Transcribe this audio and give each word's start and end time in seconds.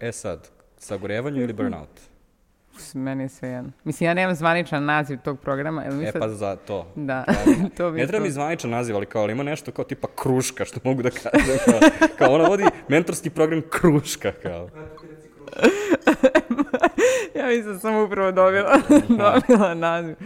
E 0.00 0.12
sad, 0.12 0.48
sagorevanje 0.78 1.40
ili 1.40 1.52
burnout? 1.52 1.88
Meni 2.94 3.22
je 3.22 3.28
sve 3.28 3.48
jedno. 3.48 3.70
Mislim, 3.84 4.06
ja 4.06 4.14
nemam 4.14 4.34
zvaničan 4.34 4.84
naziv 4.84 5.18
tog 5.18 5.40
programa. 5.40 5.82
Jel 5.82 5.94
mi 5.94 6.04
E 6.04 6.12
sad- 6.12 6.20
pa 6.20 6.28
za 6.28 6.56
to. 6.56 6.92
Da, 6.96 7.24
Da. 7.26 7.34
to 7.68 7.90
bi 7.90 7.98
Ne 7.98 8.06
treba 8.06 8.18
to. 8.18 8.24
mi 8.24 8.30
zvaničan 8.30 8.70
naziv, 8.70 8.96
ali 8.96 9.06
kao 9.06 9.22
ali 9.22 9.32
ima 9.32 9.42
nešto 9.42 9.70
kao 9.72 9.84
tipa 9.84 10.08
kruška, 10.14 10.64
što 10.64 10.80
mogu 10.84 11.02
da 11.02 11.10
kažem. 11.10 11.30
Kao, 11.64 11.80
kao 12.18 12.30
ona 12.30 12.44
vodi 12.44 12.64
mentorski 12.88 13.30
program 13.30 13.62
kruška, 13.70 14.32
kao. 14.32 14.68
Ja 17.34 17.46
mislim 17.46 17.72
da 17.72 17.78
sam 17.78 17.96
upravo 17.96 18.32
dobila, 18.32 18.80
dobila 19.08 19.74
naziv. 19.76 20.16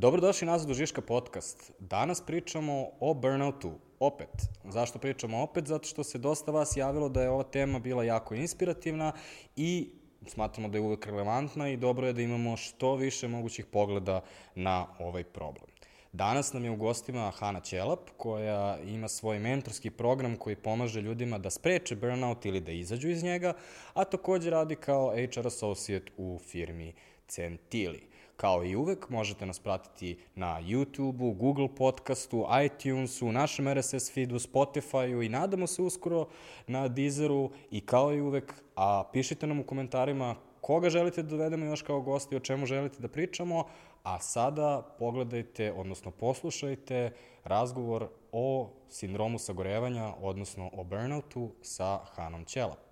Dobrodošli 0.00 0.46
nazad 0.46 0.70
u 0.70 0.74
Žiška 0.74 1.00
podcast. 1.00 1.72
Danas 1.78 2.20
pričamo 2.20 2.86
o 3.00 3.14
burnoutu. 3.14 3.72
Opet. 3.98 4.28
Zašto 4.64 4.98
pričamo 4.98 5.42
opet? 5.42 5.66
Zato 5.66 5.88
što 5.88 6.04
se 6.04 6.18
dosta 6.18 6.52
vas 6.52 6.76
javilo 6.76 7.08
da 7.08 7.22
je 7.22 7.30
ova 7.30 7.42
tema 7.42 7.78
bila 7.78 8.04
jako 8.04 8.34
inspirativna 8.34 9.12
i 9.56 9.90
smatramo 10.26 10.68
da 10.68 10.78
je 10.78 10.82
uvek 10.82 11.06
relevantna 11.06 11.68
i 11.68 11.76
dobro 11.76 12.06
je 12.06 12.12
da 12.12 12.22
imamo 12.22 12.56
što 12.56 12.94
više 12.94 13.28
mogućih 13.28 13.66
pogleda 13.66 14.20
na 14.54 14.86
ovaj 14.98 15.24
problem. 15.24 15.66
Danas 16.12 16.52
nam 16.52 16.64
je 16.64 16.70
u 16.70 16.76
gostima 16.76 17.30
Hana 17.30 17.60
Ćelap, 17.60 18.10
koja 18.16 18.78
ima 18.78 19.08
svoj 19.08 19.38
mentorski 19.38 19.90
program 19.90 20.36
koji 20.36 20.56
pomaže 20.56 21.00
ljudima 21.00 21.38
da 21.38 21.50
spreče 21.50 21.96
burnout 21.96 22.44
ili 22.44 22.60
da 22.60 22.72
izađu 22.72 23.08
iz 23.08 23.22
njega, 23.22 23.52
a 23.94 24.04
takođe 24.04 24.50
radi 24.50 24.76
kao 24.76 25.14
HR 25.16 25.46
associate 25.46 26.12
u 26.16 26.38
firmi 26.46 26.94
Centili. 27.26 28.09
Kao 28.40 28.64
i 28.64 28.76
uvek, 28.76 29.08
možete 29.08 29.46
nas 29.46 29.58
pratiti 29.58 30.18
na 30.34 30.62
YouTube-u, 30.62 31.32
Google 31.32 31.68
podcastu, 31.76 32.46
iTunesu, 32.64 33.32
našem 33.32 33.68
RSS 33.68 34.14
feedu, 34.14 34.38
Spotify-u 34.38 35.22
i 35.22 35.28
nadamo 35.28 35.66
se 35.66 35.82
uskoro 35.82 36.28
na 36.66 36.88
Deezeru 36.88 37.50
i 37.70 37.80
kao 37.80 38.14
i 38.14 38.20
uvek, 38.20 38.54
a 38.76 39.04
pišite 39.12 39.46
nam 39.46 39.60
u 39.60 39.64
komentarima 39.64 40.36
koga 40.60 40.90
želite 40.90 41.22
da 41.22 41.28
dovedemo 41.28 41.66
još 41.66 41.82
kao 41.82 42.00
gosti, 42.00 42.36
o 42.36 42.40
čemu 42.40 42.66
želite 42.66 43.00
da 43.00 43.08
pričamo, 43.08 43.64
a 44.02 44.20
sada 44.20 44.94
pogledajte, 44.98 45.72
odnosno 45.72 46.10
poslušajte 46.10 47.12
razgovor 47.44 48.08
o 48.32 48.70
sindromu 48.88 49.38
sagorevanja, 49.38 50.14
odnosno 50.20 50.70
o 50.72 50.84
burnoutu 50.84 51.50
sa 51.62 51.98
Hanom 52.14 52.44
Ćelap. 52.44 52.89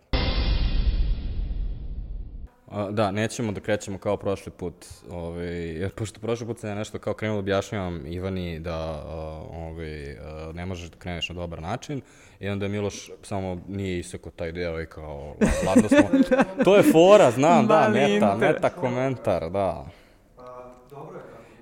A, 2.71 2.91
da, 2.91 3.11
nećemo 3.11 3.53
da 3.53 3.61
krećemo 3.61 3.99
kao 3.99 4.17
prošli 4.17 4.53
put, 4.53 4.87
ovaj, 5.11 5.79
jer 5.81 5.91
pošto 5.91 6.21
prošli 6.21 6.47
put 6.47 6.59
sam 6.59 6.71
ja 6.71 6.75
nešto 6.75 6.99
kao 6.99 7.15
krenuo 7.15 7.37
da 7.37 7.39
objašnjavam 7.39 8.07
Ivani 8.07 8.61
da 8.61 9.05
ovaj, 9.53 10.17
ne 10.53 10.67
možeš 10.67 10.91
da 10.91 10.97
kreneš 10.97 11.29
na 11.29 11.35
dobar 11.35 11.63
način 11.63 12.01
i 12.41 12.49
onda 12.49 12.65
je 12.65 12.69
Miloš 12.69 13.11
samo 13.23 13.61
nije 13.69 13.99
isekao 13.99 14.33
taj 14.33 14.53
deo 14.53 14.81
i 14.81 14.87
kao, 14.87 15.35
ladno 15.67 15.89
smo. 15.89 16.35
to 16.65 16.77
je 16.77 16.83
fora, 16.93 17.31
znam, 17.31 17.67
da, 17.67 17.89
meta, 17.89 18.37
meta 18.37 18.69
komentar, 18.69 19.51
da. 19.51 19.87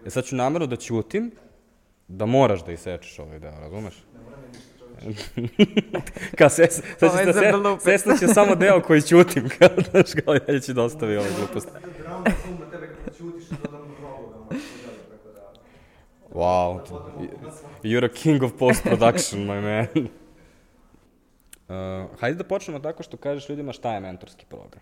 E 0.07 0.11
sad 0.11 0.25
ću 0.25 0.37
namjerno 0.37 0.67
da 0.67 0.77
ćutim, 0.77 1.31
da 2.09 2.27
moraš 2.27 2.65
da 2.65 2.73
isečeš 2.73 3.19
ovaj 3.19 3.39
deo, 3.39 3.61
razumeš? 3.61 3.95
kao 6.39 6.49
ses, 6.49 6.83
sad 6.99 7.11
Ovo 7.11 7.19
je 7.19 7.27
će 7.27 7.33
za 7.33 7.41
se, 7.41 7.53
blooper. 7.53 7.83
sesna 7.83 8.17
će 8.17 8.27
samo 8.27 8.55
deo 8.55 8.83
koji 8.83 9.03
ćutim, 9.03 9.49
kao, 9.59 9.69
znaš, 9.91 10.07
kao 10.25 10.35
ja 10.35 10.61
ću 10.61 10.73
da 10.73 10.83
ostavi 10.83 11.17
ovaj 11.17 11.31
glupost. 11.39 11.69
Da 11.73 11.81
da 11.81 12.89
da... 15.33 15.53
Wow, 16.35 16.81
you're 17.83 18.05
a 18.05 18.09
king 18.09 18.43
of 18.43 18.53
post-production, 18.59 19.47
my 19.47 19.61
man. 19.61 20.09
Uh, 21.69 21.75
hajde 22.21 22.37
da 22.37 22.45
počnemo 22.45 22.79
tako 22.79 23.03
što 23.03 23.17
kažeš 23.17 23.49
ljudima 23.49 23.73
šta 23.73 23.95
je 23.95 24.01
mentorski 24.01 24.47
program. 24.49 24.81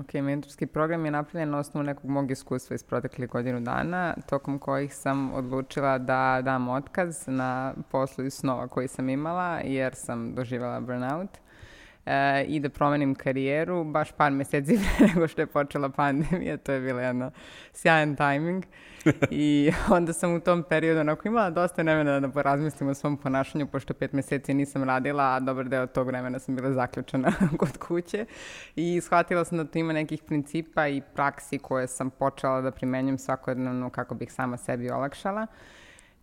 Ok, 0.00 0.14
mentorski 0.14 0.66
program 0.66 1.04
je 1.04 1.10
napravljen 1.10 1.50
na 1.50 1.58
osnovu 1.58 1.84
nekog 1.84 2.10
mog 2.10 2.30
iskustva 2.30 2.74
iz 2.74 2.82
proteklih 2.82 3.28
godinu 3.28 3.60
dana, 3.60 4.14
tokom 4.28 4.58
kojih 4.58 4.94
sam 4.94 5.34
odlučila 5.34 5.98
da 5.98 6.40
dam 6.44 6.68
otkaz 6.68 7.24
na 7.26 7.74
poslu 7.90 8.24
iz 8.24 8.34
snova 8.34 8.68
koji 8.68 8.88
sam 8.88 9.08
imala, 9.08 9.60
jer 9.64 9.94
sam 9.94 10.34
doživjela 10.34 10.80
burnout. 10.80 11.30
E, 12.10 12.44
i 12.44 12.60
da 12.60 12.68
promenim 12.68 13.14
karijeru 13.14 13.84
baš 13.84 14.12
par 14.12 14.32
meseci 14.32 14.78
pre 14.98 15.06
nego 15.06 15.28
što 15.28 15.42
je 15.42 15.46
počela 15.46 15.88
pandemija, 15.88 16.56
to 16.56 16.72
je 16.72 16.80
bilo 16.80 17.00
jedno 17.00 17.30
sjajan 17.72 18.16
tajming. 18.16 18.64
I 19.30 19.70
onda 19.96 20.12
sam 20.12 20.34
u 20.34 20.40
tom 20.40 20.62
periodu 20.62 21.00
onako 21.00 21.28
imala 21.28 21.50
dosta 21.50 21.82
vremena 21.82 22.20
da 22.20 22.28
porazmislim 22.28 22.88
o 22.88 22.94
svom 22.94 23.16
ponašanju, 23.16 23.66
pošto 23.66 23.94
pet 23.94 24.12
meseci 24.12 24.54
nisam 24.54 24.84
radila, 24.84 25.24
a 25.24 25.40
dobar 25.40 25.68
deo 25.68 25.86
tog 25.86 26.06
vremena 26.06 26.38
sam 26.38 26.56
bila 26.56 26.72
zaključana 26.72 27.32
kod 27.60 27.78
kuće. 27.78 28.26
I 28.76 29.00
shvatila 29.00 29.44
sam 29.44 29.58
da 29.58 29.64
tu 29.64 29.78
ima 29.78 29.92
nekih 29.92 30.22
principa 30.22 30.88
i 30.88 31.02
praksi 31.14 31.58
koje 31.58 31.86
sam 31.86 32.10
počela 32.10 32.60
da 32.60 32.70
primenjam 32.70 33.18
svakodnevno 33.18 33.90
kako 33.90 34.14
bih 34.14 34.32
sama 34.32 34.56
sebi 34.56 34.90
olakšala. 34.90 35.46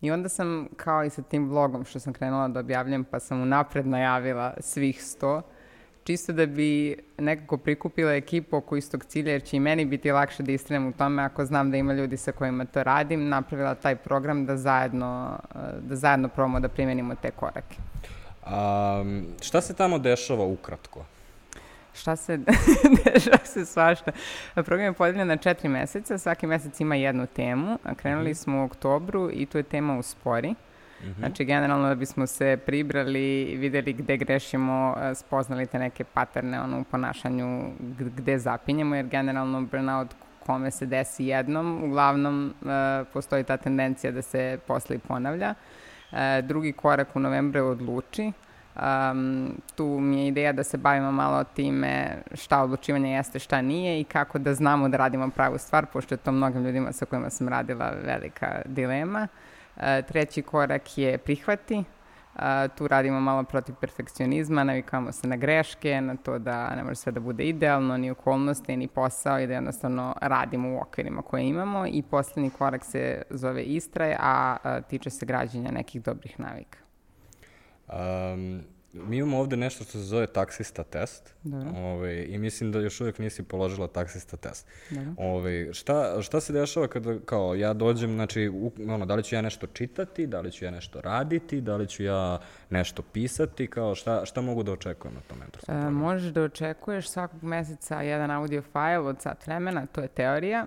I 0.00 0.10
onda 0.10 0.28
sam, 0.28 0.68
kao 0.76 1.04
i 1.04 1.10
sa 1.10 1.22
tim 1.22 1.48
vlogom 1.48 1.84
što 1.84 2.00
sam 2.00 2.12
krenula 2.12 2.48
da 2.48 2.60
objavljam, 2.60 3.04
pa 3.04 3.20
sam 3.20 3.40
unapred 3.40 3.86
najavila 3.86 4.54
svih 4.60 5.04
sto, 5.04 5.42
čisto 6.06 6.32
da 6.32 6.46
bi 6.46 6.96
nekako 7.18 7.56
prikupila 7.56 8.12
ekipu 8.12 8.56
oko 8.56 8.76
istog 8.76 9.04
cilja, 9.04 9.32
jer 9.32 9.42
će 9.42 9.56
i 9.56 9.60
meni 9.60 9.84
biti 9.84 10.12
lakše 10.12 10.42
da 10.42 10.52
istrajem 10.52 10.86
u 10.88 10.92
tome 10.92 11.22
ako 11.22 11.44
znam 11.44 11.70
da 11.70 11.76
ima 11.76 11.92
ljudi 11.92 12.16
sa 12.16 12.32
kojima 12.32 12.64
to 12.64 12.82
radim, 12.82 13.28
napravila 13.28 13.74
taj 13.74 13.96
program 13.96 14.46
da 14.46 14.56
zajedno, 14.56 15.38
da 15.80 15.96
zajedno 15.96 16.28
probamo 16.28 16.60
da 16.60 16.68
primenimo 16.68 17.14
te 17.14 17.30
korake. 17.30 17.76
Um, 18.46 19.26
šta 19.42 19.60
se 19.60 19.74
tamo 19.74 19.98
dešava 19.98 20.44
ukratko? 20.44 21.04
Šta 21.94 22.16
se 22.16 22.38
dešava 23.04 23.44
se 23.44 23.66
svašta. 23.66 24.12
Program 24.54 24.80
je 24.80 24.92
podeljen 24.92 25.28
na 25.28 25.36
četiri 25.36 25.68
meseca, 25.68 26.18
svaki 26.18 26.46
mesec 26.46 26.80
ima 26.80 26.94
jednu 26.94 27.26
temu. 27.26 27.78
Krenuli 27.96 28.34
smo 28.34 28.60
u 28.60 28.64
oktobru 28.64 29.30
i 29.32 29.46
tu 29.46 29.58
je 29.58 29.62
tema 29.62 29.98
uspori. 30.98 31.14
Znači, 31.18 31.44
generalno 31.44 31.88
da 31.88 31.94
bismo 31.94 32.26
se 32.26 32.58
pribrali, 32.66 33.56
videli 33.58 33.92
gde 33.92 34.16
grešimo, 34.16 34.94
eh, 34.98 35.14
spoznali 35.14 35.66
te 35.66 35.78
neke 35.78 36.04
paterne 36.04 36.60
ono, 36.60 36.80
u 36.80 36.84
ponašanju, 36.84 37.70
gde 37.98 38.38
zapinjemo, 38.38 38.94
jer 38.94 39.06
generalno 39.06 39.60
burnout 39.60 40.08
kome 40.46 40.70
se 40.70 40.86
desi 40.86 41.24
jednom, 41.24 41.84
uglavnom 41.84 42.54
eh, 42.62 43.04
postoji 43.12 43.44
ta 43.44 43.56
tendencija 43.56 44.12
da 44.12 44.22
se 44.22 44.58
posle 44.66 44.96
i 44.96 44.98
ponavlja. 44.98 45.54
E, 46.12 46.42
drugi 46.42 46.72
korak 46.72 47.16
u 47.16 47.20
novembru 47.20 47.58
je 47.58 47.62
odluči. 47.62 48.32
Um, 48.76 49.54
tu 49.74 49.86
mi 50.00 50.20
je 50.20 50.28
ideja 50.28 50.52
da 50.52 50.64
se 50.64 50.76
bavimo 50.76 51.12
malo 51.12 51.44
time 51.44 52.22
šta 52.34 52.62
odlučivanje 52.62 53.12
jeste, 53.12 53.38
šta 53.38 53.62
nije 53.62 54.00
i 54.00 54.04
kako 54.04 54.38
da 54.38 54.54
znamo 54.54 54.88
da 54.88 54.96
radimo 54.96 55.30
pravu 55.30 55.58
stvar, 55.58 55.86
pošto 55.86 56.14
je 56.14 56.18
to 56.18 56.32
mnogim 56.32 56.64
ljudima 56.64 56.92
sa 56.92 57.06
kojima 57.06 57.30
sam 57.30 57.48
radila 57.48 57.92
velika 58.04 58.62
dilema. 58.64 59.20
E, 59.20 59.45
treći 60.08 60.42
korak 60.42 60.98
je 60.98 61.18
prihvati. 61.18 61.84
E, 62.38 62.68
tu 62.78 62.88
radimo 62.88 63.20
malo 63.20 63.44
protiv 63.44 63.74
perfekcionizma, 63.74 64.64
navikamo 64.64 65.12
se 65.12 65.28
na 65.28 65.36
greške, 65.36 66.00
na 66.00 66.16
to 66.16 66.38
da 66.38 66.74
ne 66.74 66.82
može 66.84 66.94
sve 66.94 67.12
da 67.12 67.20
bude 67.20 67.44
idealno, 67.44 67.96
ni 67.96 68.10
okolnosti, 68.10 68.76
ni 68.76 68.88
posao 68.88 69.40
i 69.40 69.46
da 69.46 69.54
jednostavno 69.54 70.14
radimo 70.20 70.74
u 70.74 70.80
okvirima 70.80 71.22
koje 71.22 71.44
imamo. 71.44 71.86
I 71.86 72.02
poslednji 72.02 72.50
korak 72.50 72.84
se 72.84 73.22
zove 73.30 73.62
istraj, 73.62 74.12
a, 74.20 74.56
a 74.62 74.80
tiče 74.80 75.10
se 75.10 75.26
građenja 75.26 75.70
nekih 75.70 76.02
dobrih 76.02 76.40
navika. 76.40 76.78
Um, 77.88 78.62
mi 79.08 79.16
imamo 79.16 79.38
ovde 79.38 79.56
nešto 79.56 79.84
što 79.84 79.92
se 79.92 79.98
zove 79.98 80.26
taksista 80.26 80.84
test. 80.84 81.34
Dobro. 81.42 81.70
Ove, 81.76 82.24
I 82.24 82.38
mislim 82.38 82.72
da 82.72 82.80
još 82.80 83.00
uvek 83.00 83.18
nisi 83.18 83.42
položila 83.42 83.88
taksista 83.88 84.36
test. 84.36 84.66
Dobro. 84.90 85.12
Ove, 85.16 85.74
šta, 85.74 86.22
šta 86.22 86.40
se 86.40 86.52
dešava 86.52 86.88
kada, 86.88 87.18
kao, 87.24 87.54
ja 87.54 87.72
dođem, 87.72 88.14
znači, 88.14 88.48
u, 88.48 88.72
ono, 88.88 89.06
da 89.06 89.14
li 89.14 89.22
ću 89.22 89.34
ja 89.34 89.42
nešto 89.42 89.66
čitati, 89.66 90.26
da 90.26 90.40
li 90.40 90.52
ću 90.52 90.64
ja 90.64 90.70
nešto 90.70 91.00
raditi, 91.00 91.60
da 91.60 91.76
li 91.76 91.86
ću 91.86 92.02
ja 92.02 92.38
nešto 92.70 93.02
pisati, 93.02 93.66
kao, 93.66 93.94
šta, 93.94 94.26
šta 94.26 94.40
mogu 94.40 94.62
da 94.62 94.72
očekujem 94.72 95.14
na 95.14 95.20
tom 95.20 95.38
mentorskom 95.38 95.76
E, 95.76 95.90
možeš 95.90 96.32
da 96.32 96.42
očekuješ 96.42 97.08
svakog 97.08 97.42
meseca 97.42 98.02
jedan 98.02 98.30
audio 98.30 98.62
file 98.62 98.98
od 98.98 99.22
sat 99.22 99.46
vremena, 99.46 99.86
to 99.86 100.00
je 100.00 100.08
teorija, 100.08 100.66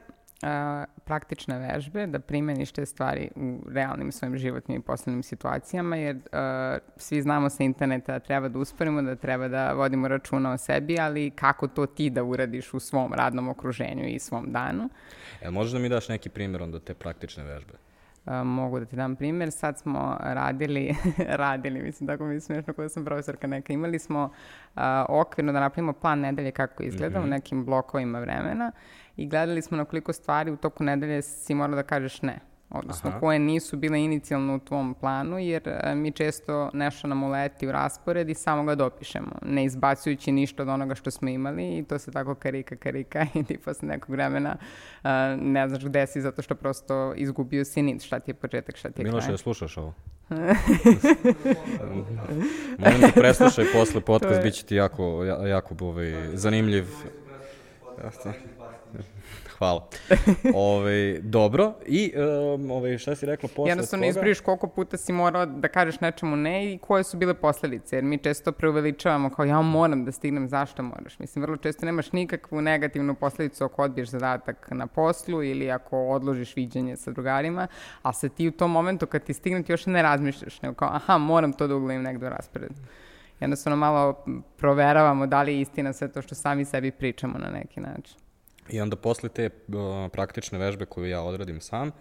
praktične 1.05 1.57
vežbe, 1.59 2.07
da 2.07 2.19
primeniš 2.19 2.71
te 2.71 2.85
stvari 2.85 3.29
u 3.35 3.59
realnim 3.71 4.11
svojim 4.11 4.37
životnim 4.37 4.77
i 4.77 4.81
poslovnim 4.81 5.23
situacijama, 5.23 5.95
jer 5.95 6.15
e, 6.15 6.19
svi 6.97 7.21
znamo 7.21 7.49
sa 7.49 7.63
interneta 7.63 8.13
da 8.13 8.19
treba 8.19 8.47
da 8.47 8.59
usporimo, 8.59 9.01
da 9.01 9.15
treba 9.15 9.47
da 9.47 9.73
vodimo 9.73 10.07
računa 10.07 10.51
o 10.51 10.57
sebi, 10.57 10.99
ali 10.99 11.31
kako 11.31 11.67
to 11.67 11.85
ti 11.85 12.09
da 12.09 12.23
uradiš 12.23 12.73
u 12.73 12.79
svom 12.79 13.13
radnom 13.13 13.49
okruženju 13.49 14.07
i 14.07 14.19
svom 14.19 14.51
danu. 14.51 14.89
E, 15.41 15.51
možeš 15.51 15.73
da 15.73 15.79
mi 15.79 15.89
daš 15.89 16.09
neki 16.09 16.29
primjer 16.29 16.63
onda 16.63 16.79
te 16.79 16.93
praktične 16.93 17.43
vežbe? 17.43 17.88
Mogu 18.43 18.79
da 18.79 18.85
ti 18.85 18.95
dam 18.95 19.15
primjer. 19.15 19.51
Sad 19.51 19.77
smo 19.79 20.17
radili, 20.19 20.95
radili, 21.43 21.81
mislim, 21.81 22.07
tako 22.07 22.25
mi 22.25 22.33
je 22.33 22.41
smiješno 22.41 22.73
kada 22.73 22.89
sam 22.89 23.05
profesorka 23.05 23.47
neka. 23.47 23.73
Imali 23.73 23.99
smo 23.99 24.29
a, 24.75 25.05
okvirno 25.09 25.51
da 25.51 25.59
napravimo 25.59 25.93
plan 25.93 26.19
nedelje 26.19 26.51
kako 26.51 26.83
izgleda 26.83 27.21
u 27.21 27.25
nekim 27.27 27.65
blokovima 27.65 28.19
vremena 28.19 28.71
i 29.17 29.27
gledali 29.27 29.61
smo 29.61 29.77
na 29.77 29.85
koliko 29.85 30.13
stvari 30.13 30.51
u 30.51 30.57
toku 30.57 30.83
nedelje 30.83 31.21
si 31.21 31.55
morao 31.55 31.75
da 31.75 31.83
kažeš 31.83 32.21
ne. 32.21 32.39
Odnosno 32.71 33.09
Aha. 33.09 33.19
koje 33.19 33.39
nisu 33.39 33.77
bile 33.77 33.99
inicijalno 33.99 34.55
u 34.55 34.59
tvom 34.59 34.93
planu, 34.93 35.39
jer 35.39 35.61
e, 35.65 35.95
mi 35.95 36.11
često 36.11 36.69
nešto 36.73 37.07
nam 37.07 37.23
uleti 37.23 37.67
u 37.67 37.71
raspored 37.71 38.29
i 38.29 38.35
samo 38.35 38.63
ga 38.63 38.75
dopišemo, 38.75 39.31
ne 39.43 39.63
izbacujući 39.65 40.31
ništa 40.31 40.63
od 40.63 40.69
onoga 40.69 40.95
što 40.95 41.11
smo 41.11 41.29
imali 41.29 41.77
i 41.77 41.83
to 41.83 41.99
se 41.99 42.11
tako 42.11 42.35
karika, 42.35 42.75
karika 42.75 43.25
i 43.35 43.43
ti 43.43 43.57
posle 43.57 43.87
nekog 43.87 44.09
vremena 44.09 44.55
e, 45.03 45.09
ne 45.37 45.67
znaš 45.67 45.83
gde 45.83 46.07
si 46.07 46.21
zato 46.21 46.41
što 46.41 46.55
prosto 46.55 47.13
izgubio 47.15 47.65
si 47.65 47.81
nit 47.81 48.03
šta 48.03 48.19
ti 48.19 48.31
je 48.31 48.35
početak, 48.35 48.77
šta 48.77 48.89
ti 48.89 49.01
je 49.01 49.03
Miloše, 49.03 49.25
kraj. 49.25 49.33
da 49.33 49.37
slušaš 49.37 49.77
ovo? 49.77 49.93
Molim 52.79 53.01
te 53.01 53.11
preslušaj 53.13 53.65
posle 53.73 54.01
podcast, 54.01 54.35
je- 54.35 54.43
bit 54.43 54.53
će 54.53 54.65
ti 54.65 54.75
jako, 54.75 55.23
ja- 55.23 55.47
jako 55.47 55.75
ovaj, 55.81 56.13
zanimljiv. 56.33 56.85
Hvala. 59.59 59.87
Ove, 60.55 61.19
dobro, 61.21 61.73
i 61.85 62.13
um, 62.55 62.71
ove, 62.71 62.97
šta 62.97 63.15
si 63.15 63.25
rekla 63.25 63.49
posle 63.55 63.71
Jednostavno 63.71 64.03
toga? 64.03 64.09
izbriš 64.09 64.39
koliko 64.39 64.67
puta 64.67 64.97
si 64.97 65.13
morao 65.13 65.45
da 65.45 65.67
kažeš 65.67 65.99
nečemu 65.99 66.35
ne 66.35 66.73
i 66.73 66.77
koje 66.77 67.03
su 67.03 67.17
bile 67.17 67.33
posledice, 67.33 67.95
jer 67.95 68.03
mi 68.03 68.17
često 68.17 68.51
preuveličavamo 68.51 69.29
kao 69.29 69.45
ja 69.45 69.61
moram 69.61 70.05
da 70.05 70.11
stignem, 70.11 70.49
zašto 70.49 70.83
moraš? 70.83 71.19
Mislim, 71.19 71.41
vrlo 71.41 71.57
često 71.57 71.85
nemaš 71.85 72.11
nikakvu 72.11 72.61
negativnu 72.61 73.15
posledicu 73.15 73.63
ako 73.63 73.83
odbiješ 73.83 74.09
zadatak 74.09 74.67
na 74.71 74.87
poslu 74.87 75.43
ili 75.43 75.71
ako 75.71 76.07
odložiš 76.07 76.55
viđenje 76.55 76.97
sa 76.97 77.11
drugarima, 77.11 77.67
a 78.01 78.13
se 78.13 78.29
ti 78.29 78.47
u 78.47 78.51
tom 78.51 78.71
momentu 78.71 79.07
kad 79.07 79.23
ti 79.23 79.33
stigne 79.33 79.63
ti 79.63 79.71
još 79.71 79.85
ne 79.85 80.01
razmišljaš, 80.01 80.61
nego 80.61 80.75
kao 80.75 80.89
aha, 80.93 81.17
moram 81.17 81.53
to 81.53 81.67
da 81.67 81.75
uglavim 81.75 82.01
negde 82.01 82.25
u 82.25 82.29
raspored. 82.29 82.71
Jednostavno 83.39 83.77
malo 83.77 84.25
proveravamo 84.57 85.27
da 85.27 85.41
li 85.41 85.53
je 85.53 85.61
istina 85.61 85.93
sve 85.93 86.11
to 86.11 86.21
što 86.21 86.35
sami 86.35 86.65
sebi 86.65 86.91
pričamo 86.91 87.37
na 87.37 87.49
neki 87.49 87.79
način. 87.79 88.28
I 88.69 88.81
onda 88.81 88.95
posle 88.95 89.29
te 89.29 89.45
uh, 89.67 90.11
praktične 90.11 90.59
vežbe 90.59 90.85
koju 90.85 91.09
ja 91.09 91.21
odradim 91.21 91.61
sam, 91.61 91.91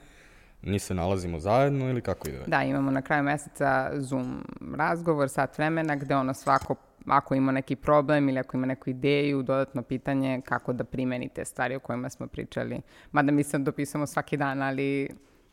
ni 0.62 0.78
se 0.78 0.94
nalazimo 0.94 1.38
zajedno 1.38 1.90
ili 1.90 2.00
kako 2.00 2.28
ide? 2.28 2.38
Da, 2.46 2.62
imamo 2.62 2.90
na 2.90 3.02
kraju 3.02 3.22
meseca 3.22 3.90
Zoom 3.94 4.44
razgovor, 4.76 5.28
sat 5.28 5.58
vremena, 5.58 5.96
gde 5.96 6.16
ono 6.16 6.34
svako, 6.34 6.74
ako 7.06 7.34
ima 7.34 7.52
neki 7.52 7.76
problem 7.76 8.28
ili 8.28 8.38
ako 8.38 8.56
ima 8.56 8.66
neku 8.66 8.90
ideju, 8.90 9.42
dodatno 9.42 9.82
pitanje 9.82 10.40
kako 10.44 10.72
da 10.72 10.84
primeni 10.84 11.28
te 11.28 11.44
stvari 11.44 11.76
o 11.76 11.80
kojima 11.80 12.10
smo 12.10 12.26
pričali. 12.26 12.80
Mada 13.12 13.32
mi 13.32 13.44
se 13.44 13.58
dopisamo 13.58 14.06
svaki 14.06 14.36
dan, 14.36 14.62
ali 14.62 15.08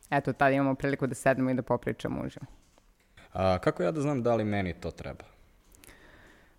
eto, 0.09 0.33
tada 0.33 0.51
imamo 0.51 0.75
priliku 0.75 1.07
da 1.07 1.15
sednemo 1.15 1.49
i 1.49 1.53
da 1.53 1.61
popričamo 1.61 2.21
uživo. 2.25 2.45
A, 3.33 3.57
kako 3.59 3.83
ja 3.83 3.91
da 3.91 4.01
znam 4.01 4.23
da 4.23 4.35
li 4.35 4.43
meni 4.43 4.73
to 4.73 4.91
treba? 4.91 5.34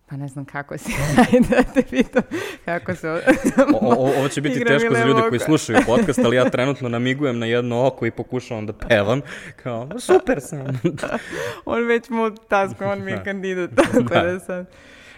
Pa 0.08 0.16
ne 0.16 0.28
znam 0.28 0.44
kako 0.44 0.78
si, 0.78 0.92
ajde 1.32 1.48
da 1.48 1.62
te 1.62 1.82
pitam 1.82 2.22
kako 2.64 2.94
se... 2.94 3.10
O, 3.10 3.18
o, 3.80 3.94
ovo 4.18 4.28
će 4.28 4.40
biti 4.40 4.64
teško 4.64 4.94
za 4.94 5.04
ljude 5.04 5.22
koji 5.28 5.38
slušaju 5.40 5.78
podcast, 5.86 6.18
ali 6.24 6.36
ja 6.36 6.50
trenutno 6.50 6.88
namigujem 6.88 7.38
na 7.38 7.46
jedno 7.46 7.86
oko 7.86 8.06
i 8.06 8.10
pokušavam 8.10 8.66
da 8.66 8.72
pevam. 8.72 9.20
Kao, 9.62 9.88
super 9.98 10.40
sam. 10.40 10.80
on 11.64 11.86
već 11.86 12.10
mu 12.10 12.30
tasko, 12.48 12.84
on 12.84 13.04
mi 13.04 13.10
je 13.10 13.16
Da. 13.16 13.22
kandidat, 13.24 13.70
tako 13.76 14.14
Da. 14.14 14.40
sam... 14.40 14.66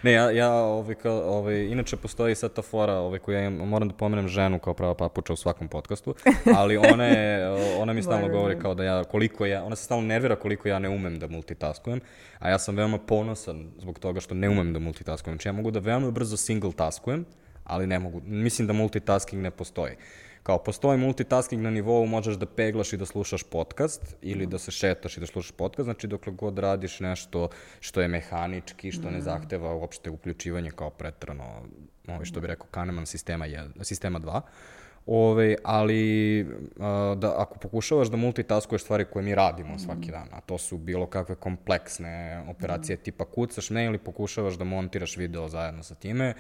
Ne, 0.03 0.13
ja, 0.13 0.31
ja 0.31 0.53
ovaj, 0.53 0.95
kao, 0.95 1.23
ovaj, 1.39 1.67
inače 1.67 1.97
postoji 1.97 2.35
sad 2.35 2.53
ta 2.53 2.63
fora 2.63 2.95
ovaj, 2.95 3.19
koju 3.19 3.35
ja 3.35 3.45
imam, 3.45 3.69
moram 3.69 3.89
da 3.89 3.95
pomenem 3.95 4.29
ženu 4.29 4.59
kao 4.59 4.75
prava 4.75 4.95
papuča 4.95 5.33
u 5.33 5.37
svakom 5.37 5.69
podcastu, 5.69 6.15
ali 6.57 6.77
ona, 6.77 7.05
je, 7.05 7.49
ona 7.81 7.93
mi 7.93 8.03
stalno 8.03 8.27
Blago 8.27 8.39
govori 8.39 8.59
kao 8.59 8.75
da 8.75 8.85
ja, 8.85 9.05
koliko 9.05 9.47
ja, 9.47 9.65
ona 9.65 9.77
se 9.77 9.85
stalno 9.85 10.07
nervira 10.07 10.37
koliko 10.37 10.69
ja 10.69 10.79
ne 10.79 10.89
umem 10.89 11.19
da 11.19 11.29
multitaskujem, 11.29 12.01
a 12.39 12.51
ja 12.51 12.59
sam 12.59 12.77
veoma 12.77 12.99
ponosan 12.99 13.71
zbog 13.79 13.99
toga 13.99 14.21
što 14.21 14.35
ne 14.35 14.49
umem 14.49 14.73
da 14.73 14.79
multitaskujem. 14.79 15.35
Znači 15.35 15.49
ja 15.49 15.53
mogu 15.53 15.71
da 15.71 15.79
veoma 15.79 16.11
brzo 16.11 16.37
single 16.37 16.73
taskujem, 16.73 17.25
ali 17.65 17.87
ne 17.87 17.99
mogu, 17.99 18.21
mislim 18.25 18.67
da 18.67 18.73
multitasking 18.73 19.43
ne 19.43 19.51
postoji. 19.51 19.93
Kao 20.49 20.59
postoji 20.59 20.99
multitasking 20.99 21.63
na 21.63 21.71
nivou, 21.71 22.07
možeš 22.07 22.37
da 22.41 22.47
peglaš 22.47 22.93
i 22.93 22.97
da 22.97 23.07
slušaš 23.07 23.43
podcast 23.43 24.17
ili 24.23 24.47
da 24.47 24.59
se 24.59 24.71
šetaš 24.71 25.17
i 25.17 25.21
da 25.21 25.27
slušaš 25.27 25.53
podcast, 25.53 25.85
znači 25.85 26.07
dokle 26.07 26.33
god 26.33 26.59
radiš 26.59 27.01
nešto 27.01 27.49
što 27.81 28.01
je 28.01 28.09
mehanički, 28.09 28.93
što 28.93 29.11
ne 29.11 29.21
zahteva 29.21 29.75
uopšte 29.75 30.11
uključivanje 30.11 30.71
kao 30.71 30.91
pretrano, 30.91 31.45
ovaj, 32.07 32.25
što 32.25 32.41
bi 32.41 32.47
rekao 32.47 32.67
Kahneman 32.71 33.07
sistema, 33.07 33.47
jed, 33.47 33.67
sistema 33.83 34.21
2, 34.21 34.41
Ove, 35.07 35.57
ali 35.65 36.47
a, 36.81 37.15
da, 37.19 37.35
ako 37.39 37.59
pokušavaš 37.59 38.09
da 38.09 38.17
multitaskuješ 38.17 38.83
stvari 38.83 39.05
koje 39.05 39.23
mi 39.23 39.35
radimo 39.35 39.79
svaki 39.79 40.11
dan, 40.11 40.29
a 40.33 40.41
to 40.41 40.59
su 40.59 40.79
bilo 40.79 41.07
kakve 41.07 41.35
kompleksne 41.35 42.45
operacije 42.49 42.97
tipa 42.97 43.25
kucaš 43.25 43.71
mail 43.71 43.95
i 43.95 43.99
pokušavaš 43.99 44.55
da 44.55 44.65
montiraš 44.65 45.17
video 45.17 45.49
zajedno 45.49 45.83
sa 45.83 45.95
time, 45.95 46.35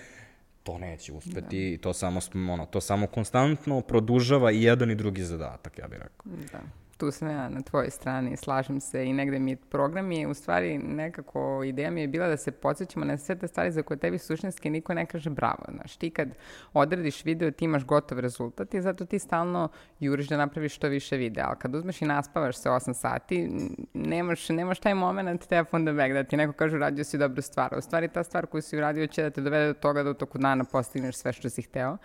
to 0.62 0.78
neće 0.78 1.12
uspeti 1.12 1.72
i 1.72 1.78
to 1.78 1.93
samo, 1.93 2.20
ono, 2.52 2.66
to 2.66 2.81
samo 2.81 3.06
konstantno 3.06 3.81
produžava 3.81 4.52
i 4.52 4.62
jedan 4.62 4.90
i 4.90 4.94
drugi 4.94 5.22
zadatak, 5.22 5.78
ja 5.78 5.88
bih 5.88 5.99
rekao. 5.99 6.32
Da. 6.52 6.60
Tu 6.99 7.11
sam 7.11 7.31
ja 7.31 7.49
na 7.49 7.61
tvojoj 7.61 7.91
strani, 7.91 8.37
slažem 8.37 8.81
se 8.81 9.06
i 9.06 9.12
negde 9.12 9.39
mi 9.39 9.56
program 9.56 10.12
je 10.12 10.27
u 10.27 10.35
stvari 10.35 10.79
nekako, 10.79 11.65
ideja 11.65 11.91
mi 11.91 12.00
je 12.00 12.09
bila 12.09 12.29
da 12.29 12.37
se 12.37 12.50
podsjećamo 12.50 13.05
na 13.05 13.19
sve 13.19 13.39
te 13.39 13.49
stvari 13.49 13.73
za 13.73 13.83
koje 13.83 13.99
tebi 13.99 14.19
suštinski 14.19 14.71
niko 14.71 14.95
ne 14.95 15.06
kaže 15.06 15.31
bravo. 15.31 15.65
Znaš, 15.75 15.97
ti 15.97 16.11
kad 16.11 16.29
odradiš 16.73 17.25
video 17.25 17.50
ti 17.50 17.65
imaš 17.65 17.85
gotov 17.85 18.19
rezultat 18.19 18.75
i 18.75 18.83
zato 18.83 19.05
ti 19.05 19.19
stalno 19.19 19.69
juriš 20.00 20.29
da 20.29 20.37
napraviš 20.37 20.75
što 20.75 20.89
više 20.89 21.17
videa, 21.17 21.47
ali 21.47 21.56
kad 21.59 21.75
uzmeš 21.75 22.03
i 22.03 22.05
naspavaš 22.05 22.56
se 22.56 22.69
8 22.69 22.95
sati, 22.95 23.51
nemaš, 23.94 24.49
nemaš 24.49 24.79
taj 24.79 24.94
moment 24.94 25.47
telefon 25.47 25.85
da 25.85 25.93
back, 25.93 26.12
da 26.12 26.25
ti 26.25 26.37
neko 26.37 26.53
kaže 26.53 26.77
uradio 26.77 27.05
si 27.05 27.19
dobru 27.19 27.43
stvar. 27.43 27.75
U 27.79 27.81
stvari 27.81 28.09
ta 28.09 28.25
stvar 28.25 28.47
koju 28.47 28.62
si 28.62 28.77
uradio 28.77 29.06
će 29.06 29.23
da 29.23 29.31
te 29.31 29.41
dovede 29.41 29.67
do 29.67 29.75
toga 29.75 30.03
da 30.03 30.11
u 30.11 30.15
toku 30.15 30.39
dana 30.39 30.65
postigneš 30.65 31.17
sve 31.17 31.33
što 31.33 31.51
si 31.51 31.62
hteo. 31.62 31.99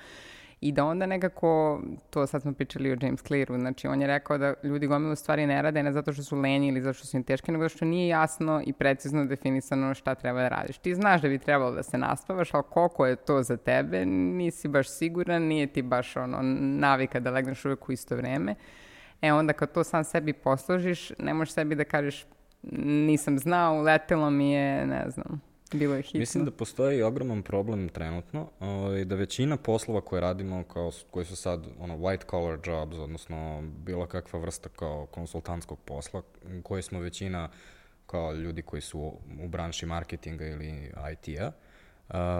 I 0.62 0.72
da 0.72 0.86
onda 0.86 1.06
nekako, 1.06 1.82
to 2.10 2.28
sad 2.28 2.42
smo 2.42 2.54
pričali 2.54 2.92
o 2.92 2.98
James 3.02 3.24
Clearu, 3.24 3.60
znači 3.60 3.88
on 3.88 4.02
je 4.02 4.08
rekao 4.08 4.38
da 4.38 4.54
ljudi 4.64 4.88
gomilu 4.88 5.16
stvari 5.16 5.48
ne 5.48 5.62
rade 5.62 5.84
ne 5.84 5.92
zato 5.92 6.14
što 6.14 6.24
su 6.24 6.36
lenji 6.36 6.68
ili 6.68 6.82
zato 6.82 6.94
što 6.94 7.08
su 7.08 7.18
im 7.18 7.24
teške, 7.24 7.52
nego 7.52 7.64
zato 7.64 7.76
što 7.76 7.86
nije 7.86 8.08
jasno 8.08 8.62
i 8.66 8.74
precizno 8.74 9.26
definisano 9.26 9.94
šta 9.94 10.16
treba 10.16 10.42
da 10.42 10.50
radiš. 10.50 10.78
Ti 10.78 10.96
znaš 10.96 11.22
da 11.22 11.30
bi 11.30 11.40
trebalo 11.40 11.72
da 11.72 11.84
se 11.84 11.98
naspavaš, 11.98 12.54
ali 12.54 12.64
koliko 12.70 13.06
je 13.06 13.16
to 13.16 13.44
za 13.44 13.58
tebe, 13.58 14.06
nisi 14.06 14.68
baš 14.68 14.90
siguran, 14.90 15.42
nije 15.42 15.68
ti 15.68 15.82
baš 15.82 16.18
ono 16.18 16.40
navika 16.62 17.20
da 17.20 17.32
legneš 17.32 17.66
uvek 17.66 17.90
u 17.90 17.92
isto 17.92 18.16
vreme. 18.16 18.56
E 19.22 19.34
onda 19.34 19.54
kad 19.54 19.72
to 19.72 19.84
sam 19.84 20.04
sebi 20.04 20.34
posložiš, 20.34 21.12
ne 21.20 21.34
možeš 21.34 21.54
sebi 21.54 21.76
da 21.76 21.84
kažeš 21.84 22.26
nisam 22.82 23.40
znao, 23.40 23.76
uletelo 23.76 24.30
mi 24.30 24.52
je, 24.52 24.86
ne 24.88 25.10
znam, 25.10 25.42
bilo 25.74 25.96
je 25.96 26.02
hitno. 26.02 26.20
Mislim 26.20 26.46
da 26.46 26.52
postoji 26.52 27.02
ogroman 27.02 27.42
problem 27.42 27.90
trenutno, 27.90 28.50
ovaj, 28.60 29.06
da 29.06 29.16
većina 29.16 29.58
poslova 29.58 30.02
koje 30.02 30.22
radimo, 30.22 30.64
kao, 30.64 30.92
koji 31.12 31.26
su 31.26 31.36
sad 31.36 31.68
ono, 31.80 31.98
white 31.98 32.30
collar 32.30 32.60
jobs, 32.66 32.98
odnosno 32.98 33.64
bilo 33.86 34.06
kakva 34.06 34.40
vrsta 34.40 34.70
kao 34.70 35.06
konsultantskog 35.06 35.80
posla, 35.86 36.22
koji 36.64 36.82
smo 36.82 37.00
većina 37.00 37.50
kao 38.06 38.34
ljudi 38.34 38.62
koji 38.62 38.82
su 38.82 39.00
u, 39.00 39.20
u 39.44 39.48
branši 39.48 39.86
marketinga 39.86 40.46
ili 40.46 40.92
IT-a, 41.12 41.52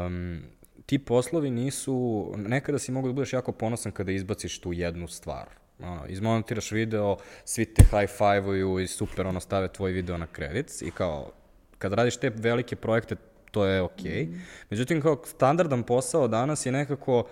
um, 0.06 0.42
ti 0.86 1.00
poslovi 1.00 1.52
nisu, 1.52 2.32
nekada 2.38 2.80
si 2.80 2.92
mogu 2.92 3.08
da 3.08 3.14
budeš 3.14 3.34
jako 3.34 3.52
ponosan 3.52 3.92
kada 3.92 4.12
izbaciš 4.12 4.60
tu 4.60 4.74
jednu 4.74 5.08
stvar. 5.08 5.50
Ono, 5.80 6.06
izmontiraš 6.08 6.72
video, 6.72 7.18
svi 7.46 7.66
te 7.66 7.84
high-five-uju 7.84 8.80
i 8.80 8.88
super 8.88 9.28
ono 9.28 9.40
stave 9.40 9.68
tvoj 9.68 9.92
video 9.92 10.18
na 10.18 10.28
credits 10.36 10.82
i 10.82 10.92
kao 10.92 11.32
kad 11.78 11.94
radiš 11.94 12.18
te 12.18 12.30
velike 12.30 12.76
projekte, 12.76 13.16
to 13.52 13.66
je 13.66 13.82
okej. 13.82 14.12
Okay. 14.12 14.40
Međutim, 14.70 15.02
kao 15.02 15.22
standardan 15.26 15.84
posao 15.84 16.28
danas 16.28 16.66
je 16.66 16.72
nekako 16.72 17.28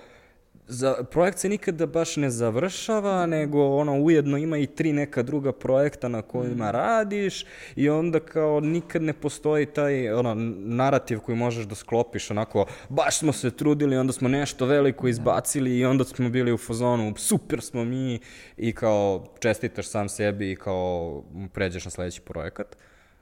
za, 0.68 1.04
projekt 1.12 1.40
se 1.40 1.50
nikada 1.50 1.86
baš 1.86 2.16
ne 2.16 2.30
završava, 2.30 3.26
nego 3.26 3.66
ono 3.66 4.00
ujedno 4.00 4.38
ima 4.38 4.58
i 4.58 4.68
tri 4.68 4.94
neka 4.94 5.24
druga 5.24 5.52
projekta 5.52 6.08
na 6.08 6.22
kojima 6.22 6.72
radiš 6.72 7.46
i 7.76 7.90
onda 7.90 8.20
kao 8.20 8.60
nikad 8.60 9.02
ne 9.02 9.14
postoji 9.14 9.66
taj 9.66 10.14
ono, 10.14 10.36
narativ 10.58 11.20
koji 11.20 11.38
možeš 11.38 11.66
da 11.66 11.76
sklopiš 11.76 12.32
onako, 12.32 12.66
baš 12.90 13.18
smo 13.18 13.34
se 13.34 13.52
trudili, 13.52 13.98
onda 13.98 14.14
smo 14.14 14.30
nešto 14.30 14.66
veliko 14.66 15.08
izbacili 15.08 15.78
i 15.78 15.86
onda 15.86 16.04
smo 16.04 16.30
bili 16.30 16.54
u 16.54 16.58
fazonu, 16.58 17.14
super 17.18 17.62
smo 17.62 17.84
mi 17.84 18.20
i 18.58 18.74
kao 18.74 19.26
čestitaš 19.40 19.88
sam 19.88 20.10
sebi 20.10 20.52
i 20.52 20.56
kao 20.56 21.24
pređeš 21.54 21.86
na 21.86 21.92
sledeći 21.92 22.22
projekat 22.22 22.78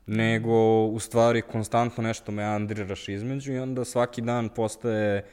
nego 0.09 0.85
u 0.85 0.99
stvari 0.99 1.41
konstantno 1.41 2.03
nešto 2.03 2.31
meandriraš 2.31 3.09
između 3.09 3.53
i 3.53 3.59
onda 3.59 3.85
svaki 3.85 4.21
dan 4.21 4.49
postaje 4.49 5.25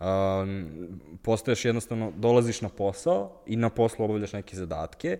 um, 0.00 0.66
postaješ 1.22 1.64
jednostavno, 1.64 2.12
dolaziš 2.16 2.60
na 2.60 2.68
posao 2.68 3.42
i 3.46 3.56
na 3.56 3.70
poslu 3.70 4.04
obavljaš 4.04 4.32
neke 4.32 4.56
zadatke 4.56 5.18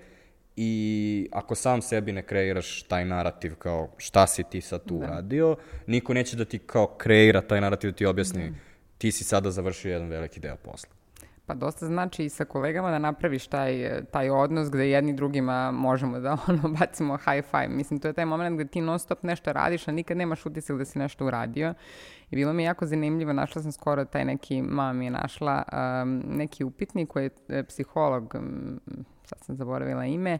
i 0.57 1.29
ako 1.33 1.55
sam 1.55 1.83
sebi 1.83 2.13
ne 2.13 2.23
kreiraš 2.23 2.83
taj 2.83 3.05
narativ 3.05 3.55
kao 3.55 3.89
šta 3.97 4.27
si 4.27 4.45
ti 4.51 4.61
sad 4.61 4.85
tu 4.85 4.97
uradio, 4.97 5.57
niko 5.87 6.15
neće 6.15 6.37
da 6.37 6.45
ti 6.45 6.59
kao 6.59 6.87
kreira 6.87 7.41
taj 7.41 7.61
narativ 7.61 7.91
da 7.91 7.97
ti 7.97 8.07
objasni 8.07 8.55
ti 8.99 9.13
si 9.13 9.25
sada 9.25 9.51
završio 9.51 9.93
jedan 9.93 10.09
veliki 10.09 10.41
deo 10.41 10.57
posla. 10.57 11.02
Pa 11.47 11.55
dosta 11.55 11.87
znači 11.87 12.25
i 12.25 12.29
sa 12.29 12.45
kolegama 12.45 12.91
da 12.91 12.99
napraviš 12.99 13.47
taj, 13.47 14.03
taj 14.11 14.31
odnos 14.31 14.71
gde 14.71 14.91
jedni 14.91 15.13
drugima 15.13 15.71
možemo 15.71 16.21
da 16.21 16.37
ono, 16.49 16.69
bacimo 16.79 17.17
high 17.17 17.47
five. 17.51 17.69
Mislim, 17.69 18.01
to 18.01 18.09
je 18.09 18.15
taj 18.15 18.25
moment 18.25 18.57
gde 18.57 18.69
ti 18.69 18.81
non 18.81 18.99
stop 18.99 19.23
nešto 19.23 19.53
radiš, 19.53 19.89
a 19.89 19.93
nikad 19.93 20.17
nemaš 20.17 20.47
utisak 20.47 20.79
da 20.79 20.85
si 20.85 20.99
nešto 20.99 21.27
uradio. 21.27 21.75
I 22.31 22.37
bilo 22.37 22.53
mi 22.53 22.63
je 22.63 22.67
jako 22.67 22.87
zanimljivo, 22.87 23.33
našla 23.33 23.63
sam 23.63 23.73
skoro 23.73 24.05
taj 24.05 24.25
neki, 24.25 24.63
mama 24.63 24.93
mi 24.93 25.05
je 25.05 25.11
našla, 25.11 25.63
um, 25.73 26.23
neki 26.27 26.65
upitnik 26.65 27.09
koji 27.09 27.25
je 27.25 27.31
e, 27.49 27.63
psiholog, 27.63 28.35
sad 29.25 29.39
sam 29.41 29.57
zaboravila 29.57 30.05
ime, 30.05 30.39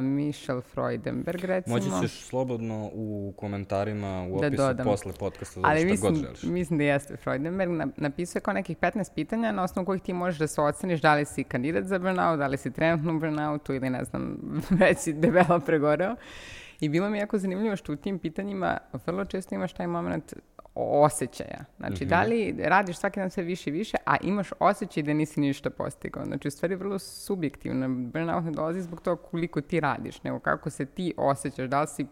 Michelle 0.00 0.60
Freudenberg, 0.62 1.44
recimo. 1.44 1.76
Moći 1.76 1.88
ćeš 2.02 2.20
slobodno 2.20 2.90
u 2.94 3.32
komentarima, 3.36 4.22
u 4.22 4.40
Da 4.40 4.46
opisu 4.46 4.62
dodam. 4.62 4.84
posle 4.86 5.12
podcasta 5.12 5.60
da 5.60 5.68
Ali 5.68 5.84
mislim, 5.84 6.12
god 6.12 6.22
želiš. 6.22 6.42
mislim 6.42 6.78
da 6.78 6.84
jeste 6.84 7.16
Freudenberg. 7.16 7.70
Na, 7.70 7.86
napisao 7.96 8.38
je 8.38 8.42
kao 8.42 8.54
nekih 8.54 8.76
15 8.76 9.14
pitanja 9.14 9.52
na 9.52 9.62
osnovu 9.62 9.86
kojih 9.86 10.02
ti 10.02 10.12
možeš 10.12 10.38
da 10.38 10.46
se 10.46 10.60
oceniš 10.60 11.00
da 11.00 11.14
li 11.14 11.24
si 11.24 11.44
kandidat 11.44 11.84
za 11.84 11.98
burnout, 11.98 12.38
da 12.38 12.46
li 12.46 12.56
si 12.56 12.72
trenutno 12.72 13.16
u 13.16 13.20
burnoutu 13.20 13.74
ili 13.74 13.90
ne 13.90 14.04
znam, 14.04 14.36
već 14.80 14.98
si 14.98 15.12
debelo 15.12 15.60
pregoreo. 15.60 16.16
I 16.80 16.88
bilo 16.88 17.10
mi 17.10 17.18
jako 17.18 17.38
zanimljivo 17.38 17.76
što 17.76 17.92
u 17.92 17.96
tim 17.96 18.18
pitanjima 18.18 18.78
vrlo 19.06 19.24
često 19.24 19.54
imaš 19.54 19.72
taj 19.72 19.86
moment 19.86 20.34
osjećaja. 20.74 21.64
Znači, 21.78 22.04
da 22.04 22.22
li 22.22 22.54
radiš 22.58 22.96
svaki 22.96 23.20
dan 23.20 23.30
sve 23.30 23.44
više 23.44 23.70
i 23.70 23.72
više, 23.72 23.96
a 24.06 24.16
imaš 24.22 24.50
osjećaj 24.58 25.02
da 25.02 25.14
nisi 25.14 25.40
ništa 25.40 25.70
postigao. 25.70 26.24
Znači, 26.24 26.48
u 26.48 26.50
stvari 26.50 26.72
je 26.72 26.76
vrlo 26.76 26.98
subjektivno. 26.98 27.88
Burnout 27.88 28.44
ne 28.44 28.50
dolazi 28.50 28.80
zbog 28.80 29.00
toga 29.00 29.22
koliko 29.22 29.60
ti 29.60 29.80
radiš, 29.80 30.22
nego 30.22 30.38
kako 30.38 30.70
se 30.70 30.86
ti 30.86 31.14
osjećaš. 31.16 31.68
Da 31.68 31.80
li 31.80 31.86
si 31.86 32.06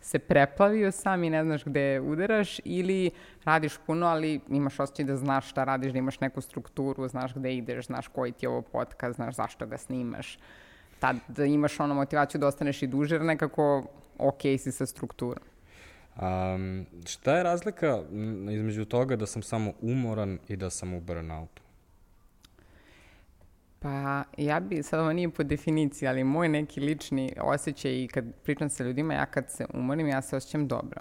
se 0.00 0.18
preplavio 0.18 0.90
sam 0.92 1.24
i 1.24 1.30
ne 1.30 1.44
znaš 1.44 1.64
gde 1.64 2.00
udaraš 2.00 2.60
ili 2.64 3.10
radiš 3.44 3.78
puno, 3.86 4.06
ali 4.06 4.40
imaš 4.48 4.80
osjećaj 4.80 5.04
da 5.04 5.16
znaš 5.16 5.50
šta 5.50 5.64
radiš, 5.64 5.92
da 5.92 5.98
imaš 5.98 6.20
neku 6.20 6.40
strukturu, 6.40 7.08
znaš 7.08 7.34
gde 7.34 7.54
ideš, 7.54 7.86
znaš 7.86 8.08
koji 8.08 8.32
ti 8.32 8.46
je 8.46 8.50
ovo 8.50 8.62
podcast, 8.62 9.16
znaš 9.16 9.34
zašto 9.34 9.66
ga 9.66 9.78
snimaš. 9.78 10.38
Tad 10.98 11.16
imaš 11.38 11.80
ono 11.80 11.94
motivaciju 11.94 12.38
da 12.38 12.46
ostaneš 12.46 12.82
i 12.82 12.86
duže, 12.86 13.18
nekako 13.18 13.84
ok 14.18 14.40
si 14.42 14.72
sa 14.72 14.86
strukturom. 14.86 15.44
Um, 16.22 16.86
šta 17.06 17.36
je 17.36 17.42
razlika 17.42 18.02
između 18.50 18.84
toga 18.84 19.16
da 19.16 19.26
sam 19.26 19.42
samo 19.42 19.72
umoran 19.80 20.38
i 20.48 20.56
da 20.56 20.70
sam 20.70 20.94
u 20.94 21.00
burnoutu? 21.00 21.62
Pa 23.78 24.24
ja 24.36 24.60
bi, 24.60 24.82
sad 24.82 25.00
ovo 25.00 25.12
nije 25.12 25.30
po 25.30 25.42
definiciji, 25.42 26.08
ali 26.08 26.24
moj 26.24 26.48
neki 26.48 26.80
lični 26.80 27.32
osjećaj 27.40 28.02
i 28.02 28.08
kad 28.08 28.24
pričam 28.42 28.68
sa 28.68 28.84
ljudima, 28.84 29.14
ja 29.14 29.26
kad 29.26 29.50
se 29.50 29.66
umorim, 29.74 30.08
ja 30.08 30.22
se 30.22 30.36
osjećam 30.36 30.68
dobro. 30.68 31.00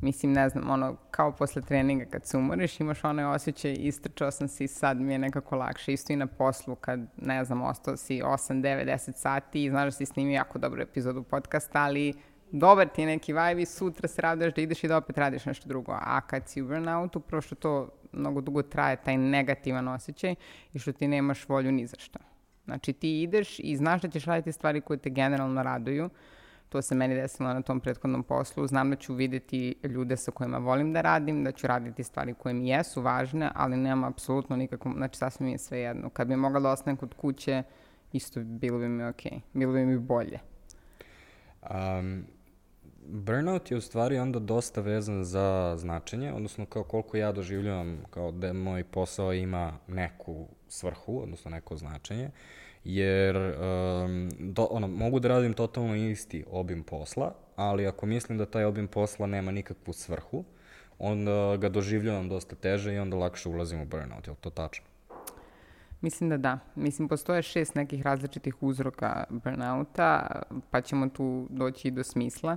Mislim, 0.00 0.32
ne 0.32 0.48
znam, 0.48 0.70
ono, 0.70 0.96
kao 1.10 1.32
posle 1.32 1.62
treninga 1.62 2.04
kad 2.04 2.26
se 2.26 2.36
umoriš, 2.36 2.80
imaš 2.80 3.04
onaj 3.04 3.24
osjećaj, 3.24 3.76
istrčao 3.78 4.30
sam 4.30 4.48
se 4.48 4.64
i 4.64 4.68
sad 4.68 5.00
mi 5.00 5.12
je 5.12 5.18
nekako 5.18 5.56
lakše. 5.56 5.92
Isto 5.92 6.12
i 6.12 6.16
na 6.16 6.26
poslu 6.26 6.74
kad, 6.74 7.00
ne 7.16 7.44
znam, 7.44 7.62
ostao 7.62 7.96
si 7.96 8.22
8, 8.22 8.62
9, 8.62 8.86
10 8.86 9.12
sati 9.12 9.64
i 9.64 9.70
znaš 9.70 9.84
da 9.84 9.90
si 9.90 10.06
snimio 10.06 10.34
jako 10.34 10.58
dobru 10.58 10.82
epizodu 10.82 11.22
podcasta, 11.22 11.82
ali 11.82 12.14
dobar 12.52 12.88
ti 12.88 13.02
je 13.02 13.06
neki 13.06 13.32
vibe 13.32 13.62
i 13.62 13.66
sutra 13.66 14.08
se 14.08 14.22
raduješ 14.22 14.54
da 14.54 14.60
ideš 14.60 14.84
i 14.84 14.88
da 14.88 14.96
opet 14.96 15.18
radiš 15.18 15.44
nešto 15.44 15.68
drugo. 15.68 15.92
A 15.92 16.20
kad 16.20 16.48
si 16.48 16.62
u 16.62 16.66
burnoutu, 16.66 17.20
prvo 17.20 17.42
što 17.42 17.54
to 17.54 17.88
mnogo 18.12 18.40
dugo 18.40 18.62
traje, 18.62 18.96
taj 18.96 19.16
negativan 19.16 19.88
osjećaj 19.88 20.34
i 20.72 20.78
što 20.78 20.92
ti 20.92 21.08
nemaš 21.08 21.48
volju 21.48 21.72
ni 21.72 21.86
za 21.86 21.96
šta. 21.98 22.18
Znači 22.64 22.92
ti 22.92 23.22
ideš 23.22 23.58
i 23.58 23.76
znaš 23.76 24.02
da 24.02 24.08
ćeš 24.08 24.24
raditi 24.24 24.52
stvari 24.52 24.80
koje 24.80 24.98
te 24.98 25.10
generalno 25.10 25.62
raduju, 25.62 26.10
to 26.68 26.82
se 26.82 26.94
meni 26.94 27.14
desilo 27.14 27.54
na 27.54 27.62
tom 27.62 27.80
prethodnom 27.80 28.22
poslu. 28.22 28.66
Znam 28.66 28.90
da 28.90 28.96
ću 28.96 29.14
videti 29.14 29.74
ljude 29.82 30.16
sa 30.16 30.30
kojima 30.30 30.58
volim 30.58 30.92
da 30.92 31.00
radim, 31.00 31.44
da 31.44 31.52
ću 31.52 31.66
raditi 31.66 32.04
stvari 32.04 32.34
koje 32.34 32.54
mi 32.54 32.68
jesu 32.68 33.02
važne, 33.02 33.50
ali 33.54 33.76
nemam 33.76 34.04
apsolutno 34.04 34.56
nikakvom, 34.56 34.94
znači 34.96 35.18
sasvim 35.18 35.48
je 35.48 35.58
sve 35.58 35.78
jedno. 35.78 36.10
Kad 36.10 36.28
bi 36.28 36.36
mogla 36.36 36.60
da 36.60 36.70
ostanem 36.70 36.96
kod 36.96 37.14
kuće, 37.14 37.62
isto 38.12 38.40
bilo 38.40 38.78
bi 38.78 38.88
mi 38.88 39.04
okej, 39.04 39.40
bilo 39.52 39.72
bi 39.72 39.86
mi 39.86 39.98
bolje. 39.98 40.38
Um, 41.70 42.26
burnout 43.08 43.70
je 43.70 43.76
u 43.76 43.80
stvari 43.80 44.18
onda 44.18 44.38
dosta 44.38 44.80
vezan 44.80 45.24
za 45.24 45.74
značenje, 45.78 46.32
odnosno 46.32 46.66
kao 46.66 46.82
koliko 46.82 47.16
ja 47.16 47.32
doživljavam 47.32 48.04
kao 48.10 48.32
da 48.32 48.52
moj 48.52 48.84
posao 48.84 49.32
ima 49.32 49.78
neku 49.88 50.48
svrhu, 50.68 51.22
odnosno 51.22 51.50
neko 51.50 51.76
značenje, 51.76 52.30
jer 52.84 53.36
um, 53.36 54.30
do, 54.38 54.68
ono, 54.70 54.88
mogu 54.88 55.20
da 55.20 55.28
radim 55.28 55.52
totalno 55.52 55.96
isti 55.96 56.44
obim 56.50 56.82
posla, 56.82 57.34
ali 57.56 57.86
ako 57.86 58.06
mislim 58.06 58.38
da 58.38 58.46
taj 58.46 58.64
obim 58.64 58.88
posla 58.88 59.26
nema 59.26 59.52
nikakvu 59.52 59.92
svrhu, 59.92 60.44
onda 60.98 61.56
ga 61.56 61.68
doživljavam 61.68 62.28
dosta 62.28 62.56
teže 62.56 62.94
i 62.94 62.98
onda 62.98 63.16
lakše 63.16 63.48
ulazim 63.48 63.80
u 63.80 63.86
burnout, 63.86 64.26
je 64.26 64.30
li 64.30 64.36
to 64.40 64.50
tačno? 64.50 64.86
Mislim 66.00 66.30
da 66.30 66.36
da. 66.36 66.58
Mislim, 66.74 67.08
postoje 67.08 67.42
šest 67.42 67.74
nekih 67.74 68.02
različitih 68.02 68.62
uzroka 68.62 69.24
burnouta, 69.30 70.42
pa 70.70 70.80
ćemo 70.80 71.08
tu 71.08 71.46
doći 71.50 71.88
i 71.88 71.90
do 71.90 72.04
smisla. 72.04 72.56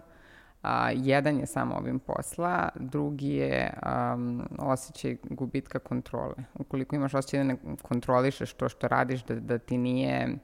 A, 0.61 0.91
jedan 0.91 1.39
je 1.39 1.45
samo 1.45 1.75
ovim 1.75 1.99
posla, 1.99 2.69
drugi 2.75 3.29
je 3.29 3.73
um, 4.13 4.47
osjećaj 4.59 5.17
gubitka 5.23 5.79
kontrole. 5.79 6.35
Ukoliko 6.59 6.95
imaš 6.95 7.13
osjećaj 7.13 7.37
da 7.37 7.43
ne 7.43 7.57
kontrolišeš 7.81 8.53
to 8.53 8.69
što 8.69 8.87
radiš, 8.87 9.23
da, 9.23 9.35
da 9.35 9.57
ti 9.57 9.77
nije... 9.77 10.37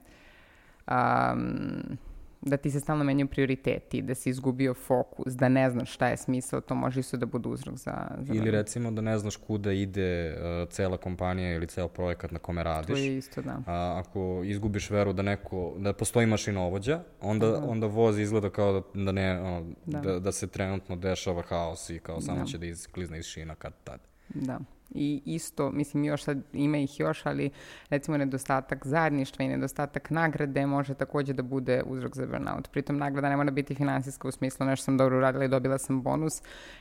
Um, 0.88 1.98
da 2.46 2.58
ti 2.58 2.72
se 2.72 2.80
stalno 2.80 3.04
menjaju 3.04 3.28
prioriteti, 3.28 4.02
da 4.02 4.16
si 4.16 4.30
izgubio 4.30 4.74
fokus, 4.74 5.34
da 5.34 5.50
ne 5.50 5.70
znaš 5.70 5.94
šta 5.94 6.08
je 6.08 6.18
smisao, 6.18 6.62
to 6.62 6.75
može 6.75 7.00
isto 7.00 7.18
da 7.18 7.25
bude 7.25 7.50
uzrok 7.50 7.75
za... 7.75 8.08
za 8.20 8.34
Ili 8.34 8.52
recimo 8.52 8.92
da 8.92 9.02
ne 9.02 9.18
znaš 9.18 9.36
kuda 9.36 9.72
ide 9.72 10.38
uh, 10.38 10.70
cela 10.70 10.98
kompanija 10.98 11.56
ili 11.56 11.68
ceo 11.68 11.88
projekat 11.88 12.32
na 12.32 12.40
kome 12.40 12.64
radiš. 12.64 12.96
To 12.96 13.02
je 13.02 13.18
isto, 13.18 13.42
da. 13.42 13.62
A, 13.66 14.04
ako 14.06 14.42
izgubiš 14.46 14.90
veru 14.90 15.14
da 15.14 15.22
neko, 15.22 15.74
da 15.78 15.94
postoji 15.94 16.28
mašinovođa, 16.28 17.00
onda, 17.22 17.64
onda 17.68 17.88
voz 17.88 18.20
izgleda 18.20 18.50
kao 18.50 18.74
da, 18.74 19.04
da 19.04 19.12
ne, 19.12 19.42
ono, 19.42 19.66
Da. 19.86 20.00
da. 20.00 20.20
Da, 20.20 20.32
se 20.32 20.48
trenutno 20.48 20.96
dešava 20.96 21.42
haos 21.42 21.90
i 21.90 22.00
kao 22.00 22.22
samo 22.22 22.40
Da. 22.40 22.46
će 22.46 22.58
da 22.58 22.66
isklizne 22.66 23.20
iz 23.20 23.25
šina 23.25 23.56
kad 23.56 23.74
tad. 23.84 24.00
Da. 24.30 24.60
I 24.92 25.22
isto, 25.25 25.72
mislim, 25.72 26.04
još 26.04 26.24
sad 26.24 26.42
ima 26.54 26.77
ih 26.77 27.00
još, 27.00 27.25
ali 27.25 27.50
recimo 27.89 28.18
nedostatak 28.18 28.88
zajedništva 28.88 29.46
i 29.46 29.48
nedostatak 29.48 30.10
nagrade 30.10 30.65
može 30.65 30.94
takođe 30.94 31.34
da 31.34 31.44
bude 31.44 31.84
uzrok 31.86 32.15
za 32.15 32.25
burnout. 32.25 32.72
Pritom 32.72 32.98
nagrada 32.98 33.30
ne 33.30 33.38
mora 33.38 33.51
biti 33.51 33.75
finansijska 33.75 34.27
u 34.27 34.32
smislu 34.32 34.65
nešto 34.65 34.84
sam 34.84 34.98
dobro 34.98 35.18
uradila 35.18 35.46
i 35.46 35.48
dobila 35.48 35.77
sam 35.77 36.01
bonus, 36.01 36.34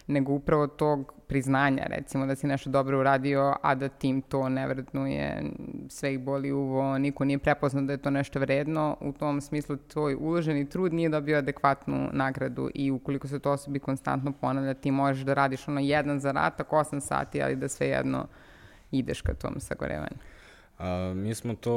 nego 0.07 0.33
upravo 0.33 0.67
tog 0.67 1.13
priznanja, 1.27 1.87
recimo 1.89 2.27
da 2.27 2.37
si 2.37 2.47
nešto 2.47 2.71
dobro 2.71 3.01
uradio, 3.01 3.55
a 3.63 3.75
da 3.75 3.89
tim 3.89 4.23
to 4.23 4.49
ne 4.49 4.69
vrednuje, 4.69 5.43
sve 5.89 6.13
ih 6.13 6.21
boli 6.21 6.53
uvo, 6.53 6.99
niko 6.99 7.25
nije 7.25 7.39
prepoznao 7.39 7.85
da 7.85 7.93
je 7.93 7.99
to 7.99 8.11
nešto 8.11 8.41
vredno, 8.41 8.97
u 9.01 9.13
tom 9.13 9.41
smislu 9.41 9.77
tvoj 9.77 10.15
uloženi 10.15 10.69
trud 10.69 10.93
nije 10.93 11.09
dobio 11.09 11.39
adekvatnu 11.39 12.09
nagradu 12.13 12.71
i 12.75 12.91
ukoliko 12.91 13.29
se 13.29 13.39
to 13.39 13.53
osobi 13.53 13.79
konstantno 13.79 14.33
ponavlja, 14.33 14.75
ti 14.75 14.91
možeš 14.91 15.25
da 15.25 15.35
radiš 15.35 15.69
ono 15.69 15.81
jedan 15.81 16.21
zadatak, 16.21 16.71
8 16.71 17.01
sati, 17.01 17.43
ali 17.43 17.57
da 17.57 17.69
svejedno 17.95 18.27
ideš 18.91 19.21
ka 19.21 19.35
tom 19.35 19.61
sagorevanju. 19.61 20.19
A, 20.79 21.13
mi 21.17 21.35
smo 21.35 21.55
to, 21.55 21.75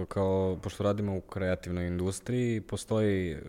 uh, 0.00 0.08
kao, 0.08 0.58
pošto 0.62 0.82
radimo 0.82 1.16
u 1.16 1.20
kreativnoj 1.20 1.86
industriji, 1.86 2.60
postoji 2.60 3.34
uh, 3.34 3.40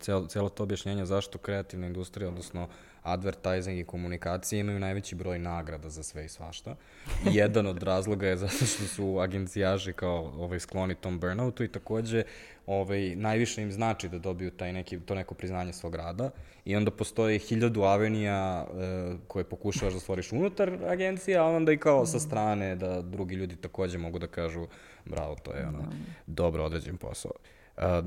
celo, 0.00 0.26
celo 0.26 0.48
to 0.48 0.62
objašnjenje 0.62 1.06
zašto 1.06 1.38
kreativna 1.38 1.86
industrija, 1.86 2.28
odnosno 2.28 2.68
advertising 3.02 3.78
i 3.78 3.84
komunikacije 3.84 4.60
imaju 4.60 4.78
najveći 4.78 5.14
broj 5.14 5.38
nagrada 5.38 5.88
za 5.88 6.02
sve 6.02 6.24
i 6.24 6.28
svašta. 6.28 6.76
Jedan 7.24 7.66
od 7.66 7.82
razloga 7.82 8.26
je 8.26 8.36
zato 8.36 8.64
što 8.64 8.84
su 8.84 9.18
agencijaži 9.20 9.92
kao 9.92 10.32
ovaj, 10.38 10.60
skloni 10.60 10.94
tom 10.94 11.20
burnoutu 11.20 11.64
i 11.64 11.68
takođe 11.68 12.22
ovaj, 12.70 13.16
najviše 13.16 13.62
im 13.62 13.72
znači 13.72 14.08
da 14.08 14.18
dobiju 14.18 14.50
taj 14.50 14.72
neki, 14.72 15.00
to 15.00 15.14
neko 15.14 15.34
priznanje 15.34 15.72
svog 15.72 15.94
rada 15.94 16.30
i 16.64 16.76
onda 16.76 16.90
postoji 16.90 17.38
hiljadu 17.38 17.82
avenija 17.82 18.66
e, 18.66 19.16
koje 19.26 19.44
pokušavaš 19.44 19.94
da 19.94 20.00
stvoriš 20.00 20.32
unutar 20.32 20.78
agencije, 20.88 21.38
a 21.38 21.44
onda 21.44 21.72
i 21.72 21.78
kao 21.78 22.06
sa 22.06 22.18
strane 22.18 22.76
da 22.76 23.02
drugi 23.02 23.34
ljudi 23.34 23.56
takođe 23.56 23.98
mogu 23.98 24.18
da 24.18 24.26
kažu 24.26 24.66
bravo, 25.04 25.36
to 25.42 25.52
je 25.52 25.66
ono, 25.66 25.84
dobro 26.26 26.64
određen 26.64 26.96
posao. 26.96 27.32
A, 27.76 28.02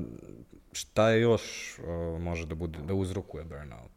šta 0.72 1.10
je 1.10 1.20
još 1.20 1.78
o, 1.86 2.18
može 2.18 2.46
da 2.46 2.54
bude, 2.54 2.78
da 2.78 2.94
uzrokuje 2.94 3.44
burnout? 3.44 3.93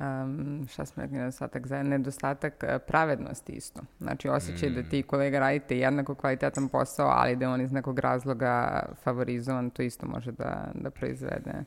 Um, 0.00 0.66
šta 0.68 0.86
smo 0.86 1.02
rekli, 1.02 1.18
nedostatak 1.18 1.66
za 1.66 1.82
nedostatak 1.82 2.64
e, 2.64 2.78
pravednosti 2.78 3.52
isto. 3.52 3.80
Znači, 4.00 4.28
osjećaj 4.28 4.70
da 4.70 4.82
ti 4.82 5.02
kolega 5.02 5.38
radite 5.38 5.78
jednako 5.78 6.14
kvalitetan 6.14 6.68
posao, 6.68 7.08
ali 7.08 7.36
da 7.36 7.44
je 7.44 7.48
on 7.48 7.60
iz 7.60 7.72
nekog 7.72 7.98
razloga 7.98 8.82
favorizovan, 9.02 9.70
to 9.70 9.82
isto 9.82 10.06
može 10.06 10.32
da, 10.32 10.70
da 10.74 10.90
proizvede. 10.90 11.64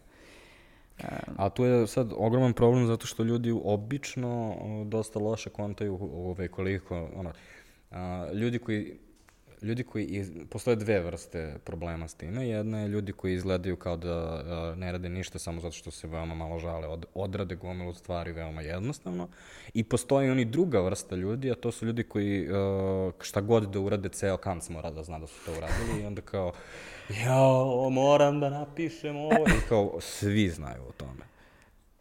A 1.37 1.49
tu 1.49 1.63
je 1.63 1.87
sad 1.87 2.11
ogroman 2.17 2.53
problem 2.53 2.87
zato 2.87 3.07
što 3.07 3.23
ljudi 3.23 3.59
obično 3.63 4.55
o, 4.61 4.83
dosta 4.85 5.19
loše 5.19 5.49
kontaju 5.49 5.97
ove 6.13 6.47
koliko 6.47 7.09
ono 7.15 7.31
a, 7.91 8.27
ljudi 8.33 8.59
koji 8.59 8.99
ljudi 9.61 9.83
koji 9.83 10.05
iz, 10.05 10.31
postoje 10.49 10.75
dve 10.75 10.99
vrste 10.99 11.55
problema 11.63 12.07
s 12.07 12.13
time. 12.13 12.47
Jedna 12.47 12.79
je 12.79 12.87
ljudi 12.87 13.11
koji 13.11 13.33
izgledaju 13.33 13.75
kao 13.75 13.97
da 13.97 14.13
a, 14.13 14.73
ne 14.77 14.91
rade 14.91 15.09
ništa 15.09 15.39
samo 15.39 15.61
zato 15.61 15.71
što 15.71 15.91
se 15.91 16.07
veoma 16.07 16.35
malo 16.35 16.59
žale, 16.59 16.87
od, 16.87 17.05
odrade 17.13 17.55
gomilu 17.55 17.93
stvari 17.93 18.31
veoma 18.31 18.61
jednostavno. 18.61 19.27
I 19.73 19.83
postoji 19.83 20.29
oni 20.29 20.45
druga 20.45 20.79
vrsta 20.79 21.15
ljudi, 21.15 21.51
a 21.51 21.55
to 21.55 21.71
su 21.71 21.85
ljudi 21.85 22.03
koji 22.03 22.47
a, 22.51 23.11
šta 23.21 23.41
god 23.41 23.69
da 23.69 23.79
urade, 23.79 24.09
ceo 24.09 24.37
kanc 24.37 24.69
mora 24.69 24.91
da 24.91 25.03
zna 25.03 25.19
da 25.19 25.27
su 25.27 25.45
to 25.45 25.51
uradili 25.51 26.01
i 26.01 26.05
onda 26.05 26.21
kao 26.21 26.53
jao, 27.25 27.89
moram 27.89 28.39
da 28.39 28.49
napišem 28.49 29.15
ovo. 29.15 29.45
I 29.47 29.67
kao, 29.69 29.97
svi 29.99 30.49
znaju 30.49 30.81
o 30.89 30.91
tome. 30.91 31.31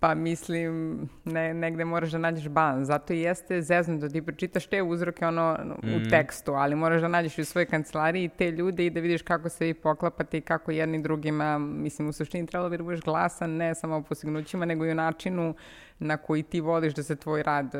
Pa 0.00 0.14
mislim, 0.14 0.98
ne, 1.24 1.54
negde 1.54 1.84
moraš 1.84 2.10
da 2.10 2.18
nađeš 2.18 2.48
balans. 2.48 2.86
Zato 2.86 3.12
i 3.12 3.20
jeste 3.20 3.62
zezno 3.62 3.98
da 3.98 4.08
ti 4.08 4.22
pročitaš 4.22 4.66
te 4.66 4.82
uzroke 4.82 5.26
ono 5.26 5.56
u 5.82 5.86
Mhm. 5.86 6.08
tekstu, 6.10 6.52
ali 6.52 6.76
moraš 6.76 7.00
da 7.02 7.08
nađeš 7.08 7.38
u 7.38 7.44
svojoj 7.44 7.66
kancelariji 7.66 8.28
te 8.28 8.50
ljude 8.50 8.86
i 8.86 8.90
da 8.90 9.00
vidiš 9.00 9.22
kako 9.22 9.48
se 9.48 9.64
vi 9.64 9.74
poklapate 9.74 10.38
i 10.38 10.40
kako 10.40 10.70
jedni 10.70 11.02
drugima, 11.02 11.58
mislim, 11.58 12.08
u 12.08 12.12
suštini 12.12 12.46
trebalo 12.46 12.70
bi 12.70 12.76
da 12.76 12.82
budeš 12.84 13.00
glasan 13.00 13.50
ne 13.50 13.74
samo 13.74 13.96
o 13.96 14.02
postignućima, 14.02 14.64
nego 14.64 14.86
i 14.86 14.90
o 14.90 14.94
načinu 14.94 15.54
na 15.98 16.16
koji 16.16 16.42
ti 16.42 16.60
voliš 16.60 16.94
da 16.94 17.02
se 17.02 17.16
tvoj 17.16 17.42
rad 17.42 17.74
e, 17.74 17.78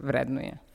vrednuje. 0.00 0.67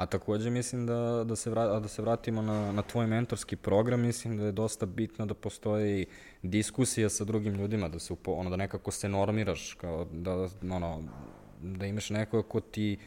A 0.00 0.06
takođe 0.06 0.50
mislim 0.50 0.86
da, 0.86 1.24
da, 1.24 1.36
se, 1.36 1.50
vra, 1.50 1.80
da 1.80 1.88
se 1.88 2.02
vratimo 2.02 2.42
na, 2.42 2.72
na 2.72 2.82
tvoj 2.82 3.06
mentorski 3.06 3.56
program, 3.56 4.00
mislim 4.00 4.36
da 4.36 4.44
je 4.44 4.52
dosta 4.52 4.86
bitno 4.86 5.26
da 5.26 5.34
postoji 5.34 6.06
diskusija 6.42 7.08
sa 7.08 7.24
drugim 7.24 7.54
ljudima, 7.54 7.88
da 7.88 7.98
se 7.98 8.12
upo, 8.12 8.32
ono, 8.32 8.50
da 8.50 8.56
nekako 8.56 8.90
se 8.90 9.08
normiraš, 9.08 9.74
kao 9.74 10.06
da, 10.12 10.48
ono, 10.70 11.02
da 11.62 11.86
imaš 11.86 12.10
nekoga 12.10 12.48
ko 12.48 12.60
ti 12.60 12.98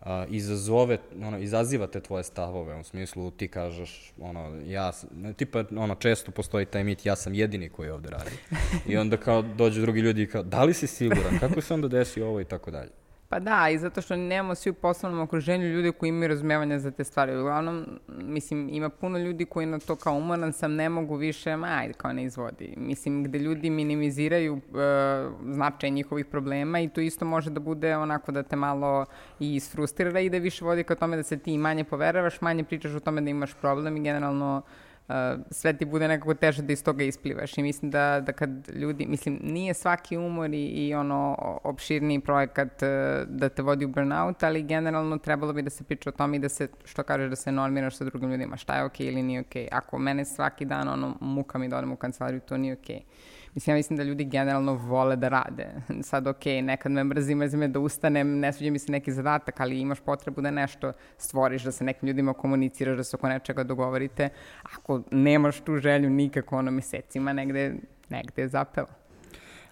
a, 0.00 0.26
izazove, 0.28 0.98
ono, 1.22 1.38
izaziva 1.38 1.86
te 1.86 2.00
tvoje 2.00 2.24
stavove, 2.24 2.80
u 2.80 2.84
smislu 2.84 3.30
ti 3.30 3.48
kažeš, 3.48 4.12
ono, 4.20 4.60
ja, 4.66 4.92
tipa, 5.36 5.64
ono, 5.76 5.94
često 5.94 6.30
postoji 6.30 6.66
taj 6.66 6.84
mit, 6.84 7.06
ja 7.06 7.16
sam 7.16 7.34
jedini 7.34 7.68
koji 7.68 7.90
ovde 7.90 8.10
radi. 8.10 8.30
I 8.88 8.96
onda 8.96 9.16
kao 9.16 9.42
dođu 9.42 9.80
drugi 9.80 10.00
ljudi 10.00 10.22
i 10.22 10.26
kao, 10.26 10.42
da 10.42 10.64
li 10.64 10.74
si 10.74 10.86
siguran, 10.86 11.38
kako 11.40 11.60
se 11.60 11.74
onda 11.74 11.88
desi 11.88 12.22
ovo 12.22 12.40
i 12.40 12.44
tako 12.44 12.70
dalje. 12.70 12.90
Pa 13.30 13.38
da, 13.38 13.68
i 13.70 13.78
zato 13.78 14.00
što 14.00 14.16
nemamo 14.16 14.54
svi 14.54 14.70
u 14.70 14.74
poslovnom 14.74 15.20
okruženju 15.20 15.66
ljude 15.66 15.92
koji 15.92 16.08
imaju 16.08 16.28
razumevanja 16.28 16.78
za 16.78 16.90
te 16.90 17.04
stvari. 17.04 17.36
Uglavnom, 17.36 17.86
mislim, 18.08 18.68
ima 18.72 18.88
puno 18.88 19.18
ljudi 19.18 19.44
koji 19.44 19.66
na 19.66 19.78
to 19.78 19.96
kao 19.96 20.14
umoran 20.14 20.52
sam, 20.52 20.74
ne 20.74 20.88
mogu 20.88 21.16
više, 21.16 21.56
ma 21.56 21.66
ajde, 21.66 21.92
kao 21.92 22.12
ne 22.12 22.24
izvodi. 22.24 22.74
Mislim, 22.76 23.24
gde 23.24 23.38
ljudi 23.38 23.70
minimiziraju 23.70 24.54
uh, 24.54 24.60
značaj 25.54 25.90
njihovih 25.90 26.26
problema 26.26 26.80
i 26.80 26.88
to 26.88 27.00
isto 27.00 27.24
može 27.24 27.50
da 27.50 27.60
bude 27.60 27.96
onako 27.96 28.32
da 28.32 28.42
te 28.42 28.56
malo 28.56 29.06
i 29.40 29.54
isfrustrira 29.54 30.20
i 30.20 30.30
da 30.30 30.38
više 30.38 30.64
vodi 30.64 30.84
ka 30.84 30.94
tome 30.94 31.16
da 31.16 31.22
se 31.22 31.38
ti 31.38 31.58
manje 31.58 31.84
poveravaš, 31.84 32.40
manje 32.40 32.64
pričaš 32.64 32.92
o 32.92 33.00
tome 33.00 33.20
da 33.20 33.30
imaš 33.30 33.54
problem 33.54 33.96
i 33.96 34.02
generalno 34.02 34.62
sve 35.50 35.72
ti 35.72 35.84
bude 35.84 36.08
nekako 36.08 36.34
teže 36.34 36.62
da 36.62 36.72
iz 36.72 36.84
toga 36.84 37.04
isplivaš 37.04 37.58
i 37.58 37.62
mislim 37.62 37.90
da, 37.90 38.20
da 38.20 38.32
kad 38.32 38.50
ljudi, 38.74 39.06
mislim, 39.06 39.38
nije 39.42 39.74
svaki 39.74 40.16
umor 40.16 40.54
i, 40.54 40.64
i 40.64 40.94
ono 40.94 41.36
o- 41.38 41.58
opširniji 41.64 42.20
projekat 42.20 42.82
uh, 42.82 42.88
da 43.28 43.48
te 43.48 43.62
vodi 43.62 43.84
u 43.84 43.88
burnout, 43.88 44.42
ali 44.42 44.62
generalno 44.62 45.18
trebalo 45.18 45.52
bi 45.52 45.62
da 45.62 45.70
se 45.70 45.84
priča 45.84 46.08
o 46.10 46.12
tome 46.12 46.36
i 46.36 46.40
da 46.40 46.48
se, 46.48 46.68
što 46.84 47.02
kažeš, 47.02 47.30
da 47.30 47.36
se 47.36 47.52
normiraš 47.52 47.96
sa 47.96 48.04
drugim 48.04 48.30
ljudima, 48.30 48.56
šta 48.56 48.76
je 48.76 48.84
okej 48.84 49.06
ili 49.06 49.22
nije 49.22 49.40
okej. 49.40 49.68
Ako 49.72 49.98
mene 49.98 50.24
svaki 50.24 50.64
dan 50.64 50.88
ono 50.88 51.16
muka 51.20 51.58
mi 51.58 51.68
da 51.68 51.78
odem 51.78 51.92
u 51.92 51.96
kancelariju, 51.96 52.40
to 52.40 52.56
nije 52.56 52.72
okej. 52.74 53.00
Mislim, 53.54 53.74
ja 53.74 53.76
mislim 53.76 53.96
da 53.96 54.02
ljudi 54.02 54.24
generalno 54.24 54.74
vole 54.74 55.16
da 55.16 55.28
rade. 55.28 55.66
Sad, 56.02 56.26
ok, 56.26 56.44
nekad 56.62 56.92
me 56.92 57.04
mrzi, 57.04 57.34
mrzi 57.34 57.56
me 57.56 57.68
da 57.68 57.80
ustanem, 57.80 58.38
ne 58.38 58.52
sviđa 58.52 58.72
mi 58.72 58.78
se 58.78 58.92
neki 58.92 59.12
zadatak, 59.12 59.60
ali 59.60 59.80
imaš 59.80 60.00
potrebu 60.00 60.40
da 60.40 60.50
nešto 60.50 60.92
stvoriš, 61.18 61.62
da 61.62 61.72
se 61.72 61.84
nekim 61.84 62.08
ljudima 62.08 62.32
komuniciraš, 62.32 62.96
da 62.96 63.04
se 63.04 63.16
oko 63.16 63.28
nečega 63.28 63.64
dogovorite. 63.64 64.28
Ako 64.62 65.02
nemaš 65.10 65.60
tu 65.60 65.76
želju 65.76 66.10
nikako, 66.10 66.56
ono, 66.56 66.70
mesecima, 66.70 67.32
negde, 67.32 67.74
negde 68.08 68.42
je 68.42 68.48
zapela. 68.48 68.99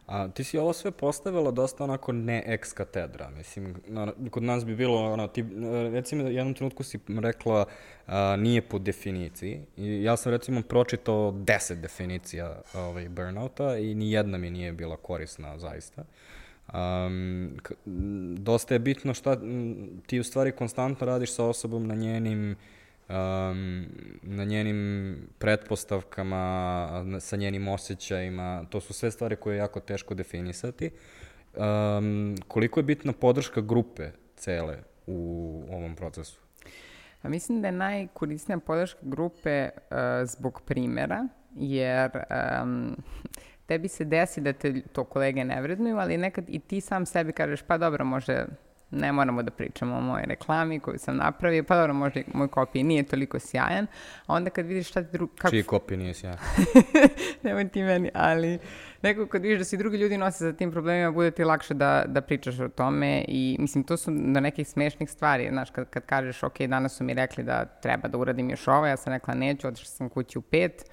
A 0.09 0.29
ti 0.29 0.45
si 0.45 0.59
ovo 0.59 0.73
sve 0.73 0.91
postavila 0.91 1.51
dosta 1.51 1.85
onako 1.85 2.13
ne 2.13 2.43
ex 2.47 2.73
katedra, 2.73 3.31
mislim, 3.31 3.75
na, 3.87 4.13
kod 4.31 4.43
nas 4.43 4.65
bi 4.65 4.77
bilo, 4.77 5.13
ono, 5.13 5.29
ti, 5.29 5.45
recimo, 5.93 6.23
jednom 6.23 6.55
trenutku 6.55 6.83
si 6.83 6.99
rekla 7.21 7.65
a, 8.07 8.37
nije 8.37 8.63
po 8.63 8.79
definiciji, 8.79 9.61
i 9.77 10.03
ja 10.03 10.17
sam 10.17 10.33
recimo 10.33 10.63
pročitao 10.63 11.35
deset 11.37 11.79
definicija 11.79 12.63
ovaj, 12.75 13.09
burnouta 13.09 13.77
i 13.77 13.95
ni 13.95 14.13
jedna 14.13 14.39
mi 14.39 14.51
nije 14.51 14.73
bila 14.73 14.97
korisna, 14.97 15.59
zaista. 15.59 16.05
Um, 16.75 17.59
dosta 18.37 18.75
je 18.75 18.79
bitno 18.79 19.15
šta 19.15 19.37
ti 20.07 20.21
u 20.21 20.25
stvari 20.25 20.53
konstantno 20.53 21.07
radiš 21.07 21.33
sa 21.33 21.45
osobom 21.45 21.87
na 21.87 21.95
njenim 21.95 22.57
um, 23.09 23.87
na 24.23 24.45
njenim 24.45 25.17
pretpostavkama, 25.39 26.89
sa 27.21 27.37
njenim 27.37 27.69
osjećajima, 27.69 28.65
to 28.71 28.81
su 28.81 28.93
sve 28.93 29.11
stvari 29.11 29.37
koje 29.37 29.55
je 29.55 29.59
jako 29.59 29.81
teško 29.81 30.15
definisati. 30.15 30.91
Um, 31.57 32.37
koliko 32.49 32.81
je 32.81 32.85
bitna 32.85 33.13
podrška 33.13 33.61
grupe 33.61 34.11
cele 34.37 34.79
u 35.07 35.63
ovom 35.71 35.97
procesu? 35.97 36.41
A 37.23 37.29
mislim 37.29 37.61
da 37.63 37.69
je 37.69 37.73
najkorisnija 37.73 38.59
podrška 38.59 39.01
grupe 39.03 39.69
uh, 39.69 39.97
zbog 40.25 40.63
primera, 40.67 41.29
jer 41.57 42.11
um, 42.63 42.97
tebi 43.67 43.89
se 43.89 44.05
desi 44.05 44.41
da 44.41 44.53
te 44.53 44.83
to 44.93 45.05
kolege 45.05 45.45
ne 45.45 45.63
vrednuju, 45.63 45.97
ali 45.97 46.17
nekad 46.17 46.45
i 46.49 46.59
ti 46.59 46.81
sam 46.81 47.07
sebi 47.07 47.33
kažeš, 47.33 47.63
pa 47.63 47.79
dobro, 47.79 48.05
može 48.05 48.47
ne 48.91 49.13
moramo 49.13 49.43
da 49.43 49.51
pričamo 49.51 49.97
o 49.97 50.01
mojoj 50.01 50.25
reklami 50.27 50.81
koju 50.81 50.99
sam 50.99 51.17
napravio, 51.17 51.65
pa 51.65 51.77
dobro, 51.77 51.95
možda 51.95 52.21
moj 52.35 52.49
kopij 52.49 52.83
nije 52.83 53.03
toliko 53.03 53.39
sjajan, 53.39 53.87
a 54.27 54.35
onda 54.35 54.51
kad 54.51 54.67
vidiš 54.67 54.89
šta 54.89 55.03
ti 55.03 55.09
drugi... 55.13 55.33
Kako, 55.37 55.51
Čiji 55.51 55.63
kopij 55.63 55.97
nije 55.97 56.15
sjajan? 56.15 56.39
nemoj 57.43 57.69
ti 57.69 57.83
meni, 57.83 58.11
ali 58.15 58.59
nekako 59.03 59.27
kad 59.27 59.43
vidiš 59.43 59.59
da 59.59 59.65
se 59.65 59.77
drugi 59.77 59.97
ljudi 59.97 60.19
nose 60.19 60.39
sa 60.39 60.53
tim 60.53 60.73
problemima, 60.73 61.11
bude 61.11 61.31
ti 61.31 61.45
lakše 61.45 61.75
da, 61.75 62.05
da 62.07 62.21
pričaš 62.21 62.61
o 62.61 62.69
tome 62.69 63.25
i 63.29 63.57
mislim, 63.59 63.85
to 63.85 63.97
su 63.97 64.11
do 64.11 64.41
nekih 64.41 64.69
smešnih 64.69 65.11
stvari, 65.11 65.49
znaš, 65.51 65.71
kad, 65.71 65.91
kad 65.91 66.07
kažeš, 66.07 66.43
ok, 66.43 66.59
danas 66.61 66.97
su 66.97 67.05
mi 67.05 67.15
rekli 67.15 67.45
da 67.45 67.65
treba 67.65 68.09
da 68.09 68.19
uradim 68.19 68.51
još 68.51 68.69
ovo, 68.69 68.87
ja 68.87 68.97
sam 68.97 69.13
rekla 69.13 69.35
neću, 69.35 69.69
otišla 69.69 69.87
sam 69.87 70.09
kući 70.09 70.39
u 70.39 70.43
pet, 70.43 70.85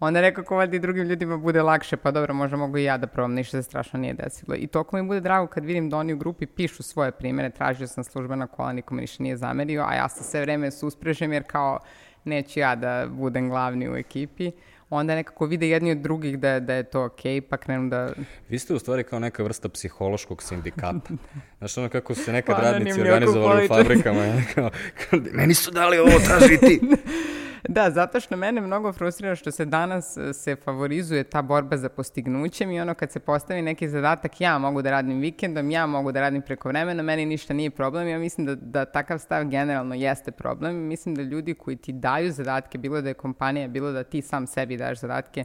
onda 0.00 0.20
nekako 0.20 0.56
valjda 0.56 0.76
i 0.76 0.78
drugim 0.78 1.04
ljudima 1.04 1.36
bude 1.36 1.62
lakše, 1.62 1.96
pa 1.96 2.10
dobro, 2.10 2.34
možda 2.34 2.56
mogu 2.56 2.78
i 2.78 2.84
ja 2.84 2.98
da 2.98 3.06
probam, 3.06 3.34
ništa 3.34 3.62
se 3.62 3.62
strašno 3.62 3.98
nije 3.98 4.14
desilo. 4.14 4.56
I 4.56 4.66
toliko 4.66 4.96
mi 4.96 5.02
bude 5.02 5.20
drago 5.20 5.46
kad 5.46 5.64
vidim 5.64 5.90
da 5.90 5.96
oni 5.96 6.12
u 6.12 6.18
grupi 6.18 6.46
pišu 6.46 6.82
svoje 6.82 7.12
primere, 7.12 7.50
tražio 7.50 7.86
sam 7.86 8.04
službena 8.04 8.46
kola, 8.46 8.72
nikome 8.72 9.00
ništa 9.00 9.22
nije 9.22 9.36
zamerio, 9.36 9.84
a 9.88 9.94
ja 9.94 10.08
se 10.08 10.24
sve 10.24 10.40
vreme 10.40 10.70
susprežem 10.70 11.32
jer 11.32 11.42
kao 11.46 11.78
neću 12.24 12.60
ja 12.60 12.74
da 12.74 13.06
budem 13.10 13.48
glavni 13.48 13.88
u 13.88 13.96
ekipi. 13.96 14.52
Onda 14.90 15.14
nekako 15.14 15.46
vide 15.46 15.68
jedni 15.68 15.90
od 15.90 15.98
drugih 15.98 16.38
da, 16.38 16.60
da 16.60 16.74
je 16.74 16.82
to 16.82 17.04
okej, 17.04 17.40
pa 17.40 17.56
krenu 17.56 17.88
da... 17.88 18.12
Vi 18.48 18.58
ste 18.58 18.74
u 18.74 18.78
stvari 18.78 19.04
kao 19.04 19.18
neka 19.18 19.42
vrsta 19.42 19.68
psihološkog 19.68 20.42
sindikata. 20.42 21.10
Znaš 21.58 21.78
ono 21.78 21.88
kako 21.88 22.14
su 22.14 22.24
se 22.24 22.32
nekad 22.32 22.56
Pa, 22.56 22.62
radnici 22.62 23.00
organizovali 23.00 23.64
u 23.64 23.68
fabrikama. 23.68 24.20
Kao, 24.54 24.70
kao, 25.10 25.20
meni 25.32 25.54
su 25.54 25.70
dali 25.70 25.98
ovo, 25.98 26.10
traži 26.26 26.58
ti. 26.58 26.80
Da, 27.68 27.90
zato 27.90 28.20
što 28.20 28.36
mene 28.36 28.60
mnogo 28.60 28.92
frustrira 28.92 29.34
što 29.34 29.50
se 29.50 29.64
danas 29.64 30.16
e, 30.16 30.32
se 30.32 30.56
favorizuje 30.56 31.24
ta 31.24 31.42
borba 31.42 31.76
za 31.76 31.88
postignućem 31.88 32.70
i 32.70 32.80
ono 32.80 32.94
kad 32.94 33.12
se 33.12 33.20
postavi 33.20 33.62
neki 33.62 33.88
zadatak, 33.88 34.40
ja 34.40 34.58
mogu 34.58 34.82
da 34.82 34.90
radim 34.90 35.20
vikendom, 35.20 35.70
ja 35.70 35.86
mogu 35.86 36.12
da 36.12 36.20
radim 36.20 36.42
preko 36.42 36.68
vremena, 36.68 37.02
meni 37.02 37.26
ništa 37.26 37.54
nije 37.54 37.70
problem. 37.70 38.08
Ja 38.08 38.18
mislim 38.18 38.46
da, 38.46 38.54
da 38.54 38.84
takav 38.84 39.18
stav 39.18 39.44
generalno 39.44 39.94
jeste 39.94 40.30
problem. 40.30 40.76
Mislim 40.76 41.14
da 41.14 41.22
ljudi 41.22 41.54
koji 41.54 41.76
ti 41.76 41.92
daju 41.92 42.32
zadatke, 42.32 42.78
bilo 42.78 43.00
da 43.00 43.08
je 43.08 43.14
kompanija, 43.14 43.68
bilo 43.68 43.92
da 43.92 44.04
ti 44.04 44.22
sam 44.22 44.46
sebi 44.46 44.76
daješ 44.76 44.98
zadatke, 44.98 45.44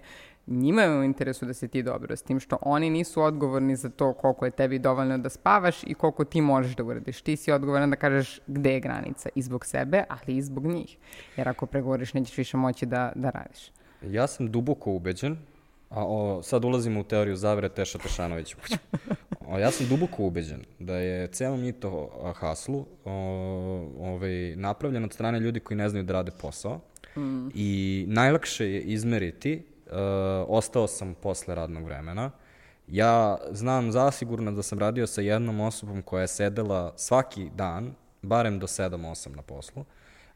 njima 0.51 0.81
je 0.81 0.99
u 0.99 1.03
interesu 1.03 1.45
da 1.45 1.53
se 1.53 1.67
ti 1.67 1.83
dobro, 1.83 2.15
s 2.15 2.21
tim 2.21 2.39
što 2.39 2.57
oni 2.61 2.89
nisu 2.89 3.21
odgovorni 3.21 3.75
za 3.75 3.89
to 3.89 4.13
koliko 4.13 4.45
je 4.45 4.51
tebi 4.51 4.79
dovoljno 4.79 5.17
da 5.17 5.29
spavaš 5.29 5.83
i 5.83 5.93
koliko 5.93 6.25
ti 6.25 6.41
možeš 6.41 6.75
da 6.75 6.83
uradiš. 6.83 7.21
Ti 7.21 7.35
si 7.35 7.51
odgovoran 7.51 7.89
da 7.89 7.95
kažeš 7.95 8.39
gde 8.47 8.73
je 8.73 8.79
granica 8.79 9.29
i 9.35 9.41
zbog 9.41 9.65
sebe, 9.65 10.03
ali 10.09 10.37
i 10.37 10.41
zbog 10.41 10.65
njih. 10.65 10.97
Jer 11.37 11.49
ako 11.49 11.65
pregovoriš, 11.65 12.13
nećeš 12.13 12.37
više 12.37 12.57
moći 12.57 12.85
da, 12.85 13.11
da 13.15 13.29
radiš. 13.29 13.71
Ja 14.01 14.27
sam 14.27 14.51
duboko 14.51 14.91
ubeđen, 14.91 15.37
a 15.89 16.05
o, 16.05 16.43
sad 16.43 16.65
ulazimo 16.65 16.99
u 16.99 17.03
teoriju 17.03 17.35
zavere 17.35 17.69
Teša 17.69 17.97
Tešanovića. 17.97 18.57
O, 19.47 19.59
ja 19.59 19.71
sam 19.71 19.87
duboko 19.87 20.23
ubeđen 20.23 20.61
da 20.79 20.95
je 20.95 21.27
ceo 21.27 21.57
mito 21.57 22.09
a, 22.23 22.33
haslu 22.33 22.85
o, 23.05 23.11
ovaj, 23.99 24.55
napravljen 24.55 25.03
od 25.03 25.13
strane 25.13 25.39
ljudi 25.39 25.59
koji 25.59 25.77
ne 25.77 25.89
znaju 25.89 26.05
da 26.05 26.13
rade 26.13 26.31
posao 26.41 26.79
mm. 27.17 27.47
i 27.55 28.05
najlakše 28.07 28.65
je 28.65 28.81
izmeriti 28.81 29.63
uh, 29.91 29.97
ostao 30.47 30.87
sam 30.87 31.13
posle 31.13 31.55
radnog 31.55 31.83
vremena. 31.83 32.31
Ja 32.87 33.37
znam 33.51 33.91
zasigurno 33.91 34.51
da 34.51 34.63
sam 34.63 34.79
radio 34.79 35.07
sa 35.07 35.21
jednom 35.21 35.59
osobom 35.59 36.01
koja 36.01 36.21
je 36.21 36.27
sedela 36.27 36.93
svaki 36.95 37.49
dan, 37.55 37.93
barem 38.21 38.59
do 38.59 38.67
7-8 38.67 39.35
na 39.35 39.41
poslu, 39.41 39.85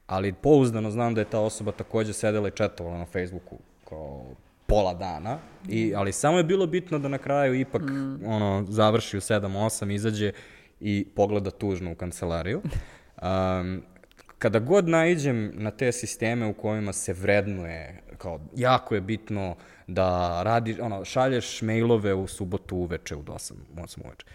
ali 0.07 0.33
pouzdano 0.33 0.91
znam 0.91 1.15
da 1.15 1.21
je 1.21 1.29
ta 1.29 1.39
osoba 1.39 1.71
takođe 1.71 2.13
sedela 2.13 2.47
i 2.47 2.51
četovala 2.51 2.97
na 2.97 3.05
Facebooku 3.05 3.57
kao 3.89 4.25
pola 4.67 4.93
dana, 4.93 5.37
i, 5.69 5.95
ali 5.95 6.11
samo 6.11 6.37
je 6.37 6.43
bilo 6.43 6.67
bitno 6.67 6.99
da 6.99 7.07
na 7.07 7.17
kraju 7.17 7.53
ipak 7.53 7.81
mm. 7.81 8.25
ono, 8.25 8.65
završi 8.69 9.17
u 9.17 9.21
7-8, 9.21 9.93
izađe 9.93 10.31
i 10.79 11.07
pogleda 11.15 11.51
tužno 11.51 11.91
u 11.91 11.95
kancelariju. 11.95 12.61
Um, 13.21 13.83
kada 14.37 14.59
god 14.59 14.87
naiđem 14.87 15.51
na 15.53 15.71
te 15.71 15.91
sisteme 15.91 16.45
u 16.45 16.53
kojima 16.53 16.93
se 16.93 17.13
vrednuje, 17.13 18.03
kao 18.15 18.39
jako 18.55 18.95
je 18.95 19.01
bitno 19.01 19.55
da 19.87 20.41
radi, 20.43 20.77
ono, 20.81 21.05
šalješ 21.05 21.61
mailove 21.61 22.13
u 22.13 22.27
subotu 22.27 22.77
uveče 22.77 23.15
u 23.15 23.23
8, 23.23 23.53
8 23.75 23.99
uveče. 24.05 24.25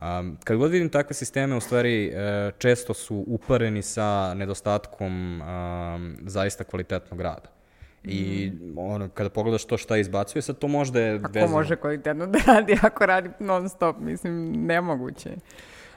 Um, 0.00 0.38
kad 0.44 0.56
god 0.56 0.70
vidim 0.70 0.88
takve 0.88 1.14
sisteme, 1.14 1.56
u 1.56 1.60
stvari 1.60 2.06
e, 2.06 2.50
često 2.58 2.94
su 2.94 3.24
upareni 3.26 3.82
sa 3.82 4.34
nedostatkom 4.34 5.40
um, 5.40 6.16
zaista 6.26 6.64
kvalitetnog 6.64 7.20
rada. 7.20 7.56
I 8.04 8.52
ono, 8.76 9.08
kada 9.08 9.30
pogledaš 9.30 9.64
to 9.64 9.76
šta 9.76 9.96
izbacuje, 9.96 10.42
sad 10.42 10.58
to 10.58 10.68
možda 10.68 11.00
je 11.00 11.14
Ako 11.14 11.32
vezano. 11.32 11.52
može 11.52 11.76
kvalitetno 11.76 12.26
da 12.26 12.38
radi, 12.46 12.78
ako 12.82 13.06
radi 13.06 13.30
non 13.40 13.68
stop, 13.68 13.96
mislim, 14.00 14.52
nemoguće. 14.66 15.30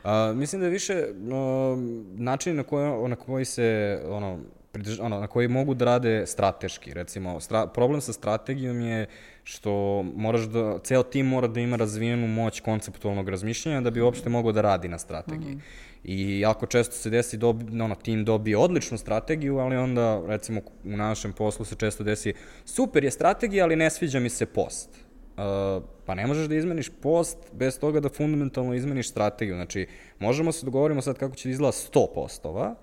A, 0.04 0.34
mislim 0.36 0.60
da 0.62 0.68
je 0.68 0.72
više 0.72 1.08
no, 1.16 1.76
način 2.16 2.56
na 2.56 2.64
koji, 2.64 3.10
na 3.10 3.16
koji 3.16 3.46
se 3.46 4.00
ono, 4.08 4.40
ono, 5.02 5.20
na 5.20 5.28
koji 5.28 5.48
mogu 5.48 5.74
da 5.74 5.86
rade 5.86 6.26
strateški. 6.26 6.94
Recimo, 6.94 7.40
stra, 7.40 7.68
problem 7.68 8.02
sa 8.02 8.14
strategijom 8.14 8.82
je 8.82 9.06
što 9.44 10.04
moraš 10.16 10.42
da, 10.42 10.80
ceo 10.84 11.04
tim 11.04 11.26
mora 11.26 11.48
da 11.48 11.60
ima 11.60 11.76
razvijenu 11.76 12.28
moć 12.28 12.60
konceptualnog 12.60 13.30
razmišljanja 13.30 13.82
da 13.82 13.92
bi 13.92 14.02
uopšte 14.02 14.30
mogao 14.30 14.52
da 14.52 14.62
radi 14.62 14.88
na 14.88 14.98
strategiji. 14.98 15.56
Mm 15.56 15.58
-hmm. 15.58 15.90
I 16.04 16.40
jako 16.40 16.66
često 16.66 16.96
se 16.96 17.10
desi 17.10 17.38
dobi, 17.38 17.82
ono, 17.82 17.96
tim 17.96 18.26
dobije 18.26 18.58
odličnu 18.58 18.98
strategiju, 18.98 19.58
ali 19.58 19.78
onda, 19.78 20.22
recimo, 20.28 20.62
u 20.84 20.98
našem 20.98 21.34
poslu 21.34 21.66
se 21.66 21.76
često 21.76 22.04
desi 22.04 22.34
super 22.66 23.04
je 23.04 23.12
strategija, 23.12 23.64
ali 23.66 23.76
ne 23.76 23.90
sviđa 23.90 24.20
mi 24.20 24.30
se 24.30 24.46
post. 24.46 24.90
Uh, 24.90 25.84
pa 26.06 26.16
ne 26.16 26.28
možeš 26.28 26.48
da 26.48 26.56
izmeniš 26.56 26.90
post 27.02 27.38
bez 27.54 27.80
toga 27.80 28.00
da 28.00 28.10
fundamentalno 28.10 28.74
izmeniš 28.74 29.10
strategiju. 29.10 29.56
Znači, 29.56 29.88
možemo 30.20 30.52
se 30.52 30.66
dogovorimo 30.66 31.02
sad 31.02 31.18
kako 31.18 31.36
će 31.36 31.50
da 31.50 31.52
izgleda 31.52 31.72
100 31.72 32.08
postova, 32.16 32.76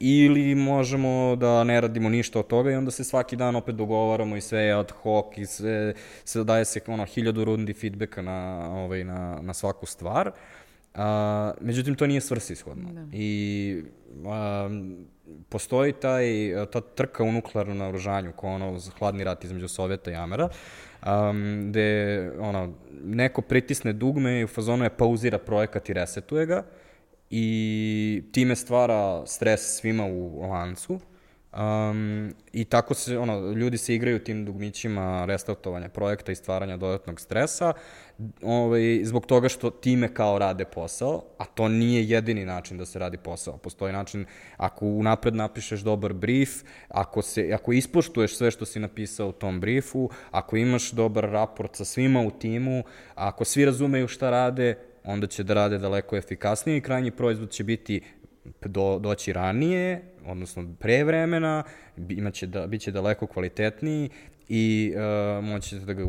ili 0.00 0.54
možemo 0.54 1.36
da 1.36 1.64
ne 1.64 1.80
radimo 1.80 2.08
ništa 2.08 2.38
od 2.38 2.46
toga 2.46 2.70
i 2.70 2.74
onda 2.74 2.90
se 2.90 3.04
svaki 3.04 3.36
dan 3.36 3.56
opet 3.56 3.74
dogovaramo 3.74 4.36
i 4.36 4.40
sve 4.40 4.60
je 4.60 4.72
ad 4.72 4.90
hoc 4.90 5.26
i 5.36 5.46
sve, 5.46 5.94
sve 6.24 6.44
daje 6.44 6.64
se 6.64 6.80
ono 6.86 7.04
hiljadu 7.04 7.44
rundi 7.44 7.72
feedbacka 7.72 8.22
na, 8.22 8.68
ovaj, 8.70 9.04
na, 9.04 9.38
na 9.42 9.54
svaku 9.54 9.86
stvar. 9.86 10.30
A, 10.94 11.52
međutim, 11.60 11.94
to 11.94 12.06
nije 12.06 12.20
svrsishodno. 12.20 12.92
Da. 12.92 13.06
I 13.12 13.82
a, 14.26 14.68
postoji 15.48 15.92
taj, 15.92 16.26
ta 16.72 16.80
trka 16.80 17.22
u 17.22 17.32
nuklearnom 17.32 17.78
naoružanju, 17.78 18.32
kao 18.32 18.50
ono 18.50 18.78
hladni 18.98 19.24
rat 19.24 19.44
između 19.44 19.68
Sovjeta 19.68 20.10
i 20.10 20.14
Amera, 20.14 20.48
um, 21.06 21.64
gde 21.68 22.30
ono, 22.38 22.72
neko 23.04 23.42
pritisne 23.42 23.92
dugme 23.92 24.40
i 24.40 24.44
u 24.44 24.48
fazonu 24.48 24.84
je 24.84 24.96
pauzira 24.96 25.38
projekat 25.38 25.88
i 25.88 25.92
resetuje 25.92 26.46
ga 26.46 26.64
i 27.30 28.22
time 28.32 28.56
stvara 28.56 29.26
stres 29.26 29.60
svima 29.80 30.06
u 30.06 30.50
lancu. 30.50 31.00
Um, 31.58 32.34
I 32.52 32.64
tako 32.64 32.94
se, 32.94 33.18
ono, 33.18 33.52
ljudi 33.52 33.78
se 33.78 33.94
igraju 33.94 34.18
tim 34.18 34.44
dugmićima 34.44 35.24
restartovanja 35.24 35.88
projekta 35.88 36.32
i 36.32 36.34
stvaranja 36.34 36.76
dodatnog 36.76 37.20
stresa, 37.20 37.72
ovaj, 38.42 39.00
zbog 39.04 39.26
toga 39.26 39.48
što 39.48 39.70
time 39.70 40.14
kao 40.14 40.38
rade 40.38 40.64
posao, 40.64 41.22
a 41.38 41.44
to 41.44 41.68
nije 41.68 42.08
jedini 42.08 42.44
način 42.44 42.78
da 42.78 42.86
se 42.86 42.98
radi 42.98 43.16
posao. 43.16 43.56
Postoji 43.56 43.92
način, 43.92 44.26
ako 44.56 44.86
unapred 44.86 45.34
napišeš 45.34 45.80
dobar 45.80 46.12
brief, 46.12 46.50
ako, 46.88 47.22
se, 47.22 47.50
ako 47.54 47.72
ispoštuješ 47.72 48.36
sve 48.36 48.50
što 48.50 48.64
si 48.66 48.80
napisao 48.80 49.28
u 49.28 49.32
tom 49.32 49.60
briefu, 49.60 50.10
ako 50.30 50.56
imaš 50.56 50.90
dobar 50.90 51.24
raport 51.24 51.76
sa 51.76 51.84
svima 51.84 52.20
u 52.20 52.30
timu, 52.30 52.82
ako 53.14 53.44
svi 53.44 53.64
razumeju 53.64 54.08
šta 54.08 54.30
rade, 54.30 54.78
onda 55.04 55.26
će 55.26 55.42
da 55.42 55.54
rade 55.54 55.78
daleko 55.78 56.16
efikasnije 56.16 56.78
i 56.78 56.80
krajnji 56.80 57.10
proizvod 57.10 57.50
će 57.50 57.64
biti 57.64 58.00
do, 58.64 58.98
doći 58.98 59.32
ranije, 59.32 60.02
odnosno 60.26 60.74
pre 60.78 61.04
vremena, 61.04 61.62
imaće 62.08 62.46
da, 62.46 62.66
bit 62.66 62.80
će 62.80 62.90
daleko 62.90 63.26
kvalitetniji 63.26 64.10
i 64.48 64.94
uh, 64.94 65.44
moći 65.44 65.78
da 65.78 65.92
ga, 65.92 66.04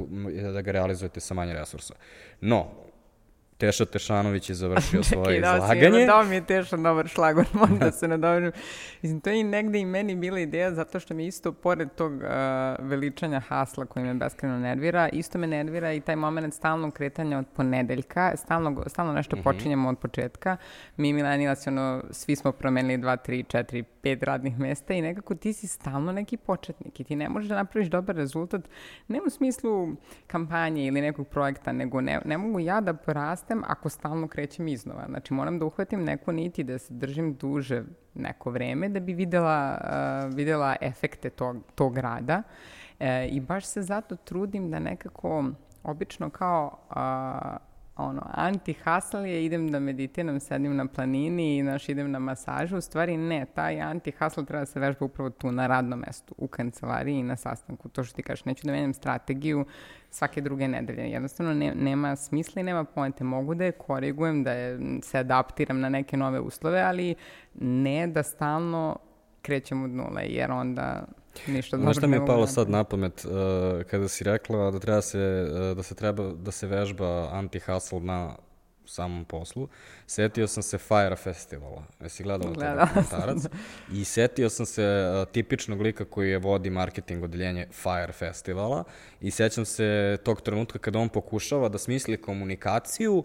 da 0.54 0.62
ga 0.62 0.72
realizujete 0.72 1.20
sa 1.20 1.34
manje 1.34 1.54
resursa. 1.54 1.94
No, 2.42 2.68
Teša 3.62 3.86
Tešanović 3.86 4.50
je 4.50 4.56
završio 4.56 5.04
svoje 5.14 5.36
Čekaj, 5.36 5.56
izlaganje. 5.56 6.06
Da, 6.06 6.24
mi 6.24 6.36
je 6.36 6.46
Teša 6.46 6.78
dobar 6.78 7.08
šlagor, 7.08 7.46
moram 7.60 7.78
da 7.78 7.92
se 8.00 8.08
nadobrim. 8.08 8.52
Mislim, 9.02 9.22
to 9.22 9.30
je 9.30 9.40
i 9.40 9.44
negde 9.44 9.80
i 9.80 9.86
meni 9.86 10.16
bila 10.16 10.40
ideja, 10.40 10.72
zato 10.72 11.00
što 11.00 11.14
mi 11.14 11.28
isto, 11.28 11.52
pored 11.52 11.90
tog 11.96 12.14
uh, 12.14 12.20
veličanja 12.80 13.40
hasla 13.40 13.86
koji 13.86 14.06
me 14.06 14.14
beskreno 14.14 14.60
nervira, 14.60 15.10
isto 15.10 15.38
me 15.38 15.48
nervira 15.48 15.94
i 15.94 16.02
taj 16.02 16.16
moment 16.16 16.54
stalnog 16.54 16.94
kretanja 16.94 17.38
od 17.38 17.46
ponedeljka, 17.56 18.34
stalno, 18.36 18.84
stalno 18.88 19.14
nešto 19.14 19.36
mm 19.36 19.40
-hmm. 19.40 19.44
počinjemo 19.44 19.90
od 19.90 19.98
početka. 20.00 20.58
Mi 20.98 21.14
milenijasi, 21.14 21.70
ono, 21.70 22.04
svi 22.12 22.36
smo 22.36 22.52
promenili 22.52 23.04
2, 23.04 23.18
3, 23.28 23.58
4, 23.58 23.84
pet 24.02 24.24
radnih 24.24 24.60
mesta 24.60 24.94
i 24.94 25.02
nekako 25.02 25.36
ti 25.36 25.54
si 25.54 25.68
stalno 25.68 26.12
neki 26.12 26.38
početnik 26.38 27.00
i 27.00 27.04
ti 27.04 27.16
ne 27.16 27.30
možeš 27.30 27.50
da 27.50 27.56
napraviš 27.56 27.88
dobar 27.88 28.16
rezultat, 28.16 28.62
ne 29.08 29.20
u 29.28 29.30
smislu 29.30 29.90
kampanje 30.28 30.86
ili 30.86 31.02
nekog 31.02 31.28
projekta, 31.28 31.72
nego 31.72 32.02
ne, 32.02 32.20
ne 32.26 32.38
mogu 32.38 32.60
ja 32.60 32.82
da 32.82 32.94
porastem 32.94 33.51
ako 33.68 33.90
stalno 33.90 34.28
krećem 34.28 34.68
iznova. 34.68 35.06
Znači 35.10 35.34
moram 35.34 35.60
da 35.60 35.66
uhvatim 35.66 36.04
neku 36.04 36.32
niti, 36.32 36.64
da 36.64 36.78
se 36.78 36.94
držim 36.94 37.36
duže 37.36 37.84
neko 38.14 38.52
vreme 38.52 38.90
da 38.90 39.00
bi 39.00 39.14
videla, 39.14 39.78
uh, 39.82 40.36
videla 40.36 40.76
efekte 40.82 41.30
tog, 41.30 41.58
tog 41.76 41.98
rada 41.98 42.44
e, 43.00 43.28
i 43.28 43.40
baš 43.40 43.66
se 43.66 43.82
zato 43.82 44.16
trudim 44.16 44.72
da 44.72 44.80
nekako 44.80 45.46
obično 45.84 46.30
kao 46.30 46.78
uh, 46.90 47.72
ono, 47.96 48.22
anti-hustle 48.34 49.24
je 49.24 49.46
idem 49.46 49.72
da 49.72 49.80
meditiram, 49.80 50.40
sedim 50.40 50.76
na 50.76 50.86
planini 50.86 51.58
i 51.58 51.64
naš 51.64 51.90
idem 51.90 52.12
na 52.12 52.20
masažu. 52.20 52.78
U 52.78 52.82
stvari 52.82 53.18
ne, 53.18 53.46
taj 53.56 53.76
anti-hustle 53.76 54.46
treba 54.46 54.60
da 54.60 54.66
se 54.66 54.80
vežba 54.80 55.06
upravo 55.06 55.30
tu 55.30 55.52
na 55.52 55.68
radnom 55.68 56.00
mestu, 56.00 56.36
u 56.38 56.48
kancelariji 56.48 57.20
i 57.20 57.24
na 57.24 57.36
sastanku. 57.36 57.90
To 57.90 58.04
što 58.04 58.16
ti 58.16 58.24
kažeš, 58.24 58.46
neću 58.46 58.68
da 58.68 58.72
menjam 58.72 58.94
strategiju 58.94 59.66
svake 60.12 60.42
druge 60.42 60.68
nedelje. 60.68 61.12
Jednostavno 61.12 61.54
ne, 61.54 61.76
nema 61.76 62.16
smisla 62.16 62.60
i 62.60 62.64
nema 62.64 62.84
poente. 62.84 63.24
Mogu 63.24 63.56
da 63.56 63.66
je 63.66 63.72
korigujem, 63.72 64.44
da 64.44 64.52
je, 64.52 64.80
se 65.04 65.18
adaptiram 65.18 65.80
na 65.80 65.90
neke 65.90 66.18
nove 66.18 66.40
uslove, 66.40 66.82
ali 66.82 67.16
ne 67.60 68.08
da 68.08 68.24
stalno 68.24 69.00
krećem 69.42 69.84
od 69.84 69.90
nule, 69.90 70.24
jer 70.26 70.52
onda 70.52 71.06
Ništa 71.48 71.78
Znaš 71.78 71.98
šta 71.98 72.08
mi 72.08 72.16
je 72.16 72.26
palo 72.26 72.48
sad 72.48 72.70
na 72.70 72.84
pamet 72.84 73.26
uh, 73.26 73.32
kada 73.84 74.08
si 74.08 74.24
rekla 74.24 74.72
da 74.72 74.80
treba 74.80 75.02
se, 75.02 75.48
uh, 75.52 75.78
da 75.78 75.84
se 75.84 75.96
treba 75.96 76.32
da 76.34 76.52
se 76.52 76.68
vežba 76.68 77.30
anti-hustle 77.34 78.00
na 78.00 78.36
samom 78.92 79.26
poslu. 79.26 79.68
Setio 80.08 80.48
sam 80.48 80.64
se 80.64 80.78
Fire 80.78 81.16
Festivala. 81.16 81.84
Jesi 82.02 82.24
gledala 82.24 82.54
to 82.54 82.60
dokumentarac? 82.60 83.38
I 83.92 84.06
setio 84.06 84.50
sam 84.50 84.66
se 84.66 84.84
uh, 84.84 85.32
tipičnog 85.32 85.82
lika 85.82 86.06
koji 86.06 86.30
je 86.30 86.38
vodi 86.38 86.70
marketing 86.70 87.24
odeljenje 87.24 87.68
Fire 87.72 88.12
Festivala 88.14 88.84
i 89.22 89.32
sećam 89.32 89.66
se 89.66 90.18
tog 90.24 90.42
trenutka 90.42 90.80
kada 90.80 91.00
on 91.00 91.10
pokušava 91.10 91.70
da 91.70 91.78
smisli 91.78 92.22
komunikaciju 92.22 93.24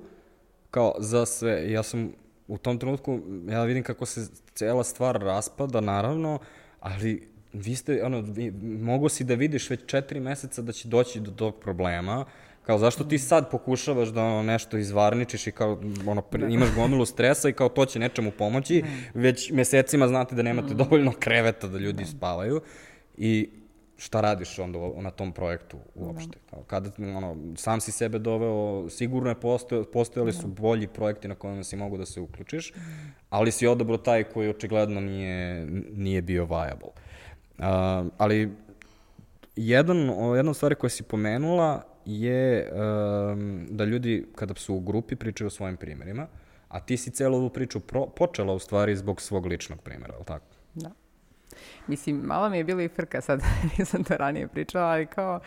kao 0.71 0.95
za 0.99 1.27
sve. 1.27 1.73
Ja 1.73 1.83
sam 1.83 2.13
u 2.49 2.59
tom 2.59 2.79
trenutku, 2.79 3.21
ja 3.49 3.65
vidim 3.65 3.83
kako 3.83 4.07
se 4.07 4.27
cela 4.55 4.85
stvar 4.85 5.21
raspada, 5.21 5.81
naravno, 5.81 6.39
ali 6.81 7.29
vi 7.53 7.77
ste, 7.77 8.05
ono, 8.05 8.21
vi, 8.21 8.51
mogo 8.63 9.09
si 9.09 9.25
da 9.25 9.35
vidiš 9.35 9.71
već 9.71 9.81
četiri 9.87 10.21
meseca 10.21 10.63
da 10.63 10.73
će 10.73 10.89
doći 10.89 11.21
do 11.21 11.31
tog 11.31 11.61
problema, 11.61 12.25
kao 12.67 12.79
zašto 12.79 13.05
ti 13.05 13.19
sad 13.19 13.51
pokušavaš 13.51 14.09
da 14.09 14.25
ono 14.25 14.43
nešto 14.43 14.77
izvarničiš 14.77 15.47
i 15.47 15.53
kao 15.53 15.81
ono 16.07 16.23
da. 16.33 16.47
imaš 16.47 16.75
gomilu 16.75 17.07
stresa 17.07 17.49
i 17.49 17.53
kao 17.53 17.69
to 17.69 17.87
će 17.87 17.99
nečemu 17.99 18.31
pomoći, 18.31 18.83
da. 18.83 19.21
već 19.21 19.51
mesecima 19.51 20.09
znate 20.09 20.35
da 20.35 20.43
nemate 20.43 20.75
mm. 20.75 20.77
dovoljno 20.77 21.13
kreveta 21.19 21.67
da 21.69 21.79
ljudi 21.79 22.03
da. 22.05 22.11
spavaju 22.11 22.61
i 23.17 23.51
šta 23.97 24.21
radiš 24.21 24.59
onda 24.59 24.79
na 24.97 25.11
tom 25.11 25.33
projektu 25.33 25.79
uopšte. 25.95 26.39
Da. 26.51 26.63
Kada 26.67 26.91
ono, 26.99 27.37
sam 27.57 27.81
si 27.81 27.93
sebe 27.93 28.19
doveo, 28.19 28.91
sigurno 28.91 29.29
je 29.29 29.41
postoje, 29.41 29.85
postojali 29.85 30.33
su 30.33 30.47
bolji 30.47 30.87
projekti 30.87 31.29
na 31.29 31.35
kojima 31.35 31.65
si 31.65 31.77
mogu 31.77 31.97
da 31.97 32.07
se 32.07 32.21
uključiš, 32.21 32.73
ali 33.31 33.53
si 33.53 33.67
odabro 33.67 33.97
taj 33.97 34.25
koji 34.25 34.49
očigledno 34.49 35.01
nije, 35.01 35.67
nije 35.93 36.23
bio 36.23 36.45
viable. 36.45 36.91
Uh, 37.59 37.65
ali 38.19 38.53
jedan, 39.57 39.97
jedna 40.37 40.55
stvar 40.55 40.75
koja 40.75 40.91
si 40.91 41.03
pomenula 41.03 41.96
je 42.07 42.73
um, 42.73 43.66
da 43.71 43.85
ljudi 43.85 44.27
kada 44.35 44.55
su 44.55 44.75
u 44.75 44.81
grupi 44.81 45.16
pričaju 45.16 45.47
o 45.47 45.51
svojim 45.51 45.77
primjerima, 45.77 46.27
a 46.69 46.81
ti 46.81 46.97
si 46.97 47.11
celu 47.11 47.37
ovu 47.37 47.51
priču 47.51 47.81
pro, 47.81 48.07
počela 48.07 48.53
u 48.53 48.59
stvari 48.59 48.97
zbog 48.97 49.21
svog 49.21 49.47
ličnog 49.47 49.81
primjera, 49.81 50.14
ali 50.16 50.25
tako? 50.25 50.47
Da. 50.75 50.90
Mislim, 51.87 52.16
malo 52.16 52.49
mi 52.49 52.59
je 52.59 52.64
bilo 52.64 52.81
i 52.81 52.88
frka 52.88 53.21
sad, 53.21 53.42
nisam 53.79 54.05
to 54.05 54.16
ranije 54.16 54.49
pričala, 54.49 54.87
ali 54.87 55.07
kao, 55.07 55.40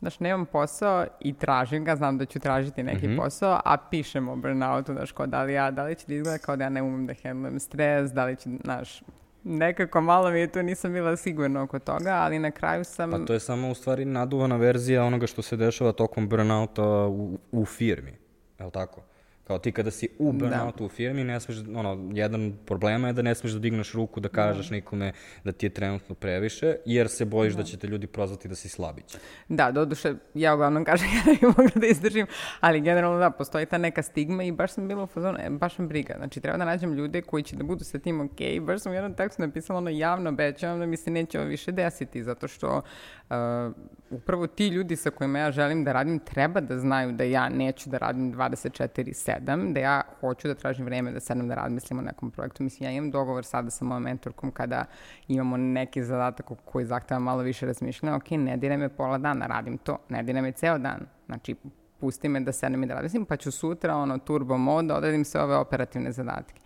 znaš, 0.00 0.20
nemam 0.20 0.46
posao 0.46 1.06
i 1.20 1.32
tražim 1.32 1.84
ga, 1.84 1.96
znam 1.96 2.18
da 2.18 2.24
ću 2.24 2.38
tražiti 2.38 2.82
neki 2.82 3.08
mm 3.08 3.10
-hmm. 3.10 3.22
posao, 3.22 3.60
a 3.64 3.76
pišem 3.90 4.28
o 4.28 4.36
burnoutu, 4.36 4.92
znaš, 4.92 5.12
kao 5.12 5.26
da 5.26 5.42
li 5.42 5.52
ja, 5.52 5.70
da 5.70 5.84
li 5.84 5.94
će 5.94 6.04
da 6.08 6.14
izgleda 6.14 6.38
kao 6.38 6.56
da 6.56 6.64
ja 6.64 6.70
ne 6.70 6.82
umem 6.82 7.06
da 7.06 7.14
handlujem 7.22 7.60
stres, 7.60 8.12
da 8.12 8.24
li 8.24 8.36
će, 8.36 8.50
znaš, 8.64 9.02
nekako 9.46 10.00
malo 10.00 10.30
mi 10.30 10.40
je 10.40 10.52
tu, 10.52 10.62
nisam 10.62 10.92
bila 10.92 11.16
sigurna 11.16 11.62
oko 11.62 11.78
toga, 11.78 12.12
ali 12.12 12.38
na 12.38 12.50
kraju 12.50 12.84
sam... 12.84 13.10
Pa 13.10 13.18
to 13.18 13.32
je 13.32 13.40
samo 13.40 13.70
u 13.70 13.74
stvari 13.74 14.04
naduvana 14.04 14.56
verzija 14.56 15.04
onoga 15.04 15.26
što 15.26 15.42
se 15.42 15.56
dešava 15.56 15.92
tokom 15.92 16.28
burnouta 16.28 17.06
u, 17.06 17.38
u 17.52 17.64
firmi, 17.64 18.12
je 18.58 18.64
li 18.64 18.72
tako? 18.72 19.02
Kao 19.46 19.58
ti 19.58 19.72
kada 19.72 19.90
si 19.90 20.08
u 20.18 20.32
burnoutu 20.32 20.78
da. 20.78 20.84
u 20.84 20.88
firmi, 20.88 21.24
ne 21.24 21.40
smeš, 21.40 21.56
ono, 21.74 22.10
jedan 22.12 22.52
problema 22.64 23.06
je 23.06 23.12
da 23.12 23.22
ne 23.22 23.34
smeš 23.34 23.52
da 23.52 23.58
digneš 23.58 23.92
ruku, 23.92 24.20
da 24.20 24.28
kažeš 24.28 24.68
da. 24.68 24.74
nikome 24.74 25.12
da 25.44 25.52
ti 25.52 25.66
je 25.66 25.70
trenutno 25.70 26.14
previše, 26.14 26.76
jer 26.84 27.08
se 27.08 27.24
bojiš 27.24 27.54
da, 27.54 27.62
da 27.62 27.64
će 27.64 27.76
te 27.76 27.86
ljudi 27.86 28.06
prozvati 28.06 28.48
da 28.48 28.54
si 28.54 28.68
slabić. 28.68 29.16
Da, 29.48 29.70
doduše, 29.70 30.14
ja 30.34 30.54
uglavnom 30.54 30.84
kažem, 30.84 31.08
ja 31.16 31.22
ne 31.26 31.32
bih 31.32 31.42
mogla 31.42 31.70
da 31.74 31.86
izdržim, 31.86 32.26
ali 32.60 32.80
generalno 32.80 33.18
da, 33.18 33.30
postoji 33.30 33.66
ta 33.66 33.78
neka 33.78 34.02
stigma 34.02 34.44
i 34.44 34.52
baš 34.52 34.72
sam 34.72 34.88
bila 34.88 35.02
u 35.02 35.06
fazonu, 35.06 35.38
e, 35.40 35.50
baš 35.50 35.78
me 35.78 35.86
briga. 35.86 36.14
Znači, 36.16 36.40
treba 36.40 36.58
da 36.58 36.64
nađem 36.64 36.92
ljude 36.92 37.22
koji 37.22 37.42
će 37.42 37.56
da 37.56 37.64
budu 37.64 37.84
sa 37.84 37.98
tim 37.98 38.20
ok, 38.20 38.40
baš 38.60 38.80
sam 38.80 38.92
u 38.92 38.94
jednom 38.94 39.14
tekstu 39.14 39.42
napisala 39.42 39.78
ono 39.78 39.90
javno 39.90 40.30
obećavam 40.30 40.78
da 40.78 40.86
mi 40.86 40.96
se 40.96 41.10
neće 41.10 41.40
ovo 41.40 41.48
više 41.48 41.72
desiti, 41.72 42.22
zato 42.22 42.48
što 42.48 42.82
uh, 43.30 43.72
upravo 44.10 44.46
ti 44.46 44.68
ljudi 44.68 44.96
sa 44.96 45.10
kojima 45.10 45.38
ja 45.38 45.50
želim 45.50 45.84
da 45.84 45.92
radim 45.92 46.18
treba 46.18 46.60
da 46.60 46.78
znaju 46.78 47.12
da 47.12 47.24
ja 47.24 47.48
neću 47.48 47.90
da 47.90 47.98
radim 47.98 48.34
24-7, 48.34 49.72
da 49.72 49.80
ja 49.80 50.02
hoću 50.20 50.48
da 50.48 50.54
tražim 50.54 50.84
vreme 50.84 51.12
da 51.12 51.20
sedem 51.20 51.48
da 51.48 51.54
razmislim 51.54 51.98
o 51.98 52.02
nekom 52.02 52.30
projektu. 52.30 52.62
Mislim, 52.62 52.90
ja 52.90 52.96
imam 52.96 53.10
dogovor 53.10 53.44
sada 53.44 53.70
sa 53.70 53.84
mojom 53.84 54.02
mentorkom 54.02 54.50
kada 54.50 54.84
imamo 55.28 55.56
neki 55.56 56.04
zadatak 56.04 56.46
koji 56.64 56.84
zahteva 56.84 57.20
malo 57.20 57.42
više 57.42 57.66
razmišljanja. 57.66 58.16
Ok, 58.16 58.30
ne 58.30 58.56
dire 58.56 58.76
me 58.76 58.88
pola 58.88 59.18
dana, 59.18 59.46
radim 59.46 59.78
to. 59.78 59.98
Ne 60.08 60.22
dire 60.22 60.42
me 60.42 60.52
ceo 60.52 60.78
dan. 60.78 61.00
Znači, 61.26 61.56
pusti 62.00 62.28
me 62.28 62.40
da 62.40 62.52
sedem 62.52 62.82
i 62.82 62.86
da 62.86 62.94
radim, 62.94 63.24
pa 63.24 63.36
ću 63.36 63.50
sutra, 63.50 63.96
ono, 63.96 64.18
turbo 64.18 64.56
mod, 64.56 64.90
odradim 64.90 65.24
sve 65.24 65.42
ove 65.42 65.56
operativne 65.56 66.12
zadatke. 66.12 66.60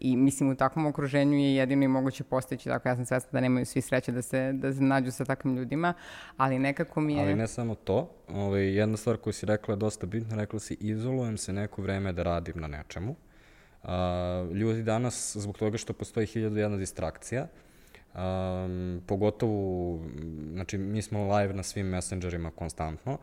I 0.00 0.16
mislim 0.16 0.50
u 0.50 0.56
takvom 0.56 0.86
okruženju 0.86 1.38
je 1.38 1.54
jedino 1.54 1.84
i 1.84 1.88
moguće 1.88 2.24
postići, 2.24 2.68
tako. 2.68 2.88
Ja 2.88 2.96
sam 2.96 3.06
svesna 3.06 3.30
da 3.32 3.40
nemaju 3.40 3.66
svi 3.66 3.80
sreće 3.80 4.12
da 4.12 4.22
se, 4.22 4.52
da 4.52 4.72
se 4.72 4.82
nađu 4.82 5.10
sa 5.10 5.24
takvim 5.24 5.56
ljudima, 5.56 5.94
ali 6.36 6.58
nekako 6.58 7.00
mi 7.00 7.14
je... 7.14 7.22
Ali 7.22 7.34
ne 7.34 7.46
samo 7.46 7.74
to, 7.74 8.10
ovaj, 8.28 8.76
jedna 8.76 8.96
stvar 8.96 9.16
koju 9.16 9.32
si 9.32 9.46
rekla 9.46 9.74
je 9.74 9.78
dosta 9.78 10.06
bitna, 10.06 10.36
rekla 10.36 10.58
si 10.58 10.76
izolujem 10.80 11.36
se 11.36 11.52
neko 11.52 11.82
vreme 11.82 12.12
da 12.12 12.22
radim 12.22 12.60
na 12.60 12.66
nečemu. 12.66 13.14
Uh, 13.82 13.88
ljudi 14.56 14.82
danas, 14.82 15.36
zbog 15.36 15.58
toga 15.58 15.78
što 15.78 15.92
postoji 15.92 16.26
hiljadu 16.26 16.56
jedna 16.56 16.76
distrakcija, 16.76 17.46
um, 18.14 19.02
pogotovo, 19.06 20.00
znači 20.52 20.78
mi 20.78 21.02
smo 21.02 21.36
live 21.36 21.54
na 21.54 21.62
svim 21.62 21.86
messengerima 21.86 22.50
konstantno, 22.50 23.18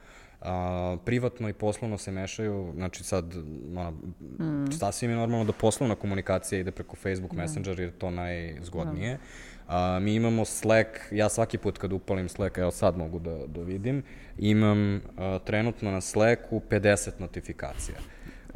a, 0.46 0.98
privatno 1.06 1.50
i 1.50 1.54
poslovno 1.54 1.98
se 1.98 2.12
mešaju, 2.12 2.72
znači 2.76 3.04
sad, 3.04 3.34
ono, 3.76 3.92
mm. 4.40 4.72
sasvim 4.72 5.12
je 5.12 5.18
normalno 5.18 5.46
da 5.46 5.52
poslovna 5.52 5.96
komunikacija 5.96 6.60
ide 6.60 6.72
preko 6.72 6.96
Facebook 6.96 7.32
mm. 7.34 7.38
Messenger 7.38 7.80
jer 7.80 7.90
je 7.90 8.00
to 8.00 8.10
najzgodnije. 8.10 9.14
Mm. 9.14 9.20
A, 9.68 10.00
mi 10.00 10.16
imamo 10.16 10.46
Slack, 10.46 10.90
ja 11.12 11.30
svaki 11.30 11.58
put 11.58 11.78
kad 11.78 11.94
upalim 11.94 12.30
Slack, 12.30 12.58
evo 12.58 12.72
sad 12.72 12.98
mogu 12.98 13.20
da, 13.20 13.38
da 13.48 13.62
vidim, 13.62 14.04
imam 14.38 15.02
a, 15.18 15.40
trenutno 15.46 15.92
na 15.92 16.02
Slacku 16.02 16.62
50 16.70 17.12
notifikacija. 17.20 17.98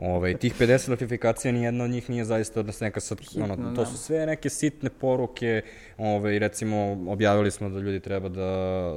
Ove, 0.01 0.37
tih 0.37 0.53
50 0.59 0.89
notifikacija, 0.89 1.51
nijedna 1.51 1.83
od 1.83 1.89
njih 1.89 2.09
nije 2.09 2.25
zaista 2.25 2.59
od 2.59 2.75
neka 2.81 2.99
sad, 2.99 3.19
Hitno, 3.19 3.43
ono, 3.43 3.55
to 3.55 3.81
da. 3.81 3.85
su 3.85 3.97
sve 3.97 4.25
neke 4.25 4.49
sitne 4.49 4.89
poruke, 4.89 5.61
ove, 5.97 6.39
recimo, 6.39 7.05
objavili 7.07 7.51
smo 7.51 7.69
da 7.69 7.79
ljudi 7.79 7.99
treba 7.99 8.29
da, 8.29 8.45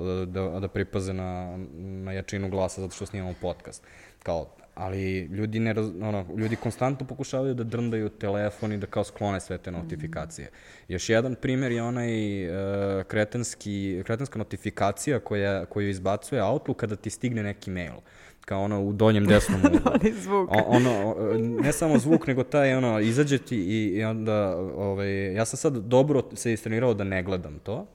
da, 0.05 0.27
da, 0.27 0.61
da 0.61 0.69
pripaze 0.69 1.13
na, 1.13 1.59
na 1.79 2.13
jačinu 2.13 2.49
glasa 2.49 2.81
zato 2.81 2.95
što 2.95 3.07
snimamo 3.07 3.35
podcast. 3.41 3.83
Kao, 4.23 4.55
ali 4.75 5.21
ljudi, 5.21 5.61
ne, 5.61 5.75
ono, 6.03 6.27
ljudi 6.37 6.57
konstantno 6.57 7.07
pokušavaju 7.07 7.55
da 7.55 7.65
drndaju 7.65 8.09
telefon 8.09 8.73
i 8.73 8.79
da 8.79 8.87
kao 8.87 9.05
sklone 9.05 9.41
sve 9.41 9.59
te 9.59 9.71
notifikacije. 9.71 10.47
Mm. 10.47 10.93
Još 10.93 11.09
jedan 11.09 11.35
primer 11.35 11.73
je 11.73 11.83
onaj 11.83 12.47
uh, 12.47 12.55
kretenski, 13.05 14.03
kretenska 14.07 14.39
notifikacija 14.39 15.21
koja, 15.21 15.65
koju 15.65 15.89
izbacuje 15.89 16.43
Outlook 16.43 16.81
kada 16.81 16.97
ti 16.97 17.11
stigne 17.11 17.43
neki 17.43 17.71
mail. 17.71 17.95
Uh, 17.97 18.03
kao 18.45 18.63
ono 18.63 18.83
u 18.83 18.93
donjem 18.93 19.27
desnom 19.27 19.61
Ali 19.93 20.13
zvuk. 20.13 20.51
O, 20.51 20.65
ono, 20.67 21.17
ne 21.39 21.73
samo 21.73 21.99
zvuk, 21.99 22.27
nego 22.27 22.43
taj, 22.43 22.75
ono, 22.75 23.01
izađe 23.01 23.39
ti 23.39 23.57
i, 23.57 23.99
i 23.99 24.05
onda, 24.05 24.57
ovaj, 24.77 25.35
ja 25.35 25.45
sam 25.45 25.57
sad 25.57 25.77
dobro 25.77 26.23
se 26.35 26.53
istrenirao 26.53 26.95
da 26.95 27.05
ne 27.05 27.23
gledam 27.23 27.59
to, 27.59 27.87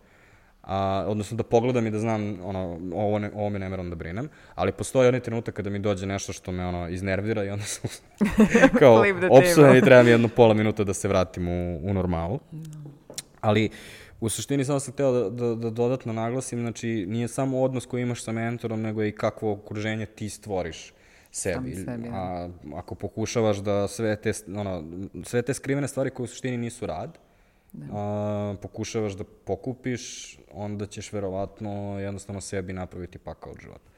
a, 0.63 1.05
odnosno 1.07 1.37
da 1.37 1.43
pogledam 1.43 1.87
i 1.87 1.91
da 1.91 1.99
znam, 1.99 2.39
ono, 2.43 2.79
ovo, 2.93 3.19
ne, 3.19 3.31
ovo 3.35 3.49
me 3.49 3.59
ne 3.59 3.69
meram 3.69 3.89
da 3.89 3.95
brinem, 3.95 4.29
ali 4.55 4.71
postoji 4.71 5.07
onaj 5.07 5.19
trenutak 5.19 5.55
kada 5.55 5.69
mi 5.69 5.79
dođe 5.79 6.05
nešto 6.05 6.33
što 6.33 6.51
me, 6.51 6.65
ono, 6.65 6.89
iznervira 6.89 7.43
i 7.43 7.49
onda 7.49 7.65
sam 7.65 7.89
kao 8.79 9.03
opsujem 9.29 9.75
i 9.75 9.81
treba 9.81 10.03
mi 10.03 10.09
jedno 10.09 10.27
pola 10.27 10.53
minuta 10.53 10.83
da 10.83 10.93
se 10.93 11.07
vratim 11.07 11.47
u, 11.47 11.79
u 11.83 11.93
normalu. 11.93 12.39
Ali, 13.41 13.65
uh, 13.65 14.06
U 14.19 14.29
suštini 14.29 14.65
samo 14.65 14.79
sam 14.79 14.93
hteo 14.93 15.11
da, 15.11 15.29
da, 15.29 15.55
da 15.55 15.69
dodatno 15.69 16.13
naglasim, 16.13 16.59
znači 16.59 17.05
nije 17.07 17.27
samo 17.27 17.61
odnos 17.61 17.85
koji 17.85 18.01
imaš 18.01 18.23
sa 18.23 18.31
mentorom, 18.31 18.81
nego 18.81 19.03
i 19.03 19.11
kakvo 19.11 19.51
okruženje 19.51 20.05
ti 20.05 20.29
stvoriš 20.29 20.93
sebi. 21.31 21.75
sebi 21.75 22.09
da. 22.09 22.15
A, 22.15 22.49
ako 22.75 22.95
pokušavaš 22.95 23.57
da 23.57 23.87
sve 23.87 24.15
te, 24.15 24.31
ono, 24.55 24.83
sve 25.23 25.41
te 25.41 25.53
skrivene 25.53 25.87
stvari 25.87 26.09
koje 26.09 26.23
u 26.23 26.27
suštini 26.27 26.57
nisu 26.57 26.85
rad, 26.85 27.17
da. 27.73 27.85
a, 27.93 28.55
pokušavaš 28.61 29.13
da 29.13 29.23
pokupiš, 29.23 30.37
onda 30.51 30.85
ćeš 30.85 31.13
verovatno 31.13 31.99
jednostavno 31.99 32.41
sebi 32.41 32.73
napraviti 32.73 33.17
pakao 33.17 33.51
od 33.51 33.57
života. 33.61 33.89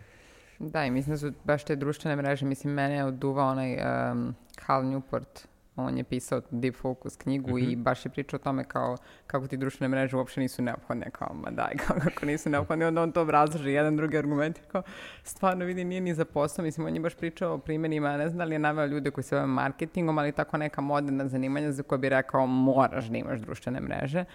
Da, 0.59 0.85
i 0.85 0.91
mislim 0.91 1.13
da 1.13 1.17
su 1.17 1.31
baš 1.43 1.63
te 1.63 1.75
društvene 1.75 2.15
mreže, 2.15 2.45
mislim, 2.45 2.73
mene 2.73 2.95
je 2.95 3.05
oduvao 3.05 3.51
onaj 3.51 3.73
um, 3.73 4.35
Hal 4.61 4.83
Newport, 4.83 5.45
on 5.85 5.97
je 5.97 6.03
pisao 6.03 6.41
Deep 6.51 6.75
Focus 6.75 7.15
knjigu 7.15 7.49
mm 7.49 7.53
-hmm. 7.53 7.71
i 7.71 7.75
mhm. 7.75 7.83
baš 7.83 8.05
je 8.05 8.09
pričao 8.09 8.37
o 8.37 8.43
tome 8.43 8.63
kao 8.63 8.97
kako 9.27 9.47
ti 9.47 9.57
društvene 9.57 9.89
mreže 9.89 10.17
uopšte 10.17 10.39
nisu 10.39 10.61
neophodne, 10.61 11.11
kao 11.11 11.33
ma 11.33 11.49
daj, 11.51 11.73
kao 11.87 11.97
kako 12.03 12.25
nisu 12.25 12.49
neophodne, 12.49 12.87
onda 12.87 13.01
on 13.01 13.11
to 13.11 13.21
obrazloži, 13.21 13.71
jedan 13.71 13.97
drugi 13.97 14.17
argument, 14.17 14.59
kao 14.67 14.83
stvarno 15.23 15.65
vidi 15.65 15.83
nije 15.83 16.01
ni 16.01 16.13
za 16.13 16.25
posao, 16.25 16.65
mislim, 16.65 16.87
on 16.87 16.95
je 16.95 16.99
baš 16.99 17.15
pričao 17.15 17.53
o 17.53 17.57
primjerima, 17.57 18.17
ne 18.17 18.29
znam 18.29 18.37
da 18.37 18.43
li 18.43 18.55
je 18.55 18.59
naveo 18.59 18.85
ljude 18.85 19.11
koji 19.11 19.23
se 19.23 19.35
bave 19.35 19.47
marketingom, 19.47 20.17
ali 20.17 20.31
tako 20.31 20.57
neka 20.57 20.81
moderna 20.81 21.27
zanimanja 21.27 21.71
za 21.71 21.83
koje 21.83 21.99
bi 21.99 22.09
rekao 22.09 22.47
moraš 22.47 23.05
da 23.05 23.17
imaš 23.17 23.39
društvene 23.39 23.79
mreže. 23.79 24.19
Uh, 24.19 24.25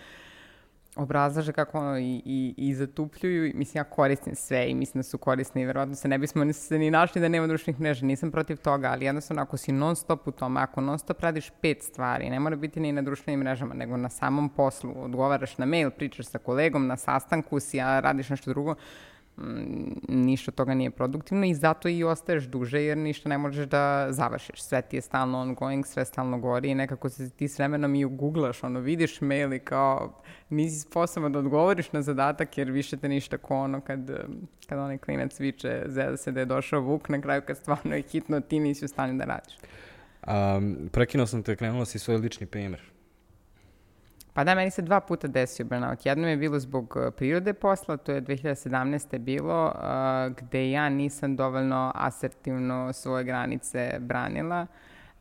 obrazlaže 0.96 1.52
kako 1.52 1.96
i, 1.96 2.22
i, 2.24 2.54
i 2.56 2.74
zatupljuju. 2.74 3.52
Mislim, 3.54 3.80
ja 3.80 3.84
koristim 3.84 4.34
sve 4.34 4.70
i 4.70 4.74
mislim 4.74 4.98
da 4.98 5.02
su 5.02 5.18
korisni 5.18 5.62
i 5.62 5.66
verovatno 5.66 5.94
se 5.94 6.08
ne 6.08 6.18
bismo 6.18 6.52
se 6.52 6.78
ni 6.78 6.90
našli 6.90 7.20
da 7.20 7.28
nema 7.28 7.46
društvenih 7.46 7.80
mreža. 7.80 8.06
Nisam 8.06 8.30
protiv 8.30 8.56
toga, 8.56 8.88
ali 8.88 9.04
jednostavno 9.04 9.42
ako 9.42 9.56
si 9.56 9.72
non 9.72 9.96
stop 9.96 10.28
u 10.28 10.30
tome, 10.30 10.60
ako 10.60 10.80
non 10.80 10.98
stop 10.98 11.20
radiš 11.20 11.50
pet 11.60 11.82
stvari, 11.82 12.30
ne 12.30 12.40
mora 12.40 12.56
biti 12.56 12.80
ni 12.80 12.92
na 12.92 13.02
društvenim 13.02 13.40
mrežama, 13.40 13.74
nego 13.74 13.96
na 13.96 14.08
samom 14.08 14.48
poslu, 14.48 14.94
odgovaraš 14.96 15.58
na 15.58 15.66
mail, 15.66 15.90
pričaš 15.90 16.26
sa 16.26 16.38
kolegom, 16.38 16.86
na 16.86 16.96
sastanku 16.96 17.60
si, 17.60 17.80
a 17.80 18.00
radiš 18.00 18.28
nešto 18.28 18.50
drugo, 18.50 18.74
ništa 20.08 20.50
od 20.50 20.54
toga 20.54 20.74
nije 20.74 20.90
produktivno 20.90 21.46
i 21.46 21.54
zato 21.54 21.88
i 21.88 22.04
ostaješ 22.04 22.44
duže 22.44 22.82
jer 22.82 22.98
ništa 22.98 23.28
ne 23.28 23.38
možeš 23.38 23.66
da 23.66 24.06
završiš. 24.10 24.62
Sve 24.62 24.82
ti 24.82 24.96
je 24.96 25.00
stalno 25.00 25.40
ongoing, 25.40 25.86
sve 25.86 26.04
stalno 26.04 26.38
gori 26.38 26.68
i 26.68 26.74
nekako 26.74 27.08
se 27.08 27.30
ti 27.30 27.48
s 27.48 27.58
vremenom 27.58 27.94
i 27.94 28.04
uguglaš, 28.04 28.64
ono, 28.64 28.80
vidiš 28.80 29.20
mail 29.20 29.52
i 29.52 29.58
kao 29.58 30.22
nisi 30.50 30.80
sposoban 30.80 31.32
da 31.32 31.38
odgovoriš 31.38 31.92
na 31.92 32.02
zadatak 32.02 32.58
jer 32.58 32.70
više 32.70 32.96
te 32.96 33.08
ništa 33.08 33.38
ko 33.38 33.56
ono 33.56 33.80
kad, 33.80 34.10
kad 34.68 34.78
onaj 34.78 34.98
klinac 34.98 35.40
viče 35.40 35.82
zeda 35.86 36.16
se 36.16 36.32
da 36.32 36.40
je 36.40 36.46
došao 36.46 36.80
Vuk 36.80 37.08
na 37.08 37.20
kraju 37.20 37.42
kad 37.46 37.56
stvarno 37.56 37.94
je 37.94 38.02
hitno 38.02 38.40
ti 38.40 38.60
nisi 38.60 38.84
u 38.84 38.88
stanju 38.88 39.18
da 39.18 39.24
radiš. 39.24 39.54
Um, 40.26 40.88
prekinuo 40.92 41.26
sam 41.26 41.42
te, 41.42 41.56
krenula 41.56 41.84
si 41.84 41.98
svoj 41.98 42.16
lični 42.16 42.46
primer. 42.46 42.93
Pa 44.34 44.44
da, 44.44 44.54
meni 44.54 44.70
se 44.70 44.82
dva 44.82 45.00
puta 45.00 45.28
desio 45.28 45.66
burnout. 45.66 46.06
Jednom 46.06 46.28
je 46.28 46.36
bilo 46.36 46.58
zbog 46.58 46.96
uh, 46.96 47.14
prirode 47.16 47.52
posla, 47.52 47.96
to 47.96 48.12
je 48.12 48.22
2017. 48.22 49.18
bilo, 49.18 49.64
uh, 49.66 50.36
gde 50.36 50.70
ja 50.70 50.88
nisam 50.88 51.36
dovoljno 51.36 51.92
asertivno 51.94 52.92
svoje 52.92 53.24
granice 53.24 53.96
branila. 54.00 54.66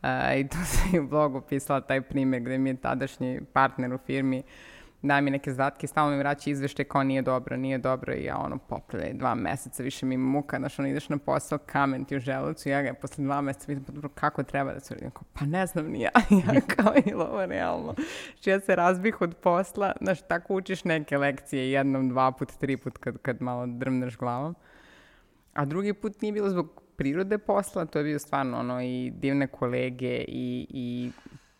Uh, 0.04 0.10
I 0.39 0.47
to 0.47 0.58
sam 0.65 0.95
i 0.95 0.99
u 0.99 1.08
blogu 1.08 1.41
pisala 1.41 1.82
taj 1.82 2.02
primer 2.02 2.41
gde 2.41 2.58
mi 2.58 2.69
je 2.69 2.78
tadašnji 2.78 3.41
partner 3.54 3.93
u 3.93 3.97
firmi 3.97 4.38
uh, 4.38 4.72
daje 5.04 5.22
mi 5.22 5.32
neke 5.32 5.52
zadatke, 5.52 5.88
stalno 5.88 6.12
mi 6.12 6.18
vraća 6.18 6.50
izvešte 6.50 6.84
kao 6.84 7.04
nije 7.04 7.22
dobro, 7.22 7.58
nije 7.58 7.78
dobro 7.78 8.13
i 8.13 8.24
ja 8.24 8.38
ono 8.38 8.58
popravljaj 8.58 9.13
dva 9.13 9.36
meseca, 9.36 9.84
više 9.84 10.06
mi 10.06 10.18
muka, 10.18 10.58
znaš 10.58 10.80
ono 10.80 10.88
ideš 10.88 11.10
na 11.10 11.18
posao, 11.18 11.58
kamen 11.58 12.06
ti 12.06 12.16
u 12.16 12.20
želucu, 12.20 12.70
ja 12.70 12.82
ga 12.82 12.94
posle 12.94 13.24
dva 13.24 13.42
meseca 13.42 13.66
vidim, 13.68 14.02
pa 14.02 14.10
kako 14.16 14.44
treba 14.44 14.74
da 14.74 14.80
se 14.80 14.94
uradim, 14.94 15.12
kao, 15.12 15.24
pa 15.34 15.46
ne 15.46 15.66
znam 15.66 15.86
ni 15.86 16.02
ja, 16.02 16.12
kao 16.76 16.94
i 17.06 17.13
ovo 17.13 17.46
realno. 17.46 17.96
Što 18.39 18.50
ja 18.50 18.60
se 18.60 18.76
razbih 18.76 19.22
od 19.22 19.36
posla, 19.36 19.94
znaš, 20.02 20.22
tako 20.22 20.54
učiš 20.56 20.84
neke 20.84 21.18
lekcije 21.18 21.72
jednom, 21.72 22.10
dva 22.10 22.32
put, 22.32 22.52
tri 22.60 22.78
put 22.78 22.98
kad, 22.98 23.18
kad 23.18 23.42
malo 23.42 23.66
drmneš 23.68 24.18
glavom. 24.18 24.56
A 25.54 25.66
drugi 25.66 25.94
put 25.94 26.22
nije 26.22 26.34
bilo 26.34 26.50
zbog 26.50 26.82
prirode 26.96 27.38
posla, 27.38 27.86
to 27.86 28.00
je 28.00 28.04
bio 28.04 28.20
stvarno 28.20 28.60
ono 28.60 28.82
i 28.82 29.12
divne 29.16 29.48
kolege 29.48 30.26
i, 30.28 30.68
i 30.70 31.12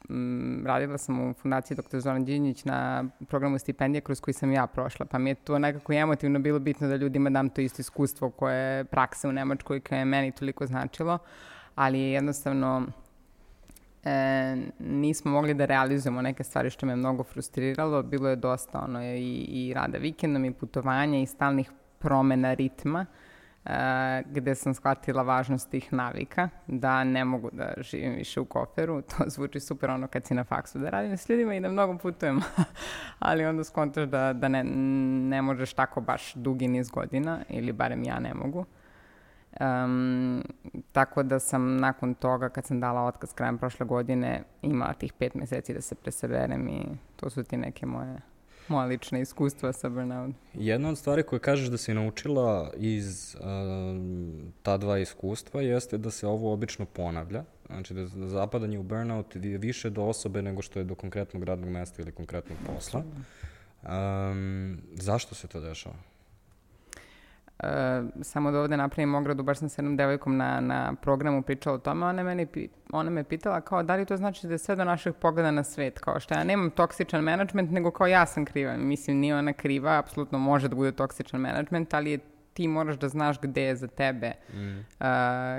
m, 0.10 0.64
radila 0.66 0.98
sam 0.98 1.30
u 1.30 1.34
fundaciji 1.34 1.78
dr. 1.78 2.00
Zoran 2.00 2.26
Đinjić 2.26 2.66
na 2.66 3.06
programu 3.28 3.60
stipendije 3.60 4.02
kroz 4.02 4.20
koji 4.20 4.34
sam 4.34 4.52
ja 4.52 4.68
prošla, 4.68 5.06
pa 5.06 5.18
mi 5.18 5.30
je 5.30 5.36
to 5.36 5.60
nekako 5.60 5.94
emotivno 5.94 6.40
bilo 6.40 6.60
bitno 6.60 6.88
da 6.88 6.96
ljudima 6.96 7.30
dam 7.30 7.50
to 7.50 7.62
isto 7.62 7.82
iskustvo 7.82 8.30
koje 8.30 8.78
je 8.78 8.84
praksa 8.84 9.30
u 9.30 9.32
Nemačkoj 9.32 9.80
koje 9.80 10.00
je 10.00 10.06
meni 10.06 10.32
toliko 10.32 10.66
značilo, 10.66 11.18
ali 11.76 12.00
je 12.00 12.12
jednostavno 12.12 12.86
e, 14.04 14.56
nismo 14.80 15.32
mogli 15.32 15.54
da 15.54 15.66
realizujemo 15.66 16.22
neke 16.22 16.44
stvari 16.44 16.70
što 16.70 16.86
me 16.86 16.96
mnogo 16.96 17.24
frustriralo. 17.24 18.04
Bilo 18.04 18.30
je 18.30 18.36
dosta 18.36 18.80
ono, 18.80 19.04
i, 19.04 19.46
i 19.50 19.74
rada 19.74 19.98
vikendom 19.98 20.46
i 20.46 20.54
putovanja 20.54 21.20
i 21.20 21.26
stalnih 21.26 21.72
promena 22.00 22.54
ritma 22.54 23.06
gde 24.26 24.56
sam 24.56 24.74
shvatila 24.74 25.24
važnost 25.24 25.70
tih 25.70 25.94
navika, 25.94 26.50
da 26.68 27.04
ne 27.04 27.26
mogu 27.26 27.50
da 27.52 27.74
živim 27.78 28.14
više 28.14 28.40
u 28.40 28.46
koferu. 28.46 29.02
To 29.18 29.24
zvuči 29.28 29.60
super 29.60 29.90
ono 29.90 30.08
kad 30.08 30.26
si 30.26 30.34
na 30.34 30.44
faksu, 30.44 30.80
da 30.80 30.90
radim 30.90 31.18
s 31.18 31.30
ljudima 31.30 31.56
i 31.56 31.60
da 31.60 31.70
mnogo 31.70 31.98
putujem. 31.98 32.42
Ali 33.20 33.46
onda 33.46 33.64
skontaš 33.64 34.08
da, 34.10 34.34
da 34.34 34.48
ne, 34.48 34.64
ne 35.30 35.42
možeš 35.42 35.74
tako 35.74 36.02
baš 36.02 36.34
dugi 36.34 36.68
niz 36.68 36.90
godina, 36.90 37.40
ili 37.50 37.72
barem 37.72 38.04
ja 38.04 38.20
ne 38.20 38.34
mogu. 38.34 38.66
Um, 39.60 40.44
tako 40.92 41.24
da 41.24 41.40
sam 41.40 41.78
nakon 41.78 42.14
toga, 42.14 42.50
kad 42.50 42.66
sam 42.66 42.80
dala 42.80 43.02
otkaz 43.02 43.34
krajem 43.34 43.58
prošle 43.58 43.86
godine, 43.86 44.44
imala 44.62 44.94
tih 44.94 45.14
pet 45.14 45.34
meseci 45.34 45.74
da 45.74 45.82
se 45.82 45.96
presaberem 45.96 46.68
i 46.68 46.86
to 47.16 47.30
su 47.30 47.44
ti 47.44 47.58
neke 47.58 47.86
moje 47.86 48.33
moja 48.68 48.86
lična 48.86 49.20
iskustva 49.20 49.74
sa 49.74 49.90
burnout. 49.90 50.36
Jedna 50.54 50.90
od 50.90 50.98
stvari 50.98 51.24
koje 51.24 51.40
kažeš 51.40 51.68
da 51.68 51.78
si 51.78 51.94
naučila 51.94 52.72
iz 52.78 53.36
uh, 53.36 53.42
ta 54.64 54.78
dva 54.78 55.00
iskustva 55.00 55.62
jeste 55.62 55.98
da 55.98 56.12
se 56.12 56.28
ovo 56.28 56.54
obično 56.54 56.86
ponavlja. 56.86 57.44
Znači 57.68 57.94
da 57.94 58.06
zapadanje 58.28 58.80
u 58.80 58.84
burnout 58.84 59.36
je 59.36 59.58
više 59.58 59.90
do 59.90 60.04
osobe 60.04 60.42
nego 60.42 60.62
što 60.62 60.80
je 60.80 60.86
do 60.86 60.96
konkretnog 60.96 61.44
radnog 61.44 61.70
mesta 61.70 62.02
ili 62.02 62.12
konkretnog 62.12 62.58
posla. 62.68 63.04
Um, 63.84 64.82
zašto 64.94 65.36
se 65.36 65.48
to 65.48 65.60
dešava? 65.60 65.96
Uh, 67.60 67.70
samo 68.22 68.52
da 68.52 68.60
ovde 68.60 68.78
napravim 68.78 69.16
ogradu, 69.16 69.44
baš 69.44 69.58
sam 69.58 69.70
s 69.70 69.78
jednom 69.78 69.98
devojkom 69.98 70.38
na, 70.38 70.60
na 70.60 70.96
programu 71.02 71.42
pričala 71.42 71.76
o 71.76 71.80
tome, 71.80 72.06
ona, 72.06 72.24
meni, 72.24 72.48
ona 72.92 73.10
me 73.10 73.24
pitala 73.24 73.62
kao 73.62 73.84
da 73.84 73.96
li 73.96 74.06
to 74.06 74.18
znači 74.18 74.48
da 74.48 74.54
je 74.54 74.58
sve 74.58 74.76
do 74.76 74.84
naših 74.84 75.14
pogleda 75.14 75.52
na 75.52 75.64
svet, 75.64 76.00
kao 76.00 76.20
što 76.20 76.34
ja 76.34 76.44
nemam 76.44 76.70
toksičan 76.70 77.24
management, 77.24 77.72
nego 77.72 77.92
kao 77.92 78.08
ja 78.08 78.26
sam 78.26 78.46
kriva. 78.46 78.78
Mislim, 78.78 79.18
nije 79.18 79.36
ona 79.36 79.54
kriva, 79.54 79.98
apsolutno 80.00 80.38
može 80.38 80.68
da 80.68 80.76
bude 80.76 80.92
toksičan 80.92 81.42
management, 81.42 81.94
ali 81.94 82.12
je 82.12 82.20
ti 82.54 82.68
moraš 82.68 82.96
da 82.96 83.10
znaš 83.10 83.40
gde 83.42 83.62
je 83.62 83.76
za 83.76 83.88
tebe 83.88 84.32
mm. 84.54 84.80
uh, 84.80 85.06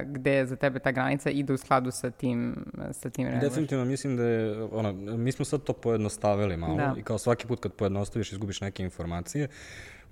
gde 0.06 0.32
je 0.32 0.46
za 0.46 0.56
tebe 0.56 0.78
ta 0.78 0.90
granica 0.90 1.30
ide 1.30 1.52
u 1.52 1.56
skladu 1.56 1.90
sa 1.90 2.10
tim 2.10 2.66
sa 2.92 3.10
tim 3.10 3.26
reaguješ. 3.26 3.50
Definitivno 3.50 3.84
mislim 3.84 4.16
da 4.16 4.22
je 4.22 4.62
ono 4.62 4.92
mi 4.92 5.32
smo 5.32 5.44
sad 5.44 5.62
to 5.62 5.72
pojednostavili 5.72 6.56
malo 6.56 6.76
da. 6.76 6.94
i 6.98 7.02
kao 7.02 7.18
svaki 7.18 7.46
put 7.46 7.60
kad 7.60 7.72
pojednostaviš 7.72 8.32
izgubiš 8.32 8.60
neke 8.60 8.82
informacije 8.82 9.48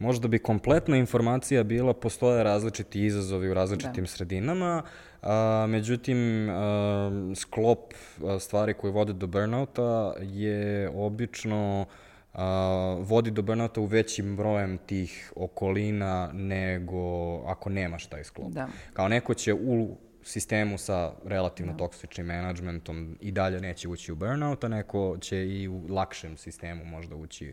možda 0.02 0.28
bi 0.28 0.38
kompletna 0.38 0.96
informacija 0.96 1.62
bila 1.62 1.94
postoje 1.94 2.44
različiti 2.44 3.04
izazovi 3.04 3.50
u 3.50 3.54
različitim 3.54 4.04
da. 4.04 4.10
sredinama, 4.10 4.82
a, 5.22 5.66
međutim 5.68 6.48
a, 6.50 7.32
sklop 7.36 7.94
a, 8.24 8.38
stvari 8.38 8.74
koje 8.74 8.92
vode 8.92 9.12
do 9.12 9.26
burnouta 9.26 10.14
je 10.20 10.90
obično 10.94 11.86
a, 12.34 12.96
vodi 13.00 13.30
do 13.30 13.42
burnouta 13.42 13.80
u 13.80 13.84
većim 13.84 14.36
brojem 14.36 14.78
tih 14.78 15.32
okolina 15.36 16.30
nego 16.32 17.36
ako 17.46 17.70
nemaš 17.70 18.06
taj 18.06 18.24
sklop. 18.24 18.50
Da. 18.50 18.68
Kao 18.92 19.08
neko 19.08 19.34
će 19.34 19.54
u 19.54 19.96
sistemu 20.24 20.78
sa 20.78 21.12
relativno 21.24 21.72
da. 21.72 21.78
toksičnim 21.78 22.26
menadžmentom 22.26 23.18
i 23.20 23.32
dalje 23.32 23.60
neće 23.60 23.88
ući 23.88 24.12
u 24.12 24.16
burnout, 24.16 24.64
a 24.64 24.68
neko 24.68 25.16
će 25.20 25.46
i 25.46 25.68
u 25.68 25.86
lakšem 25.88 26.36
sistemu 26.36 26.84
možda 26.84 27.16
ući 27.16 27.52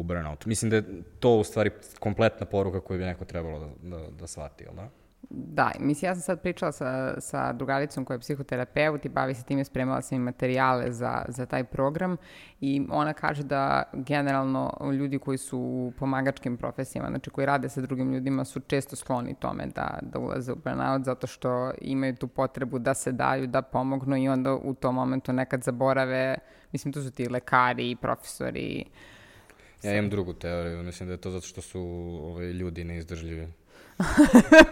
u 0.00 0.02
burnout. 0.02 0.46
Mislim 0.46 0.70
da 0.70 0.76
je 0.76 1.02
to 1.20 1.36
u 1.36 1.44
stvari 1.44 1.70
kompletna 2.00 2.46
poruka 2.46 2.80
koju 2.80 2.98
bi 2.98 3.04
neko 3.04 3.24
trebalo 3.24 3.58
da, 3.58 3.96
da, 3.96 4.10
da 4.10 4.26
shvati, 4.26 4.64
jel 4.64 4.74
da? 4.74 4.88
Da, 5.30 5.72
mislim, 5.80 6.08
ja 6.08 6.14
sam 6.14 6.22
sad 6.22 6.40
pričala 6.40 6.72
sa, 6.72 7.20
sa 7.20 7.52
drugaricom 7.52 8.04
koja 8.04 8.14
je 8.14 8.20
psihoterapeut 8.20 9.04
i 9.04 9.08
bavi 9.08 9.34
se 9.34 9.44
time, 9.44 9.64
spremala 9.64 10.02
sam 10.02 10.16
i 10.16 10.18
materijale 10.18 10.92
za, 10.92 11.24
za 11.28 11.46
taj 11.46 11.64
program 11.64 12.16
i 12.60 12.86
ona 12.90 13.12
kaže 13.12 13.42
da 13.42 13.82
generalno 13.92 14.90
ljudi 14.92 15.18
koji 15.18 15.38
su 15.38 15.58
u 15.58 15.92
pomagačkim 15.98 16.56
profesijama, 16.56 17.08
znači 17.08 17.30
koji 17.30 17.46
rade 17.46 17.68
sa 17.68 17.80
drugim 17.80 18.12
ljudima, 18.12 18.44
su 18.44 18.60
često 18.60 18.96
skloni 18.96 19.34
tome 19.34 19.66
da, 19.66 19.98
da 20.02 20.18
ulaze 20.18 20.52
u 20.52 20.56
burnout 20.56 21.04
zato 21.04 21.26
što 21.26 21.72
imaju 21.80 22.16
tu 22.16 22.28
potrebu 22.28 22.78
da 22.78 22.94
se 22.94 23.12
daju, 23.12 23.46
da 23.46 23.62
pomognu 23.62 24.16
i 24.16 24.28
onda 24.28 24.54
u 24.54 24.74
tom 24.74 24.94
momentu 24.94 25.32
nekad 25.32 25.62
zaborave, 25.62 26.36
mislim, 26.72 26.92
tu 26.92 27.02
su 27.02 27.10
ti 27.10 27.28
lekari 27.28 27.90
i 27.90 27.96
profesori, 27.96 28.84
Ja 29.82 29.92
imam 29.92 30.10
drugu 30.10 30.32
teoriju, 30.32 30.82
mislim 30.82 31.06
da 31.06 31.12
je 31.12 31.20
to 31.20 31.30
zato 31.30 31.46
što 31.46 31.62
su 31.62 31.80
ovaj, 32.22 32.46
ljudi 32.46 32.84
neizdržljivi. 32.84 33.48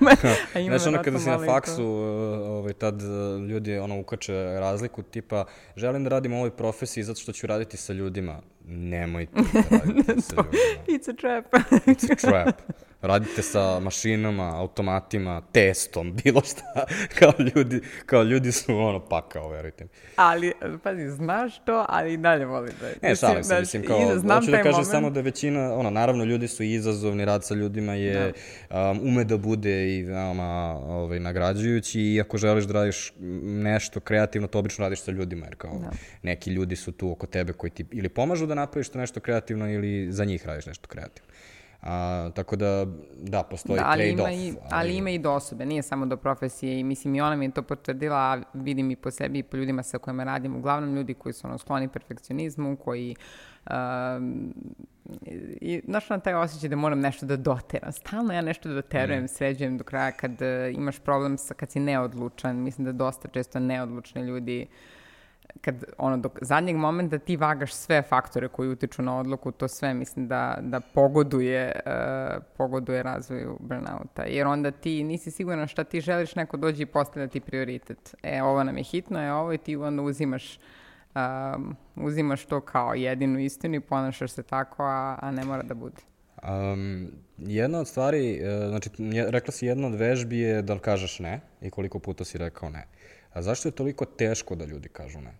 Znaš, 0.66 0.86
ono 0.86 1.02
kada 1.02 1.18
si 1.18 1.28
na 1.28 1.38
faksu, 1.46 1.84
ovaj, 1.84 2.72
tad 2.72 3.02
eh, 3.02 3.06
ljudi 3.48 3.78
ono, 3.78 4.00
ukače 4.00 4.34
razliku, 4.34 5.02
tipa, 5.02 5.44
želim 5.76 6.04
da 6.04 6.10
radim 6.10 6.32
u 6.32 6.36
ovoj 6.36 6.50
profesiji 6.50 7.04
zato 7.04 7.20
što 7.20 7.32
ću 7.32 7.46
raditi 7.46 7.76
sa 7.76 7.92
ljudima. 7.92 8.40
Nemojte 8.66 9.33
da 9.52 9.79
radite 9.79 10.20
sa 10.20 10.37
ljudima. 10.37 10.83
It's 10.87 11.11
a 11.11 11.16
trap. 11.16 11.52
It's 11.87 12.12
a 12.12 12.31
trap 12.31 12.61
radite 13.07 13.42
sa 13.42 13.81
mašinama, 13.81 14.61
automatima, 14.61 15.42
testom, 15.52 16.12
bilo 16.24 16.40
šta, 16.40 16.85
kao 17.18 17.33
ljudi, 17.55 17.81
kao 18.07 18.22
ljudi 18.22 18.52
su 18.52 18.76
ono 18.76 19.00
pakao, 19.00 19.48
verujte 19.48 19.85
mi. 19.85 19.90
Ali, 20.16 20.52
pazi, 20.83 21.09
znaš 21.09 21.59
to, 21.64 21.87
ali 21.88 22.12
i 22.12 22.16
dalje 22.16 22.46
volim 22.46 22.72
da... 22.81 23.09
Ne, 23.09 23.16
šalim 23.16 23.44
se, 23.44 23.61
mislim, 23.61 23.87
kao, 23.87 23.98
hoću 24.00 24.50
da 24.50 24.57
kažem 24.57 24.70
moment. 24.70 24.87
samo 24.90 25.11
da 25.11 25.20
većina, 25.20 25.74
ono, 25.74 25.90
naravno, 25.90 26.24
ljudi 26.24 26.48
su 26.48 26.62
izazovni, 26.62 27.24
rad 27.24 27.44
sa 27.44 27.55
ljudima 27.55 27.94
je, 27.94 28.33
da. 28.70 28.90
um, 28.90 29.00
ume 29.02 29.24
da 29.24 29.37
bude 29.37 29.96
i 29.96 30.02
veoma 30.02 30.81
ovaj, 30.87 31.20
nagrađujući 31.20 32.00
i 32.00 32.20
ako 32.20 32.38
želiš 32.38 32.64
da 32.64 32.72
radiš 32.72 33.12
nešto 33.42 34.00
kreativno, 34.00 34.48
to 34.48 34.59
obično 34.59 34.85
radiš 34.85 35.02
sa 35.02 35.11
ljudima, 35.11 35.46
jer 35.46 35.55
kao 35.55 35.79
da. 35.79 35.90
neki 36.22 36.50
ljudi 36.50 36.76
su 36.76 36.92
tu 36.92 37.11
oko 37.11 37.26
tebe 37.26 37.52
koji 37.52 37.70
ti 37.70 37.85
ili 37.92 38.09
pomažu 38.09 38.46
da 38.46 38.55
napraviš 38.56 38.88
to 38.88 38.98
nešto 38.98 39.20
kreativno 39.20 39.70
ili 39.70 40.12
za 40.12 40.24
njih 40.24 40.46
radiš 40.46 40.66
nešto 40.66 40.88
kreativno. 40.88 41.32
A, 41.82 42.30
tako 42.34 42.56
da, 42.56 42.86
da, 43.22 43.42
postoji 43.42 43.78
da, 43.78 43.94
trade-off. 43.96 44.26
Ali, 44.26 44.54
ali 44.70 44.96
ima 44.96 45.10
i 45.10 45.18
do 45.18 45.32
osobe, 45.32 45.66
nije 45.66 45.82
samo 45.82 46.06
do 46.06 46.16
profesije 46.16 46.80
i 46.80 46.84
mislim 46.84 47.14
i 47.14 47.20
ona 47.20 47.36
mi 47.36 47.44
je 47.44 47.50
to 47.50 47.62
potvrdila, 47.62 48.16
a 48.16 48.42
vidim 48.54 48.90
i 48.90 48.96
po 48.96 49.10
sebi 49.10 49.38
i 49.38 49.42
po 49.42 49.56
ljudima 49.56 49.82
sa 49.82 49.98
kojima 49.98 50.24
radim, 50.24 50.56
uglavnom 50.56 50.94
ljudi 50.94 51.14
koji 51.14 51.32
su 51.32 51.46
ono 51.46 51.58
skloni 51.58 51.88
perfekcionizmu, 51.88 52.76
koji 52.76 53.16
uh, 53.66 53.72
i 55.60 55.82
znaš 55.84 56.08
na 56.08 56.18
taj 56.18 56.34
osjećaj 56.34 56.68
da 56.68 56.76
moram 56.76 57.00
nešto 57.00 57.26
da 57.26 57.36
doteram. 57.36 57.92
Stalno 57.92 58.34
ja 58.34 58.40
nešto 58.40 58.68
da 58.68 58.74
doterujem, 58.74 59.24
mm. 59.24 59.28
sređujem 59.28 59.78
do 59.78 59.84
kraja 59.84 60.12
kad 60.12 60.32
uh, 60.32 60.74
imaš 60.74 60.98
problem 60.98 61.38
sa 61.38 61.54
kad 61.54 61.70
si 61.70 61.80
neodlučan. 61.80 62.56
Mislim 62.56 62.84
da 62.84 62.92
dosta 62.92 63.28
često 63.28 63.60
neodlučni 63.60 64.22
ljudi 64.22 64.66
uh, 64.70 64.95
kad 65.61 65.85
ono 65.98 66.16
do 66.16 66.30
zadnjeg 66.40 66.76
momenta 66.76 67.18
ti 67.18 67.37
vagaš 67.37 67.72
sve 67.72 68.02
faktore 68.02 68.48
koji 68.48 68.68
utiču 68.68 69.02
na 69.02 69.18
odluku, 69.18 69.52
to 69.52 69.68
sve 69.68 69.94
mislim 69.94 70.28
da, 70.28 70.59
da 70.61 70.80
pogoduje, 70.80 71.80
uh, 71.87 72.42
pogoduje 72.56 73.02
razvoju 73.02 73.56
burnouta. 73.61 74.22
Jer 74.22 74.46
onda 74.46 74.70
ti 74.70 75.04
nisi 75.04 75.30
siguran 75.30 75.66
šta 75.66 75.85
ti 75.85 76.00
želiš, 76.00 76.35
neko 76.35 76.56
dođe 76.56 76.82
i 76.82 76.87
postavlja 76.87 77.28
ti 77.28 77.40
prioritet. 77.40 78.14
E, 78.22 78.42
ovo 78.42 78.64
nam 78.64 78.76
je 78.76 78.85
hitno, 78.85 79.22
je 79.22 79.32
ovo 79.32 79.52
i 79.52 79.59
ti 79.59 79.76
onda 79.76 80.02
uzimaš 80.02 80.59
um, 81.16 81.76
uzimaš 81.96 82.44
to 82.44 82.61
kao 82.61 82.94
jedinu 82.94 83.38
istinu 83.38 83.74
i 83.74 83.80
ponašaš 83.80 84.30
se 84.30 84.42
tako, 84.42 84.82
a, 84.82 85.18
a 85.20 85.30
ne 85.30 85.44
mora 85.44 85.62
da 85.62 85.74
bude. 85.74 86.02
Um, 86.42 87.09
jedna 87.38 87.78
od 87.78 87.88
stvari, 87.88 88.40
uh, 88.42 88.68
znači, 88.68 88.90
rekla 89.28 89.52
si 89.52 89.66
jedna 89.66 89.87
od 89.87 89.94
vežbi 89.94 90.38
je 90.38 90.62
da 90.62 90.78
kažeš 90.78 91.18
ne 91.18 91.40
i 91.61 91.70
koliko 91.70 91.98
puta 91.98 92.24
si 92.24 92.38
rekao 92.38 92.70
ne. 92.70 92.87
A 93.37 93.42
zašto 93.42 93.68
je 93.68 93.72
toliko 93.72 94.05
teško 94.05 94.55
da 94.55 94.64
ljudi 94.64 94.88
kažu 94.88 95.20
ne? 95.20 95.35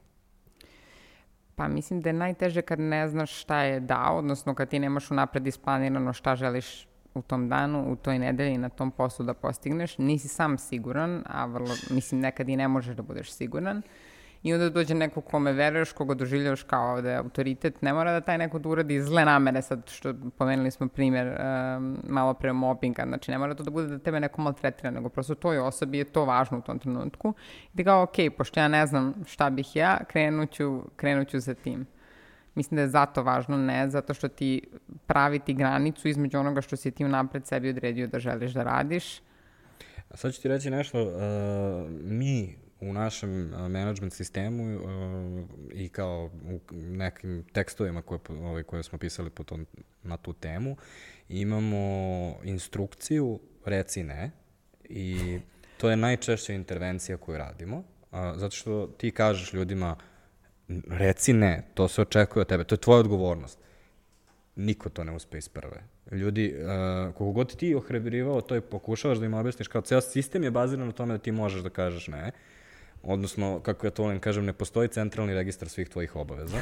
Pa 1.55 1.69
mislim 1.69 2.01
da 2.01 2.09
je 2.09 2.13
najteže 2.13 2.63
kad 2.63 2.81
ne 2.81 3.09
znaš 3.09 3.33
šta 3.41 3.61
je 3.63 3.81
da, 3.81 4.11
odnosno 4.11 4.55
kad 4.55 4.69
ti 4.69 4.79
nemaš 4.79 5.11
unapred 5.11 5.47
isplanirano 5.47 6.13
šta 6.13 6.37
želiš 6.37 6.89
u 7.15 7.23
tom 7.23 7.49
danu, 7.49 7.93
u 7.93 7.97
toj 7.97 8.19
nedelji 8.19 8.59
na 8.59 8.69
tom 8.69 8.91
poslu 8.91 9.25
da 9.25 9.35
postigneš, 9.35 9.99
nisi 9.99 10.29
sam 10.29 10.59
siguran, 10.59 11.23
a 11.27 11.47
vrlo, 11.47 11.75
mislim 11.91 12.21
nekad 12.21 12.49
i 12.49 12.57
ne 12.57 12.69
možeš 12.69 12.97
da 12.97 13.03
budeš 13.03 13.33
siguran. 13.33 13.79
Uh, 13.79 13.85
i 14.43 14.55
onda 14.55 14.71
dođe 14.71 14.95
neko 14.95 15.21
kome 15.21 15.53
veruješ, 15.53 15.93
koga 15.93 16.15
doživljavaš 16.15 16.63
kao 16.63 17.03
da 17.03 17.11
je 17.11 17.17
autoritet, 17.17 17.83
ne 17.83 17.93
mora 17.93 18.13
da 18.13 18.21
taj 18.21 18.39
neko 18.39 18.59
da 18.59 18.69
uradi 18.69 19.03
zle 19.03 19.25
namere, 19.25 19.63
sad 19.63 19.91
što 19.91 20.15
pomenuli 20.39 20.71
smo 20.71 20.89
primjer 20.89 21.27
um, 21.27 21.99
malo 22.09 22.35
pre 22.35 22.53
mobbinga, 22.53 23.05
znači 23.07 23.31
ne 23.31 23.39
mora 23.39 23.55
to 23.55 23.63
da 23.63 23.71
bude 23.71 23.89
da 23.89 23.99
tebe 23.99 24.21
neko 24.21 24.43
maltretira, 24.43 24.91
nego 24.91 25.09
prosto 25.09 25.35
toj 25.35 25.59
osobi 25.59 25.99
je 25.99 26.05
to 26.05 26.25
važno 26.25 26.59
u 26.59 26.63
tom 26.63 26.79
trenutku. 26.79 27.35
I 27.75 27.77
ti 27.77 27.85
kao, 27.85 28.03
ok, 28.03 28.17
pošto 28.37 28.61
ja 28.61 28.69
ne 28.69 28.87
znam 28.87 29.15
šta 29.27 29.51
bih 29.51 29.77
ja, 29.77 29.99
krenuću, 30.09 30.83
krenuću 30.97 31.41
za 31.41 31.55
tim. 31.55 31.87
Mislim 32.55 32.77
da 32.77 32.83
je 32.83 32.89
zato 32.89 33.23
važno 33.23 33.57
ne, 33.57 33.91
zato 33.91 34.15
što 34.15 34.29
ti 34.29 34.63
praviti 35.07 35.55
granicu 35.55 36.09
između 36.09 36.39
onoga 36.39 36.61
što 36.61 36.77
si 36.77 36.91
ti 36.91 37.05
unapred 37.05 37.47
sebi 37.47 37.71
odredio 37.71 38.07
da 38.07 38.19
želiš 38.19 38.53
da 38.53 38.63
radiš. 38.63 39.21
A 40.11 40.17
sad 40.17 40.33
ću 40.33 40.43
ti 40.43 40.49
reći 40.49 40.71
nešto, 40.71 41.03
uh, 41.03 41.11
mi 41.91 42.66
u 42.81 42.93
našem 42.93 43.49
management 43.51 44.13
sistemu 44.13 44.77
uh, 44.77 44.83
i 45.73 45.89
kao 45.89 46.31
u 46.45 46.61
nekim 46.73 47.45
tekstovima 47.53 48.03
koje, 48.03 48.19
ovaj, 48.29 48.63
koje 48.63 48.83
smo 48.83 48.99
pisali 48.99 49.31
po 49.31 49.45
tom, 49.45 49.67
na 50.03 50.17
tu 50.17 50.33
temu, 50.33 50.77
imamo 51.29 51.77
instrukciju 52.45 53.41
reci 53.65 54.03
ne 54.03 54.31
i 54.85 55.39
to 55.77 55.91
je 55.91 55.97
najčešća 55.97 56.53
intervencija 56.53 57.17
koju 57.17 57.39
radimo, 57.39 57.83
zato 58.13 58.57
što 58.57 58.87
ti 58.87 59.11
kažeš 59.11 59.53
ljudima 59.53 59.97
reci 60.89 61.33
ne, 61.33 61.63
to 61.75 61.89
se 61.89 62.03
očekuje 62.03 62.41
od 62.41 62.49
tebe, 62.49 62.65
to 62.65 62.75
je 62.75 62.81
tvoja 62.81 63.01
odgovornost. 63.01 63.59
niko 64.57 64.89
to 64.89 65.05
ne 65.05 65.13
uspe 65.13 65.39
iz 65.39 65.49
prve. 65.49 65.83
Ljudi, 66.13 66.55
uh, 66.57 67.15
koliko 67.15 67.33
god 67.33 67.57
ti 67.57 67.75
ohrebrivao, 67.75 68.41
to 68.41 68.55
je 68.55 68.61
pokušavaš 68.61 69.19
da 69.19 69.27
im 69.27 69.35
objasniš, 69.35 69.69
kao 69.69 69.83
ceo 69.83 70.01
sistem 70.01 70.45
je 70.45 70.51
baziran 70.51 70.87
na 70.87 70.93
tome 70.93 71.15
da 71.15 71.19
ti 71.19 71.33
možeš 71.33 71.63
da 71.63 71.71
kažeš 71.71 72.09
ne, 72.09 72.33
odnosno, 73.07 73.61
kako 73.61 73.87
ja 73.87 73.91
to 73.91 74.03
volim 74.03 74.21
kažem, 74.21 74.45
ne 74.45 74.53
postoji 74.53 74.89
centralni 74.89 75.35
registar 75.35 75.69
svih 75.69 75.89
tvojih 75.89 76.17
obaveza. 76.17 76.59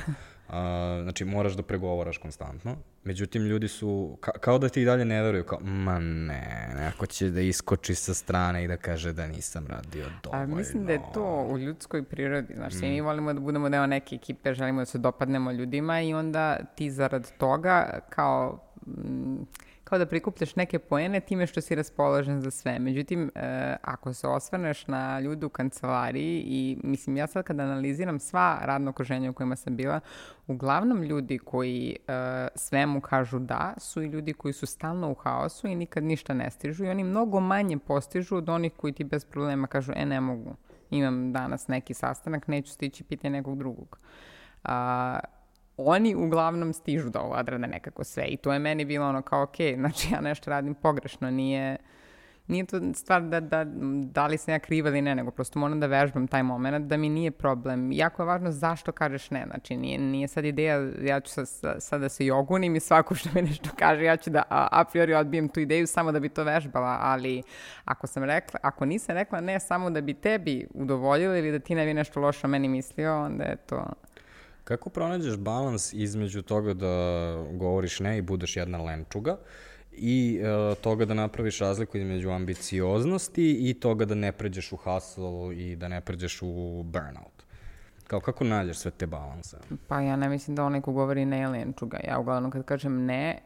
A, 0.49 1.01
znači, 1.03 1.25
moraš 1.25 1.53
da 1.53 1.63
pregovaraš 1.63 2.19
konstantno. 2.19 2.77
Međutim, 3.05 3.43
ljudi 3.43 3.69
su, 3.69 4.19
ka, 4.21 4.31
kao 4.31 4.59
da 4.59 4.69
ti 4.69 4.83
i 4.83 4.85
dalje 4.85 5.05
ne 5.05 5.23
veruju, 5.23 5.45
kao, 5.45 5.59
ma 5.61 5.99
ne, 5.99 6.71
neko 6.77 7.07
će 7.07 7.31
da 7.31 7.41
iskoči 7.41 7.95
sa 7.95 8.15
strane 8.15 8.65
i 8.65 8.69
da 8.69 8.77
kaže 8.77 9.13
da 9.13 9.27
nisam 9.27 9.67
radio 9.67 10.05
dovoljno. 10.23 10.55
A 10.55 10.57
mislim 10.57 10.87
da 10.87 10.93
je 10.93 11.01
to 11.15 11.47
u 11.51 11.59
ljudskoj 11.59 12.03
prirodi. 12.03 12.55
Znaš, 12.55 12.75
mm. 12.75 12.81
mi 12.81 13.01
volimo 13.01 13.33
da 13.33 13.41
budemo 13.41 13.69
deo 13.69 13.87
neke 13.87 14.15
ekipe, 14.15 14.55
želimo 14.55 14.81
da 14.81 14.87
se 14.87 14.99
dopadnemo 14.99 15.53
ljudima 15.53 16.01
i 16.01 16.15
onda 16.15 16.57
ti 16.77 16.91
zarad 16.91 17.33
toga 17.39 17.99
kao... 18.11 18.59
Mm, 18.87 19.43
kao 19.95 19.99
da 19.99 20.07
prikupljaš 20.07 20.57
neke 20.57 20.79
poene 20.79 21.21
time 21.21 21.47
što 21.47 21.61
si 21.61 21.75
raspoložen 21.75 22.41
za 22.41 22.51
sve. 22.51 22.79
Međutim, 22.79 23.31
e, 23.35 23.77
ako 23.83 24.13
se 24.13 24.29
osvrneš 24.29 24.87
na 24.87 25.21
ljude 25.21 25.47
u 25.47 25.49
kancelariji 25.49 26.43
i 26.47 26.79
mislim 26.83 27.17
ja 27.17 27.27
sad 27.27 27.45
kada 27.45 27.63
analiziram 27.63 28.19
sva 28.19 28.59
radna 28.63 28.91
okruženja 28.91 29.31
u 29.31 29.33
kojima 29.33 29.57
sam 29.57 29.77
bila, 29.77 30.01
uglavnom 30.47 31.03
ljudi 31.03 31.39
koji 31.39 31.97
e, 31.97 32.13
svemu 32.55 33.01
kažu 33.01 33.39
da 33.39 33.75
su 33.79 34.03
i 34.03 34.07
ljudi 34.07 34.33
koji 34.33 34.53
su 34.53 34.67
stalno 34.67 35.11
u 35.11 35.15
haosu 35.15 35.67
i 35.67 35.75
nikad 35.75 36.05
ništa 36.05 36.35
ne 36.35 36.51
stižu 36.51 36.85
i 36.85 36.91
oni 36.91 37.05
mnogo 37.05 37.41
manje 37.41 37.79
postižu 37.79 38.37
od 38.37 38.49
onih 38.49 38.73
koji 38.77 38.93
ti 38.93 39.05
bez 39.05 39.25
problema 39.25 39.67
kažu 39.67 39.93
e 39.97 40.07
ne 40.07 40.21
mogu, 40.21 40.57
imam 40.91 41.33
danas 41.33 41.69
neki 41.69 41.95
sastanak, 41.95 42.49
neću 42.49 42.73
stići 42.73 43.05
pitanje 43.05 43.31
nekog 43.31 43.59
drugog. 43.59 43.99
A, 44.65 45.19
oni 45.77 46.15
uglavnom 46.15 46.73
stižu 46.73 47.11
da 47.11 47.21
odrade 47.21 47.67
nekako 47.67 48.05
sve 48.05 48.25
i 48.27 48.37
to 48.37 48.53
je 48.53 48.59
meni 48.59 48.85
bilo 48.85 49.09
ono 49.09 49.23
kao 49.23 49.43
ok, 49.43 49.57
znači 49.77 50.09
ja 50.13 50.21
nešto 50.21 50.51
radim 50.51 50.75
pogrešno, 50.75 51.31
nije, 51.31 51.77
nije 52.47 52.65
to 52.65 52.81
stvar 52.95 53.23
da, 53.23 53.41
da, 53.41 53.65
da 54.05 54.27
li 54.27 54.39
sam 54.39 54.55
ja 54.55 54.59
kriva 54.59 54.89
ili 54.89 55.03
ne, 55.03 55.15
nego 55.15 55.31
prosto 55.31 55.59
moram 55.59 55.81
da 55.81 55.87
vežbam 55.87 56.27
taj 56.27 56.43
moment 56.43 56.87
da 56.87 56.97
mi 56.97 57.09
nije 57.09 57.31
problem. 57.31 57.93
Jako 57.93 58.23
je 58.23 58.27
važno 58.27 58.53
zašto 58.53 58.93
kažeš 58.93 59.31
ne, 59.31 59.45
znači 59.51 59.77
nije, 59.77 59.99
nije 59.99 60.29
sad 60.29 60.45
ideja, 60.45 60.91
ja 61.03 61.21
ću 61.21 61.31
sad, 61.31 61.77
sad 61.79 62.01
da 62.01 62.09
se 62.09 62.27
jogunim 62.27 62.77
i 62.77 62.81
svako 62.81 63.15
što 63.15 63.29
mi 63.35 63.43
nešto 63.43 63.71
kaže, 63.79 64.05
ja 64.05 64.17
ću 64.17 64.31
da 64.31 64.43
a, 64.51 64.69
a 64.71 64.85
priori 64.85 65.15
odbijem 65.15 65.49
tu 65.49 65.61
ideju 65.61 65.87
samo 65.87 66.13
da 66.13 66.21
bi 66.21 66.29
to 66.29 66.45
vežbala, 66.45 66.99
ali 67.01 67.43
ako 67.85 68.07
sam 68.07 68.25
rekla, 68.25 68.61
ako 68.63 68.85
nisam 68.85 69.15
rekla 69.15 69.41
ne 69.41 69.61
samo 69.61 69.91
da 69.91 70.01
bi 70.01 70.15
tebi 70.15 70.67
udovoljila 70.75 71.37
ili 71.37 71.53
da 71.53 71.59
ti 71.59 71.75
ne 71.75 71.87
bi 71.87 71.95
nešto 71.95 72.21
loše 72.21 72.47
o 72.47 72.51
meni 72.51 72.69
mislio, 72.69 73.25
onda 73.25 73.45
je 73.45 73.57
to 73.57 73.85
Kako 74.65 74.91
pronađeš 74.91 75.37
balans 75.37 75.93
između 75.93 76.43
toga 76.43 76.75
da 76.75 76.89
govoriš 77.53 78.01
ne 78.01 78.19
i 78.19 78.23
budeš 78.23 78.57
jedna 78.57 78.83
lenčuga 78.83 79.37
i 79.93 80.41
uh, 80.41 80.77
toga 80.79 81.05
da 81.05 81.15
napraviš 81.15 81.59
razliku 81.59 81.99
između 81.99 82.31
ambicioznosti 82.31 83.71
i 83.71 83.75
toga 83.75 84.05
da 84.05 84.15
ne 84.15 84.33
pređeš 84.33 84.73
u 84.73 84.77
hustle 84.77 85.57
i 85.57 85.77
da 85.77 85.89
ne 85.89 86.01
pređeš 86.01 86.43
u 86.43 86.83
burnout? 86.83 87.45
Kao 88.07 88.21
kako 88.21 88.45
nađeš 88.45 88.77
sve 88.77 88.91
te 88.91 89.07
balanse? 89.07 89.57
Pa 89.89 90.01
ja 90.01 90.17
ne 90.17 90.29
mislim 90.29 90.57
da 90.57 90.65
onaj 90.65 90.81
ko 90.81 90.93
govori 90.93 91.25
ne 91.25 91.39
je 91.39 91.49
lenčuga. 91.49 92.01
Ja 92.09 92.19
uglavnom 92.19 92.51
kad 92.51 92.65
kažem 92.65 93.05
ne, 93.05 93.39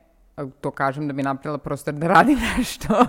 to 0.60 0.70
kažem 0.70 1.08
da 1.08 1.12
bi 1.12 1.22
napravila 1.22 1.58
prostor 1.58 1.94
da 1.94 2.08
radim 2.08 2.38
nešto. 2.58 3.06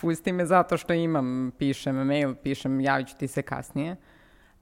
Pusti 0.00 0.32
me 0.32 0.46
zato 0.46 0.76
što 0.76 0.92
imam, 0.92 1.52
pišem 1.58 1.96
mail, 1.96 2.34
pišem, 2.34 2.80
javit 2.80 3.08
ću 3.08 3.16
ti 3.18 3.28
se 3.28 3.42
kasnije. 3.42 3.92
Uh, 3.92 4.11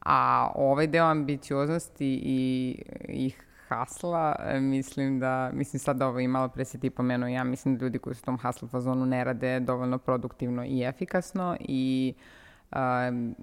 A 0.05 0.51
ovaj 0.55 0.87
deo 0.87 1.05
ambicioznosti 1.05 2.21
i, 2.25 2.83
i 3.09 3.33
hasla, 3.69 4.37
e, 4.39 4.61
mislim 4.61 5.21
da, 5.21 5.51
mislim 5.53 5.81
sad 5.81 6.03
ovo 6.03 6.21
i 6.21 6.29
malo 6.29 6.49
pre 6.49 6.65
si 6.65 6.81
ti 6.81 6.91
pomenuo, 6.91 7.29
ja 7.29 7.45
mislim 7.45 7.77
da 7.77 7.85
ljudi 7.85 7.99
koji 7.99 8.15
su 8.15 8.21
u 8.23 8.25
tom 8.25 8.39
hasla 8.39 8.69
fazonu 8.69 9.07
ne 9.07 9.25
rade 9.25 9.61
dovoljno 9.61 9.99
produktivno 9.99 10.65
i 10.65 10.83
efikasno 10.83 11.57
i 11.61 12.15
um, 12.73 13.35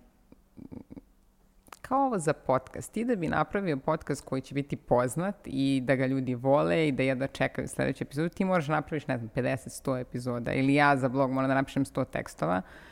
kao 1.82 2.06
ovo 2.06 2.20
za 2.20 2.34
podcast. 2.34 2.94
Ti 2.94 3.06
da 3.06 3.16
bi 3.16 3.28
napravio 3.28 3.78
podcast 3.78 4.26
koji 4.26 4.42
će 4.42 4.54
biti 4.54 4.76
poznat 4.76 5.36
i 5.46 5.82
da 5.86 5.96
ga 5.96 6.06
ljudi 6.06 6.36
vole 6.36 6.88
i 6.88 6.92
da 6.92 7.04
jedva 7.04 7.28
čekaju 7.28 7.68
sledeću 7.68 8.04
epizodu, 8.04 8.30
ti 8.30 8.46
moraš 8.46 8.68
napraviš, 8.68 9.08
ne 9.08 9.18
znam, 9.18 9.30
50-100 9.36 10.02
epizoda. 10.02 10.54
Ili 10.54 10.74
ja 10.74 10.98
za 10.98 11.10
blog 11.10 11.32
moram 11.32 11.50
da 11.50 11.56
napišem 11.56 11.86
100 11.86 12.06
tekstova. 12.06 12.58
Uh, 12.58 12.87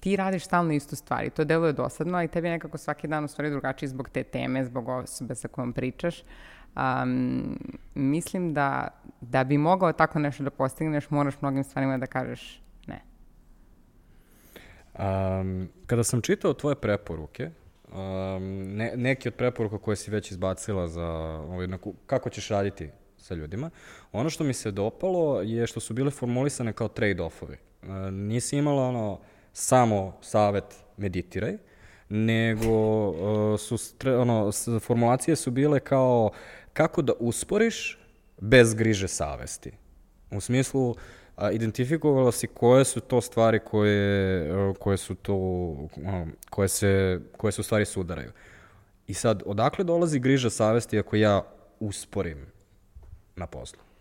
ti 0.00 0.16
radiš 0.16 0.44
stalno 0.44 0.72
istu 0.72 0.96
stvari. 0.96 1.30
To 1.30 1.44
deluje 1.44 1.72
dosadno, 1.72 2.18
ali 2.18 2.28
tebi 2.28 2.48
je 2.48 2.52
nekako 2.52 2.78
svaki 2.78 3.08
dan 3.08 3.24
u 3.24 3.28
stvari 3.28 3.50
drugačiji 3.50 3.88
zbog 3.88 4.08
te 4.08 4.22
teme, 4.22 4.64
zbog 4.64 4.88
osobe 4.88 5.34
sa 5.34 5.48
kojom 5.48 5.72
pričaš. 5.72 6.22
Um, 6.76 7.58
mislim 7.94 8.54
da, 8.54 8.88
da 9.20 9.44
bi 9.44 9.58
mogao 9.58 9.92
tako 9.92 10.18
nešto 10.18 10.42
da 10.42 10.50
postigneš, 10.50 11.10
moraš 11.10 11.40
mnogim 11.40 11.64
stvarima 11.64 11.98
da 11.98 12.06
kažeš 12.06 12.62
ne. 12.86 13.02
Um, 14.98 15.68
kada 15.86 16.04
sam 16.04 16.20
čitao 16.20 16.54
tvoje 16.54 16.76
preporuke, 16.76 17.50
um, 17.92 17.96
ne, 18.76 18.92
neki 18.96 19.28
od 19.28 19.34
preporuka 19.34 19.78
koje 19.78 19.96
si 19.96 20.10
već 20.10 20.30
izbacila 20.30 20.88
za 20.88 21.06
ovaj, 21.48 21.68
kako 22.06 22.30
ćeš 22.30 22.48
raditi 22.48 22.90
sa 23.22 23.34
ljudima, 23.34 23.70
ono 24.12 24.30
što 24.30 24.44
mi 24.44 24.52
se 24.52 24.70
dopalo 24.70 25.42
je 25.42 25.66
što 25.66 25.80
su 25.80 25.94
bile 25.94 26.10
formulisane 26.10 26.72
kao 26.72 26.88
trade-offovi 26.88 27.56
nisi 28.10 28.56
imala 28.56 28.82
ono 28.82 29.20
samo 29.52 30.16
savet 30.20 30.64
meditiraj, 30.96 31.56
nego 32.08 33.08
uh, 33.08 33.60
su 33.60 33.78
ono, 34.18 34.50
formulacije 34.80 35.36
su 35.36 35.50
bile 35.50 35.80
kao 35.80 36.30
kako 36.72 37.02
da 37.02 37.12
usporiš 37.18 37.98
bez 38.40 38.74
griže 38.74 39.08
savesti. 39.08 39.72
U 40.30 40.40
smislu, 40.40 40.94
a, 41.36 41.50
identifikovalo 41.50 42.32
si 42.32 42.46
koje 42.46 42.84
su 42.84 43.00
to 43.00 43.20
stvari 43.20 43.60
koje, 43.64 44.74
koje 44.78 44.96
su 44.96 45.14
to, 45.14 45.76
koje 46.50 46.68
se, 46.68 47.20
koje 47.36 47.52
su 47.52 47.62
stvari 47.62 47.84
sudaraju. 47.84 48.32
I 49.06 49.14
sad, 49.14 49.42
odakle 49.46 49.84
dolazi 49.84 50.18
griža 50.18 50.50
savesti 50.50 50.98
ako 50.98 51.16
ja 51.16 51.42
usporim 51.80 52.46
na 53.36 53.46
poslu? 53.46 53.91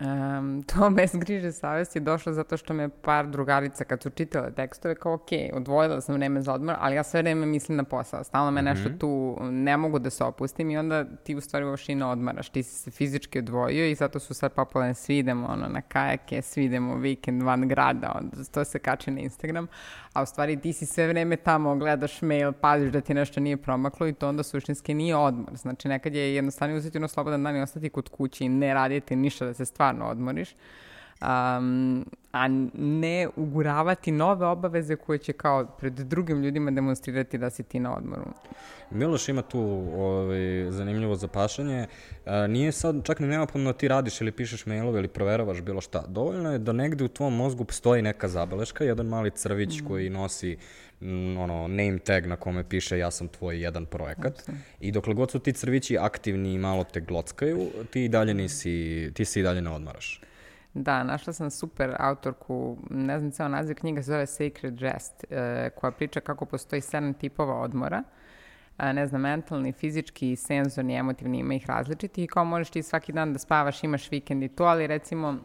Um, 0.00 0.62
to 0.74 0.90
bez 0.90 1.10
griže 1.14 1.52
savesti 1.52 1.98
je 1.98 2.00
došlo 2.00 2.32
zato 2.32 2.56
što 2.56 2.74
me 2.74 2.88
par 2.88 3.26
drugarica 3.26 3.84
kad 3.84 4.02
su 4.02 4.10
čitale 4.10 4.50
tekstove 4.50 4.94
kao 4.94 5.14
ok, 5.14 5.28
odvojila 5.52 6.00
sam 6.00 6.14
vreme 6.14 6.42
za 6.42 6.52
odmor, 6.52 6.76
ali 6.78 6.96
ja 6.96 7.02
sve 7.02 7.22
vreme 7.22 7.46
mislim 7.46 7.76
na 7.76 7.84
posao. 7.84 8.24
Stalno 8.24 8.50
me 8.50 8.62
mm 8.62 8.64
-hmm. 8.64 8.68
nešto 8.68 8.90
tu, 8.98 9.38
ne 9.40 9.76
mogu 9.76 9.98
da 9.98 10.10
se 10.10 10.24
opustim 10.24 10.70
i 10.70 10.78
onda 10.78 11.04
ti 11.04 11.34
u 11.34 11.40
stvari 11.40 11.64
uopšte 11.64 11.92
i 11.92 11.94
ne 11.94 12.04
odmaraš. 12.04 12.48
Ti 12.48 12.62
si 12.62 12.74
se 12.74 12.90
fizički 12.90 13.38
odvojio 13.38 13.86
i 13.86 13.94
zato 13.94 14.18
su 14.18 14.34
sad 14.34 14.52
popularne 14.52 14.94
svi 14.94 15.18
idemo 15.18 15.46
ono, 15.46 15.68
na 15.68 15.80
kajake, 15.80 16.42
svi 16.42 16.64
idemo 16.64 16.96
vikend 16.96 17.42
van 17.42 17.68
grada, 17.68 18.12
onda 18.20 18.44
to 18.44 18.64
se 18.64 18.78
kače 18.78 19.10
na 19.10 19.20
Instagram, 19.20 19.66
a 20.12 20.22
u 20.22 20.26
stvari 20.26 20.60
ti 20.60 20.72
si 20.72 20.86
sve 20.86 21.08
vreme 21.08 21.36
tamo, 21.36 21.76
gledaš 21.76 22.22
mail, 22.22 22.52
paziš 22.52 22.92
da 22.92 23.00
ti 23.00 23.14
nešto 23.14 23.40
nije 23.40 23.56
promaklo 23.56 24.06
i 24.06 24.12
to 24.12 24.28
onda 24.28 24.42
suštinski 24.42 24.94
nije 24.94 25.16
odmor. 25.16 25.56
Znači 25.56 25.88
nekad 25.88 26.14
je 26.14 26.34
jednostavno 26.34 26.76
uzeti 26.76 26.98
ono 26.98 27.08
slobodan 27.08 27.42
dan 27.42 27.56
i 27.56 27.62
ostati 27.62 27.90
kod 27.90 28.08
kući 28.08 28.44
i 28.44 28.48
ne 28.48 28.74
raditi 28.74 29.16
ništa 29.16 29.44
da 29.44 29.54
se 29.54 29.64
stvarno 29.90 30.10
odmoriš. 30.10 30.54
Um, 31.22 32.06
a 32.32 32.48
ne 32.74 33.28
uguravati 33.36 34.12
nove 34.12 34.46
obaveze 34.46 34.96
koje 34.96 35.18
će 35.18 35.32
kao 35.32 35.66
pred 35.66 35.92
drugim 35.92 36.42
ljudima 36.42 36.70
demonstrirati 36.70 37.38
da 37.38 37.50
si 37.50 37.62
ti 37.62 37.80
na 37.80 37.96
odmoru. 37.96 38.24
Miloš 38.90 39.28
ima 39.28 39.42
tu 39.42 39.60
ovaj, 39.96 40.70
zanimljivo 40.70 41.16
zapašanje. 41.16 41.86
A, 42.26 42.46
nije 42.46 42.72
sad, 42.72 43.04
čak 43.04 43.20
ni 43.20 43.28
da 43.64 43.72
ti 43.72 43.88
radiš 43.88 44.20
ili 44.20 44.32
pišeš 44.32 44.66
mailove 44.66 44.98
ili 44.98 45.08
proveravaš 45.08 45.60
bilo 45.60 45.80
šta. 45.80 46.04
Dovoljno 46.08 46.52
je 46.52 46.58
da 46.58 46.72
negde 46.72 47.04
u 47.04 47.08
tvom 47.08 47.36
mozgu 47.36 47.66
stoji 47.70 48.02
neka 48.02 48.28
zabeleška, 48.28 48.84
jedan 48.84 49.06
mali 49.06 49.30
crvić 49.30 49.80
mm. 49.80 49.86
koji 49.86 50.10
nosi 50.10 50.56
ono, 51.38 51.68
name 51.68 51.98
tag 51.98 52.26
na 52.26 52.36
kome 52.36 52.64
piše 52.68 52.98
ja 52.98 53.10
sam 53.10 53.28
tvoj 53.28 53.62
jedan 53.62 53.86
projekat. 53.86 54.48
Okay. 54.48 54.54
I 54.80 54.92
dokle 54.92 55.14
god 55.14 55.30
su 55.30 55.38
ti 55.38 55.52
crvići 55.52 55.98
aktivni 55.98 56.54
i 56.54 56.58
malo 56.58 56.84
te 56.84 57.00
glockaju, 57.00 57.70
ti 57.90 58.08
dalje 58.08 58.34
nisi, 58.34 59.10
ti 59.14 59.24
se 59.24 59.40
i 59.40 59.42
dalje 59.42 59.62
ne 59.62 59.70
odmaraš. 59.70 60.20
Da, 60.74 61.02
našla 61.02 61.32
sam 61.32 61.50
super 61.50 61.96
autorku, 61.98 62.76
ne 62.90 63.18
znam 63.18 63.30
ceo 63.30 63.48
naziv 63.48 63.76
knjiga 63.76 64.02
se 64.02 64.10
zove 64.10 64.26
Sacred 64.26 64.82
Jest, 64.82 65.24
e, 65.30 65.70
koja 65.76 65.90
priča 65.90 66.20
kako 66.20 66.44
postoji 66.44 66.80
sedam 66.82 67.14
tipova 67.14 67.54
odmora. 67.54 68.02
E, 68.78 68.92
ne 68.92 69.06
znam, 69.06 69.20
mentalni, 69.20 69.72
fizički, 69.72 70.36
senzorni, 70.36 70.94
emotivni, 70.94 71.38
ima 71.38 71.54
ih 71.54 71.66
različiti 71.66 72.24
i 72.24 72.26
kao 72.26 72.44
možeš 72.44 72.70
ti 72.70 72.82
svaki 72.82 73.12
dan 73.12 73.32
da 73.32 73.38
spavaš, 73.38 73.84
imaš 73.84 74.10
vikend 74.10 74.42
i 74.42 74.48
to, 74.48 74.64
ali 74.64 74.86
recimo 74.86 75.38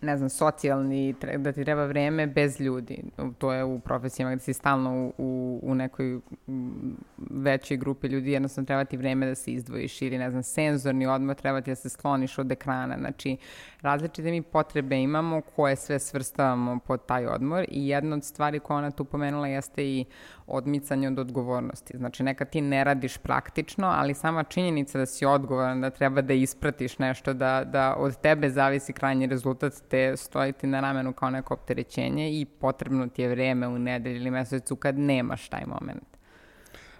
ne 0.00 0.16
znam, 0.16 0.28
socijalni, 0.28 1.14
da 1.38 1.52
ti 1.52 1.64
treba 1.64 1.84
vreme 1.84 2.26
bez 2.26 2.60
ljudi. 2.60 3.02
To 3.38 3.52
je 3.52 3.64
u 3.64 3.80
profesijama 3.80 4.34
gde 4.34 4.44
si 4.44 4.52
stalno 4.52 4.90
u, 4.92 5.12
u, 5.18 5.60
u 5.62 5.74
nekoj 5.74 6.20
većoj 7.30 7.76
grupi 7.76 8.06
ljudi 8.06 8.30
jednostavno 8.30 8.66
treba 8.66 8.84
ti 8.84 8.96
vreme 8.96 9.26
da 9.26 9.34
se 9.34 9.52
izdvojiš 9.52 10.02
ili 10.02 10.18
ne 10.18 10.30
znam, 10.30 10.42
senzorni 10.42 11.06
odmor 11.06 11.36
treba 11.36 11.60
ti 11.60 11.70
da 11.70 11.74
se 11.74 11.88
skloniš 11.88 12.38
od 12.38 12.52
ekrana. 12.52 12.96
Znači, 12.98 13.36
različite 13.80 14.30
mi 14.30 14.42
potrebe 14.42 14.96
imamo 14.96 15.40
koje 15.40 15.76
sve 15.76 15.98
svrstavamo 15.98 16.78
pod 16.78 17.06
taj 17.06 17.26
odmor 17.26 17.64
i 17.68 17.88
jedna 17.88 18.16
od 18.16 18.24
stvari 18.24 18.60
koja 18.60 18.76
ona 18.76 18.90
tu 18.90 19.04
pomenula 19.04 19.48
jeste 19.48 19.84
i 19.84 20.04
odmicanje 20.50 21.08
od 21.08 21.18
odgovornosti. 21.18 21.96
Znači, 21.96 22.22
nekad 22.22 22.50
ti 22.50 22.60
ne 22.60 22.84
radiš 22.84 23.18
praktično, 23.18 23.86
ali 23.86 24.14
sama 24.14 24.44
činjenica 24.44 24.98
da 24.98 25.06
si 25.06 25.26
odgovoran, 25.26 25.80
da 25.80 25.90
treba 25.90 26.20
da 26.20 26.34
ispratiš 26.34 26.98
nešto, 26.98 27.32
da, 27.32 27.64
da 27.64 27.94
od 27.98 28.20
tebe 28.20 28.50
zavisi 28.50 28.92
krajnji 28.92 29.26
rezultat, 29.26 29.72
te 29.88 30.16
stoji 30.16 30.52
ti 30.52 30.66
na 30.66 30.80
ramenu 30.80 31.12
kao 31.12 31.30
neko 31.30 31.54
opterećenje 31.54 32.30
i 32.30 32.44
potrebno 32.44 33.08
ti 33.08 33.22
je 33.22 33.28
vreme 33.28 33.68
u 33.68 33.78
nedelji 33.78 34.16
ili 34.16 34.30
mesecu 34.30 34.76
kad 34.76 34.98
nemaš 34.98 35.48
taj 35.48 35.66
moment. 35.66 36.04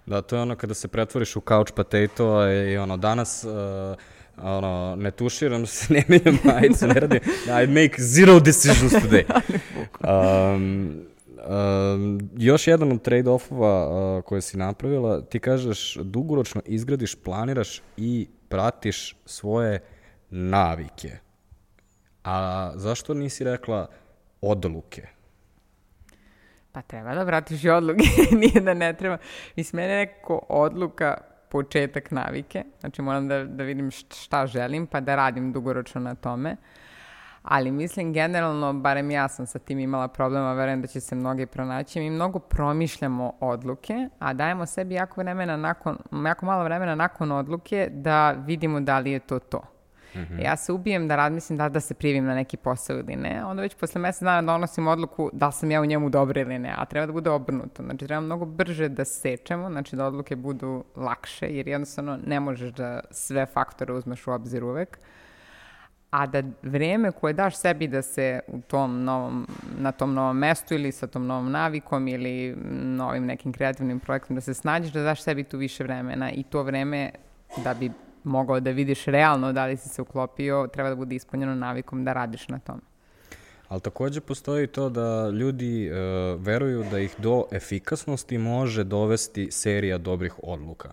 Da, 0.06 0.22
to 0.22 0.36
je 0.36 0.42
ono 0.42 0.56
kada 0.56 0.74
se 0.74 0.88
pretvoriš 0.88 1.36
u 1.36 1.40
couch 1.40 1.72
potato 1.72 2.50
i 2.50 2.76
ono 2.76 2.96
danas 2.96 3.44
uh, 3.44 3.96
ono, 4.42 4.96
ne 4.96 5.10
tuširam 5.10 5.66
se, 5.66 5.86
ne 5.94 6.04
menjam 6.08 6.38
majicu, 6.44 6.86
ne 6.86 6.94
radim, 6.94 7.20
I 7.46 7.66
make 7.66 7.94
zero 7.98 8.40
decisions 8.40 8.92
today. 8.92 9.24
Um, 10.00 11.09
um, 11.46 12.30
još 12.36 12.66
jedan 12.66 12.92
od 12.92 13.02
trade-offova 13.02 13.86
uh, 14.18 14.24
koje 14.24 14.40
si 14.40 14.56
napravila, 14.56 15.20
ti 15.20 15.38
kažeš 15.40 15.96
dugoročno 15.96 16.62
izgradiš, 16.64 17.14
planiraš 17.14 17.82
i 17.96 18.28
pratiš 18.48 19.16
svoje 19.26 19.80
navike. 20.30 21.18
A 22.24 22.70
zašto 22.74 23.14
nisi 23.14 23.44
rekla 23.44 23.88
odluke? 24.40 25.06
Pa 26.72 26.82
treba 26.82 27.14
da 27.14 27.22
vratiš 27.22 27.64
i 27.64 27.68
odluke, 27.70 28.04
nije 28.40 28.60
da 28.60 28.74
ne 28.74 28.92
treba. 28.96 29.18
Mislim, 29.56 29.82
mene 29.82 29.96
neko 29.96 30.46
odluka 30.48 31.16
početak 31.48 32.10
navike, 32.10 32.64
znači 32.80 33.02
moram 33.02 33.28
da, 33.28 33.44
da 33.44 33.64
vidim 33.64 33.90
šta 33.90 34.46
želim, 34.46 34.86
pa 34.86 35.00
da 35.00 35.16
radim 35.16 35.52
dugoročno 35.52 36.00
na 36.00 36.14
tome. 36.14 36.56
Ali 37.42 37.70
mislim 37.70 38.12
generalno, 38.12 38.72
barem 38.72 39.10
ja 39.10 39.28
sam 39.28 39.46
sa 39.46 39.58
tim 39.58 39.78
imala 39.78 40.08
problema, 40.08 40.52
verujem 40.52 40.80
da 40.80 40.86
će 40.86 41.00
se 41.00 41.14
mnogi 41.14 41.46
pronaći. 41.46 42.00
Mi 42.00 42.10
mnogo 42.10 42.38
promišljamo 42.38 43.32
odluke, 43.40 44.08
a 44.18 44.32
dajemo 44.32 44.66
sebi 44.66 44.94
jako 44.94 45.20
vremena 45.20 45.56
nakon, 45.56 45.98
jako 46.26 46.46
malo 46.46 46.64
vremena 46.64 46.94
nakon 46.94 47.32
odluke 47.32 47.88
da 47.92 48.30
vidimo 48.30 48.80
da 48.80 48.98
li 48.98 49.10
je 49.10 49.18
to 49.18 49.38
to. 49.38 49.62
Mm 50.14 50.18
-hmm. 50.18 50.44
Ja 50.44 50.56
se 50.56 50.72
ubijem 50.72 51.08
da 51.08 51.16
razmislim 51.16 51.58
da 51.58 51.68
da 51.68 51.80
se 51.80 51.94
privim 51.94 52.24
na 52.24 52.34
neki 52.34 52.56
posao 52.56 52.98
ili 52.98 53.16
ne, 53.16 53.44
onda 53.44 53.62
već 53.62 53.74
posle 53.74 54.00
mesec 54.00 54.22
dana 54.22 54.52
donosim 54.52 54.88
odluku 54.88 55.30
da 55.32 55.50
sam 55.50 55.70
ja 55.70 55.80
u 55.80 55.84
njemu 55.84 56.10
dobra 56.10 56.40
ili 56.40 56.58
ne, 56.58 56.74
a 56.76 56.84
treba 56.84 57.06
da 57.06 57.12
bude 57.12 57.30
obrnuto. 57.30 57.82
Znači, 57.82 58.06
treba 58.06 58.20
mnogo 58.20 58.44
brže 58.44 58.88
da 58.88 59.04
sečemo, 59.04 59.70
znači 59.70 59.96
da 59.96 60.06
odluke 60.06 60.36
budu 60.36 60.84
lakše, 60.96 61.46
jer 61.46 61.68
jednostavno 61.68 62.18
ne 62.26 62.40
možeš 62.40 62.70
da 62.70 63.00
sve 63.10 63.46
faktore 63.46 63.92
uzmeš 63.92 64.26
u 64.26 64.30
obzir 64.30 64.64
uvek 64.64 64.98
a 66.10 66.26
da 66.26 66.42
vreme 66.62 67.12
koje 67.12 67.32
daš 67.32 67.56
sebi 67.56 67.88
da 67.88 68.02
se 68.02 68.40
u 68.46 68.60
tom 68.60 69.04
novom, 69.04 69.46
na 69.78 69.92
tom 69.92 70.14
novom 70.14 70.38
mestu 70.38 70.74
ili 70.74 70.92
sa 70.92 71.06
tom 71.06 71.26
novom 71.26 71.50
navikom 71.50 72.08
ili 72.08 72.56
novim 72.82 73.26
nekim 73.26 73.52
kreativnim 73.52 74.00
projektom 74.00 74.36
da 74.36 74.40
se 74.40 74.54
snađeš, 74.54 74.92
da 74.92 75.02
daš 75.02 75.22
sebi 75.22 75.44
tu 75.44 75.58
više 75.58 75.84
vremena 75.84 76.32
i 76.32 76.42
to 76.42 76.62
vreme 76.62 77.10
da 77.64 77.74
bi 77.74 77.90
mogao 78.24 78.60
da 78.60 78.70
vidiš 78.70 79.04
realno 79.04 79.52
da 79.52 79.66
li 79.66 79.76
si 79.76 79.88
se 79.88 80.02
uklopio, 80.02 80.68
treba 80.72 80.88
da 80.88 80.96
bude 80.96 81.14
ispunjeno 81.14 81.54
navikom 81.54 82.04
da 82.04 82.12
radiš 82.12 82.48
na 82.48 82.58
tom. 82.58 82.80
Ali 83.68 83.80
takođe 83.80 84.20
postoji 84.20 84.66
to 84.66 84.88
da 84.88 85.28
ljudi 85.28 85.90
uh, 85.90 85.96
veruju 86.42 86.84
da 86.90 86.98
ih 86.98 87.14
do 87.18 87.44
efikasnosti 87.52 88.38
može 88.38 88.84
dovesti 88.84 89.50
serija 89.50 89.98
dobrih 89.98 90.34
odluka. 90.42 90.92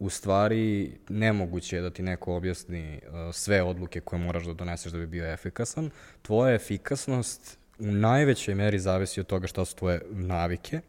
U 0.00 0.10
stvari, 0.10 0.92
nemoguće 1.08 1.76
je 1.76 1.82
da 1.82 1.90
ti 1.90 2.02
neko 2.02 2.36
objasni 2.36 3.00
uh, 3.06 3.34
sve 3.34 3.62
odluke 3.62 4.00
koje 4.00 4.20
moraš 4.20 4.44
da 4.44 4.52
doneseš 4.52 4.92
da 4.92 4.98
bi 4.98 5.06
bio 5.06 5.32
efikasan. 5.32 5.90
Tvoja 6.22 6.54
efikasnost 6.54 7.58
u 7.78 7.86
najvećoj 7.86 8.54
meri 8.54 8.78
zavisi 8.78 9.20
od 9.20 9.26
toga 9.26 9.46
šta 9.46 9.64
su 9.64 9.76
tvoje 9.76 10.02
navike. 10.10 10.80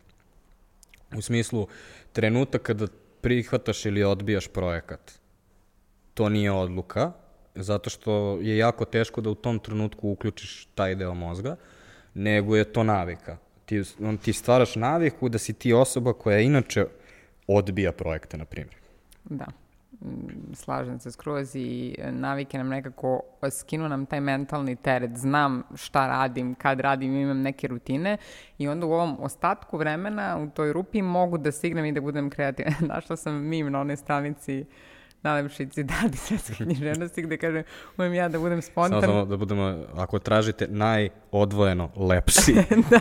U 1.18 1.22
smislu, 1.22 1.68
trenutak 2.14 2.62
kada 2.62 2.88
prihvataš 3.22 3.86
ili 3.86 4.03
odbijaš 4.03 4.47
projekat 4.47 5.20
to 6.20 6.30
nije 6.30 6.51
odluka, 6.51 7.12
zato 7.55 7.89
što 7.89 8.39
je 8.41 8.57
jako 8.57 8.86
teško 8.86 9.22
da 9.22 9.30
u 9.30 9.36
tom 9.36 9.60
trenutku 9.60 10.10
uključiš 10.10 10.68
taj 10.76 10.95
deo 10.95 11.14
mozga, 11.14 11.55
nego 12.14 12.55
je 12.55 12.66
to 12.74 12.84
navika. 12.84 13.38
Ti, 13.66 13.84
on, 14.03 14.18
ti 14.18 14.34
stvaraš 14.34 14.76
naviku 14.76 15.30
da 15.30 15.38
si 15.38 15.53
ti 15.53 15.74
osoba 15.74 16.14
koja 16.14 16.39
inače 16.39 16.86
odbija 17.47 17.91
projekte, 17.91 18.38
na 18.38 18.45
primjer. 18.45 18.78
Da 19.30 19.45
mm, 20.01 20.53
slažem 20.53 20.99
se 20.99 21.11
skroz 21.11 21.55
i 21.55 21.95
navike 22.11 22.57
nam 22.57 22.67
nekako 22.67 23.21
skinu 23.51 23.89
nam 23.89 24.05
taj 24.05 24.21
mentalni 24.21 24.75
teret, 24.75 25.17
znam 25.17 25.63
šta 25.75 26.07
radim, 26.07 26.55
kad 26.55 26.80
radim, 26.80 27.15
imam 27.15 27.41
neke 27.41 27.67
rutine 27.67 28.17
i 28.57 28.67
onda 28.67 28.86
u 28.86 28.91
ovom 28.91 29.17
ostatku 29.19 29.77
vremena 29.77 30.38
u 30.38 30.49
toj 30.49 30.73
rupi 30.73 31.01
mogu 31.01 31.38
da 31.38 31.51
stignem 31.51 31.86
i 31.86 31.91
da 31.91 32.01
budem 32.01 32.30
kreativna. 32.30 32.75
Našla 32.93 33.15
sam 33.15 33.36
mim 33.36 33.71
na 33.71 33.80
onoj 33.82 33.95
stranici 33.95 34.61
uh, 34.61 34.67
nalepšici 35.24 35.84
dadi 35.84 36.17
svetske 36.17 36.53
književnosti 36.63 37.22
gde 37.22 37.38
kažem 37.38 37.63
umem 37.97 38.13
ja 38.13 38.30
da 38.30 38.39
budem 38.39 38.61
spontan. 38.61 39.01
Samo, 39.01 39.13
samo 39.13 39.26
da 39.26 39.38
budemo, 39.38 39.78
ako 39.95 40.20
tražite 40.20 40.67
najodvojeno 40.67 41.89
lepši. 41.95 42.53
da, 42.91 42.99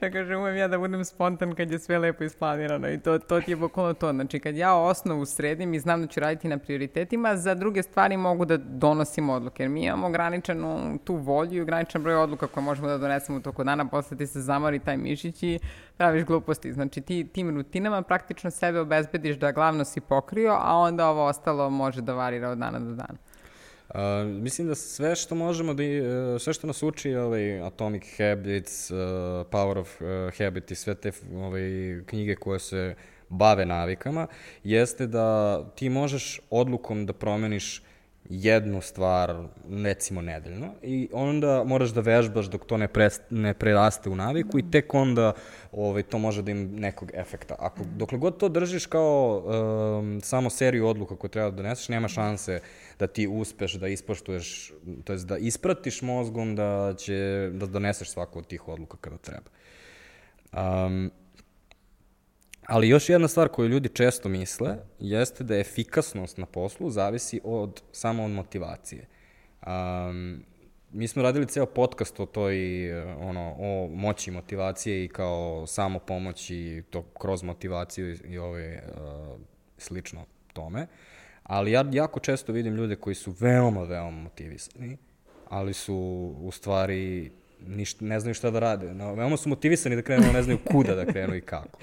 da 0.00 0.10
kažem 0.10 0.40
umem 0.40 0.56
ja 0.56 0.68
da 0.68 0.78
budem 0.78 1.04
spontan 1.04 1.54
kad 1.54 1.70
je 1.70 1.78
sve 1.78 1.98
lepo 1.98 2.24
isplanirano 2.24 2.90
i 2.90 3.00
to, 3.00 3.18
to 3.18 3.40
ti 3.40 3.50
je 3.50 3.56
bukvalno 3.56 3.94
to. 3.94 4.12
Znači 4.12 4.40
kad 4.40 4.56
ja 4.56 4.74
osnovu 4.74 5.26
sredim 5.26 5.74
i 5.74 5.80
znam 5.80 6.00
da 6.00 6.06
ću 6.06 6.20
raditi 6.20 6.48
na 6.48 6.58
prioritetima, 6.58 7.36
za 7.36 7.54
druge 7.54 7.82
stvari 7.82 8.16
mogu 8.16 8.44
da 8.44 8.56
donosim 8.56 9.30
odluke. 9.30 9.62
Jer 9.62 9.70
mi 9.70 9.84
imamo 9.84 10.06
ograničenu 10.06 10.98
tu 11.04 11.14
volju 11.14 11.58
i 11.58 11.60
ograničen 11.60 12.02
broj 12.02 12.14
odluka 12.14 12.46
koje 12.46 12.64
možemo 12.64 12.88
da 12.88 12.98
donesemo 12.98 13.38
u 13.38 13.40
toku 13.40 13.64
dana, 13.64 13.88
posle 13.88 14.16
ti 14.16 14.26
se 14.26 14.40
zamori 14.40 14.78
taj 14.78 14.96
mišić 14.96 15.42
i 15.42 15.58
praviš 16.02 16.24
gluposti. 16.24 16.72
Znači 16.72 17.00
ti 17.00 17.26
tim 17.32 17.56
rutinama 17.56 18.02
praktično 18.02 18.50
sebe 18.50 18.80
obezbediš 18.80 19.36
da 19.36 19.52
glavno 19.52 19.84
si 19.84 20.00
pokrio, 20.00 20.52
a 20.60 20.76
onda 20.76 21.08
ovo 21.08 21.26
ostalo 21.26 21.70
može 21.70 22.02
da 22.02 22.14
varira 22.14 22.48
od 22.50 22.58
dana 22.58 22.78
do 22.78 22.94
dana. 22.94 23.18
Uh, 23.88 23.96
mislim 24.42 24.68
da 24.68 24.74
sve 24.74 25.16
što 25.16 25.34
možemo 25.34 25.74
da, 25.74 25.82
uh, 25.82 26.40
sve 26.40 26.52
što 26.52 26.66
nas 26.66 26.82
uči, 26.82 27.14
ovaj, 27.14 27.60
Atomic 27.60 28.02
Habits, 28.18 28.90
uh, 28.90 28.98
Power 29.50 29.78
of 29.78 30.00
uh, 30.00 30.38
Habit 30.38 30.70
i 30.70 30.74
sve 30.74 30.94
te 30.94 31.12
ovaj, 31.34 31.62
knjige 32.06 32.34
koje 32.34 32.58
se 32.58 32.94
bave 33.28 33.66
navikama, 33.66 34.26
jeste 34.64 35.06
da 35.06 35.58
ti 35.74 35.88
možeš 35.88 36.40
odlukom 36.50 37.06
da 37.06 37.12
promeniš 37.12 37.82
jednu 38.34 38.80
stvar, 38.80 39.34
recimo 39.84 40.22
nedeljno, 40.22 40.74
i 40.82 41.08
onda 41.12 41.64
moraš 41.64 41.90
da 41.90 42.00
vežbaš 42.00 42.46
dok 42.46 42.64
to 42.66 42.76
ne, 42.76 42.88
pre, 42.88 43.08
ne 43.30 43.54
preraste 43.54 44.10
u 44.10 44.16
naviku 44.16 44.58
i 44.58 44.70
tek 44.70 44.94
onda 44.94 45.32
ovaj, 45.72 46.02
to 46.02 46.18
može 46.18 46.42
da 46.42 46.50
im 46.50 46.80
nekog 46.80 47.10
efekta. 47.14 47.54
Ako, 47.58 47.84
dokle 47.96 48.18
god 48.18 48.36
to 48.36 48.48
držiš 48.48 48.86
kao 48.86 49.42
um, 49.98 50.20
samo 50.20 50.50
seriju 50.50 50.86
odluka 50.86 51.16
koje 51.16 51.30
treba 51.30 51.50
da 51.50 51.56
doneseš, 51.56 51.88
nema 51.88 52.08
šanse 52.08 52.60
da 52.98 53.06
ti 53.06 53.28
uspeš 53.28 53.72
da 53.72 53.88
ispoštuješ, 53.88 54.72
to 55.04 55.12
jest 55.12 55.26
da 55.26 55.38
ispratiš 55.38 56.02
mozgom 56.02 56.56
da 56.56 56.94
će 56.98 57.50
da 57.52 57.66
doneseš 57.66 58.10
svaku 58.10 58.38
od 58.38 58.46
tih 58.46 58.68
odluka 58.68 58.96
kada 59.00 59.16
treba. 59.16 59.50
Um, 60.52 61.10
Ali 62.66 62.88
još 62.88 63.08
jedna 63.08 63.28
stvar 63.28 63.48
koju 63.48 63.68
ljudi 63.68 63.88
često 63.88 64.28
misle 64.28 64.76
jeste 64.98 65.44
da 65.44 65.58
efikasnost 65.58 66.38
na 66.38 66.46
poslu 66.46 66.90
zavisi 66.90 67.40
od, 67.44 67.82
samo 67.92 68.24
od 68.24 68.30
motivacije. 68.30 69.06
Um, 69.66 70.44
mi 70.92 71.08
smo 71.08 71.22
radili 71.22 71.46
ceo 71.46 71.66
podcast 71.66 72.20
o 72.20 72.26
toj, 72.26 72.56
ono, 73.02 73.54
o 73.58 73.88
moći 73.94 74.30
motivacije 74.30 75.04
i 75.04 75.08
kao 75.08 75.66
samo 75.66 75.98
pomoći 75.98 76.82
to 76.90 77.02
kroz 77.02 77.42
motivaciju 77.42 78.16
i 78.24 78.38
ove, 78.38 78.82
uh, 78.86 79.40
slično 79.78 80.24
tome. 80.52 80.86
Ali 81.42 81.72
ja 81.72 81.84
jako 81.92 82.20
često 82.20 82.52
vidim 82.52 82.74
ljude 82.74 82.96
koji 82.96 83.14
su 83.14 83.34
veoma, 83.40 83.82
veoma 83.82 84.22
motivisani, 84.22 84.96
ali 85.48 85.74
su 85.74 85.96
u 86.40 86.50
stvari 86.50 87.32
ništa, 87.66 88.04
ne 88.04 88.20
znaju 88.20 88.34
šta 88.34 88.50
da 88.50 88.58
rade. 88.58 88.94
No, 88.94 89.14
veoma 89.14 89.36
su 89.36 89.48
motivisani 89.48 89.96
da 89.96 90.02
krenu, 90.02 90.32
ne 90.32 90.42
znaju 90.42 90.58
kuda 90.72 90.94
da 90.94 91.06
krenu 91.06 91.34
i 91.34 91.40
kako. 91.40 91.78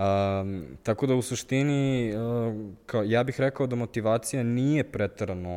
Um, 0.00 0.66
tako 0.82 1.06
da 1.06 1.14
u 1.14 1.22
suštini, 1.22 2.12
uh, 2.14 2.54
kao, 2.86 3.02
ja 3.02 3.24
bih 3.24 3.40
rekao 3.40 3.66
da 3.66 3.76
motivacija 3.76 4.42
nije 4.42 4.84
pretarano, 4.84 5.50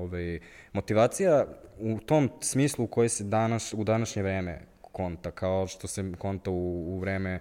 ovaj, 0.00 0.38
motivacija 0.72 1.46
u 1.78 1.98
tom 1.98 2.30
smislu 2.40 2.84
u 2.84 2.88
kojoj 2.88 3.08
se 3.08 3.24
danas, 3.24 3.74
u 3.74 3.84
današnje 3.84 4.22
vreme 4.22 4.60
konta, 4.80 5.30
kao 5.30 5.66
što 5.66 5.86
se 5.86 6.12
konta 6.18 6.50
u, 6.50 6.94
u 6.94 6.98
vreme 6.98 7.40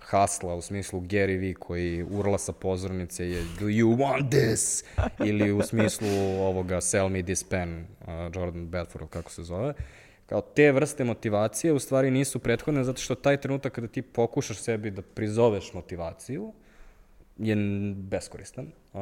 hasla, 0.00 0.54
u 0.54 0.62
smislu 0.62 1.00
Gary 1.00 1.40
Vee 1.40 1.54
koji 1.54 2.02
urla 2.02 2.38
sa 2.38 2.52
pozornice 2.52 3.30
je 3.30 3.42
Do 3.60 3.66
you 3.66 3.96
want 3.96 4.30
this? 4.30 4.84
Ili 5.28 5.52
u 5.52 5.62
smislu 5.62 6.08
ovoga 6.40 6.80
Sell 6.80 7.08
me 7.08 7.22
this 7.22 7.44
pen, 7.44 7.86
uh, 8.00 8.08
Jordan 8.34 8.66
Belfort, 8.66 9.10
kako 9.10 9.30
se 9.30 9.42
zove. 9.42 9.68
Uh, 9.68 9.74
kao 10.28 10.40
te 10.40 10.72
vrste 10.72 11.04
motivacije 11.04 11.72
u 11.72 11.78
stvari 11.78 12.10
nisu 12.10 12.38
prethodne 12.38 12.84
zato 12.84 13.00
što 13.00 13.14
taj 13.14 13.36
trenutak 13.36 13.72
kada 13.72 13.88
ti 13.88 14.02
pokušaš 14.02 14.58
sebi 14.58 14.90
da 14.90 15.02
prizoveš 15.02 15.72
motivaciju, 15.72 16.52
je 17.38 17.56
beskoristan. 17.96 18.66
Uh, 18.92 19.00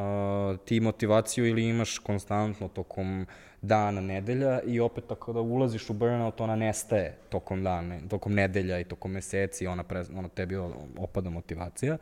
ti 0.65 0.81
motivaciju 0.81 1.47
ili 1.47 1.65
imaš 1.65 1.99
konstantno 1.99 2.69
tokom 2.69 3.27
dana, 3.63 4.01
nedelja 4.01 4.61
i 4.63 4.81
opet 4.81 5.07
tako 5.07 5.33
da 5.33 5.41
ulaziš 5.41 5.91
u 5.91 5.93
burnout, 5.93 6.41
ona 6.41 6.57
nestaje 6.57 7.17
tokom 7.29 7.63
dana, 7.63 7.99
tokom 8.09 8.35
nedelja 8.35 8.81
i 8.81 8.85
tokom 8.85 9.13
meseci, 9.13 9.67
ona, 9.67 9.83
pre, 9.83 10.05
ona 10.17 10.29
tebi 10.29 10.57
opada 10.99 11.31
motivacija. 11.31 11.99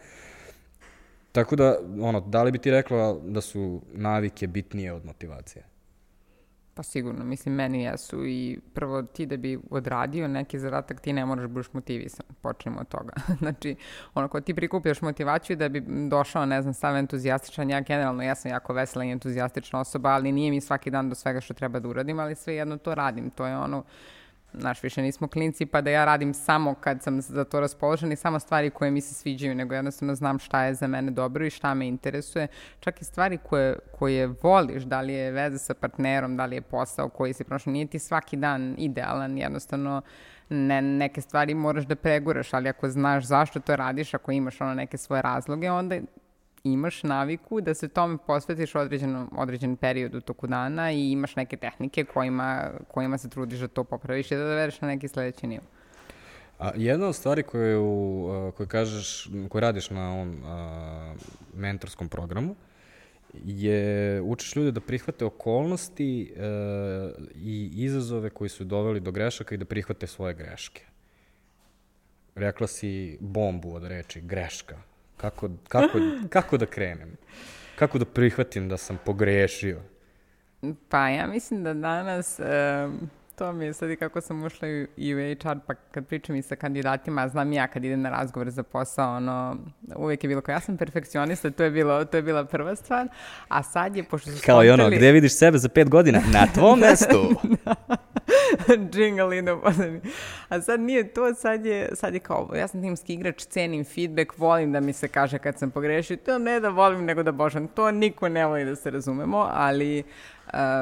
Tako 1.33 1.57
da, 1.57 1.79
ono, 2.01 2.21
da 2.21 2.43
li 2.43 2.53
bi 2.53 2.59
ti 2.59 2.71
rekla 2.71 3.17
da 3.23 3.41
su 3.41 3.83
navike 3.93 4.47
bitnije 4.47 4.93
od 4.93 5.05
motivacije? 5.05 5.74
Pa 6.75 6.83
sigurno, 6.83 7.25
mislim, 7.25 7.55
meni 7.55 7.83
jesu 7.83 8.27
i 8.27 8.59
prvo 8.75 9.03
ti 9.03 9.27
da 9.27 9.37
bi 9.37 9.59
odradio 9.71 10.29
neki 10.29 10.59
zadatak, 10.59 11.01
ti 11.01 11.13
ne 11.13 11.27
moraš 11.27 11.43
da 11.43 11.49
budeš 11.49 11.73
motivisan, 11.73 12.27
počnemo 12.41 12.81
od 12.81 12.89
toga. 12.89 13.13
znači, 13.41 13.77
ono, 14.15 14.29
ko 14.29 14.41
ti 14.41 14.55
prikupljaš 14.55 15.01
motivaciju 15.01 15.57
da 15.57 15.69
bi 15.69 15.85
došao, 16.09 16.47
ne 16.47 16.63
znam, 16.63 16.75
stav 16.75 16.97
entuzijastičan, 16.97 17.71
ja 17.71 17.81
generalno, 17.81 18.23
ja 18.23 18.35
sam 18.35 18.51
jako 18.51 18.73
vesela 18.73 19.05
i 19.05 19.11
entuzijastična 19.11 19.81
osoba, 19.81 20.09
ali 20.09 20.33
nije 20.33 20.51
mi 20.51 20.61
svaki 20.61 20.91
dan 20.91 21.09
do 21.09 21.15
svega 21.15 21.41
što 21.41 21.55
treba 21.55 21.79
da 21.79 21.89
uradim, 21.89 22.19
ali 22.19 22.35
sve 22.35 22.55
jedno 22.55 22.77
to 22.77 22.95
radim, 22.95 23.31
to 23.31 23.47
je 23.47 23.57
ono, 23.57 23.85
znaš, 24.59 24.83
više 24.83 25.03
nismo 25.03 25.29
klinci, 25.29 25.67
pa 25.67 25.81
da 25.81 25.91
ja 25.91 26.05
radim 26.05 26.35
samo 26.35 26.75
kad 26.75 27.03
sam 27.03 27.21
za 27.21 27.45
to 27.45 27.61
raspoložen 27.61 28.13
i 28.13 28.17
samo 28.17 28.39
stvari 28.39 28.71
koje 28.71 28.91
mi 28.91 29.01
se 29.01 29.15
sviđaju, 29.15 29.55
nego 29.55 29.75
jednostavno 29.75 30.15
znam 30.15 30.39
šta 30.39 30.65
je 30.65 30.75
za 30.75 30.87
mene 30.87 31.11
dobro 31.11 31.47
i 31.47 31.51
šta 31.51 31.75
me 31.75 31.89
interesuje. 31.89 32.47
Čak 32.81 33.01
i 33.01 33.05
stvari 33.05 33.39
koje, 33.39 33.79
koje 33.99 34.27
voliš, 34.27 34.83
da 34.83 35.01
li 35.01 35.13
je 35.13 35.31
veza 35.31 35.59
sa 35.59 35.75
partnerom, 35.75 36.37
da 36.37 36.47
li 36.47 36.57
je 36.57 36.61
posao 36.61 37.09
koji 37.09 37.33
si 37.33 37.45
prošao, 37.45 37.73
nije 37.73 37.87
ti 37.87 37.99
svaki 37.99 38.37
dan 38.37 38.75
idealan, 38.79 39.39
jednostavno 39.39 40.03
ne, 40.49 40.83
neke 40.83 41.21
stvari 41.21 41.55
moraš 41.55 41.85
da 41.85 41.97
preguraš, 41.97 42.55
ali 42.55 42.69
ako 42.69 42.89
znaš 42.89 43.25
zašto 43.25 43.61
to 43.61 43.77
radiš, 43.77 44.15
ako 44.15 44.33
imaš 44.33 44.61
ono 44.61 44.75
neke 44.75 44.97
svoje 44.97 45.23
razloge, 45.23 45.71
onda 45.71 45.97
imaš 46.65 47.03
naviku 47.03 47.61
da 47.61 47.75
se 47.75 47.89
tome 47.89 48.19
posvetiš 48.27 48.75
određen, 48.75 49.27
određen 49.37 49.77
period 49.77 50.15
u 50.15 50.21
toku 50.21 50.47
dana 50.47 50.93
i 50.93 51.11
imaš 51.11 51.37
neke 51.37 51.57
tehnike 51.57 52.05
kojima, 52.05 52.71
kojima 52.89 53.19
se 53.19 53.29
trudiš 53.29 53.59
da 53.59 53.69
to 53.69 53.85
popraviš 53.85 54.31
i 54.31 54.35
da 54.35 54.45
dovedeš 54.45 54.81
na 54.81 54.89
neki 54.89 55.09
sledeći 55.09 55.47
nivo. 55.47 55.65
A 56.59 56.71
jedna 56.77 57.07
od 57.07 57.17
stvari 57.17 57.43
koje, 57.43 57.79
u, 57.79 58.53
koje 58.57 58.67
kažeš, 58.67 59.31
koje 59.49 59.61
radiš 59.61 59.91
na 59.91 60.13
ovom 60.13 60.37
a, 60.45 61.15
mentorskom 61.55 62.09
programu, 62.09 62.55
je 63.45 64.23
učiš 64.23 64.57
ljude 64.57 64.71
da 64.71 64.81
prihvate 64.81 65.25
okolnosti 65.25 66.33
e, 66.37 66.43
i 67.35 67.71
izazove 67.75 68.31
koji 68.31 68.49
su 68.49 68.65
doveli 68.65 69.01
do 69.01 69.11
grešaka 69.11 69.55
i 69.55 69.59
da 69.59 69.65
prihvate 69.65 70.07
svoje 70.07 70.35
greške. 70.35 70.83
Rekla 72.35 72.67
si 72.67 73.19
bombu 73.21 73.75
od 73.75 73.85
reči 73.85 74.21
greška. 74.21 74.94
Kako, 75.17 75.49
kako, 75.69 75.99
kako 76.29 76.57
da 76.57 76.67
krenem? 76.67 77.17
Kako 77.79 77.99
da 77.99 78.05
prihvatim 78.05 78.69
da 78.69 78.77
sam 78.77 78.99
pogrešio? 79.05 79.81
Pa 80.89 81.09
ja 81.09 81.27
mislim 81.27 81.65
da 81.65 81.75
danas, 81.75 82.41
um, 82.41 83.11
to 83.35 83.53
mi 83.53 83.65
je 83.65 83.73
sad 83.73 83.91
i 83.91 83.97
kako 83.97 84.21
sam 84.21 84.45
ušla 84.45 84.69
i 84.97 85.15
u 85.15 85.19
HR, 85.19 85.59
pa 85.67 85.75
kad 85.75 86.07
pričam 86.07 86.37
i 86.37 86.43
sa 86.43 86.57
kandidatima, 86.57 87.29
znam 87.29 87.53
ja 87.53 87.67
kad 87.67 87.85
idem 87.85 88.01
na 88.01 88.11
razgovor 88.11 88.51
za 88.51 88.63
posao, 88.63 89.17
ono, 89.17 89.57
uvek 89.97 90.25
je 90.25 90.29
bilo 90.29 90.41
kao 90.41 90.53
ja 90.53 90.61
sam 90.61 90.77
perfekcionista, 90.77 91.51
to 91.51 91.65
je, 91.65 91.71
bilo, 91.71 92.05
to 92.05 92.17
je 92.17 92.23
bila 92.23 92.45
prva 92.45 92.77
stvar, 92.77 93.09
a 93.49 93.63
sad 93.63 93.97
je, 93.97 94.05
pošto 94.05 94.31
su 94.31 94.43
Kao 94.47 94.65
i 94.65 94.71
ono, 94.71 94.91
gde 94.91 95.13
vidiš 95.13 95.37
sebe 95.37 95.59
za 95.59 95.69
pet 95.69 95.89
godina? 95.89 96.21
Na 96.33 96.47
tvom 96.55 96.79
mestu! 96.79 97.29
da. 97.65 98.04
jingle 98.93 99.39
ide 99.39 99.57
pozadnji. 99.63 100.01
A 100.49 100.61
sad 100.61 100.81
nije 100.81 101.13
to, 101.13 101.35
sad 101.35 101.67
je, 101.67 101.89
sad 101.95 102.15
je 102.15 102.21
kao, 102.21 102.51
ja 102.57 102.69
sam 102.69 102.83
timski 102.83 103.15
igrač, 103.15 103.43
cenim 103.43 103.85
feedback, 103.85 104.39
volim 104.39 104.73
da 104.73 104.81
mi 104.81 104.93
se 104.93 105.09
kaže 105.09 105.39
kad 105.39 105.59
sam 105.59 105.71
pogrešio, 105.71 106.17
to 106.17 106.39
ne 106.39 106.61
da 106.61 106.69
volim 106.69 107.05
nego 107.05 107.23
da 107.23 107.33
božam, 107.33 107.69
to 107.69 107.91
niko 107.91 108.29
ne 108.29 108.47
voli 108.47 108.65
da 108.65 108.77
se 108.77 108.91
razumemo, 108.91 109.49
ali 109.53 110.03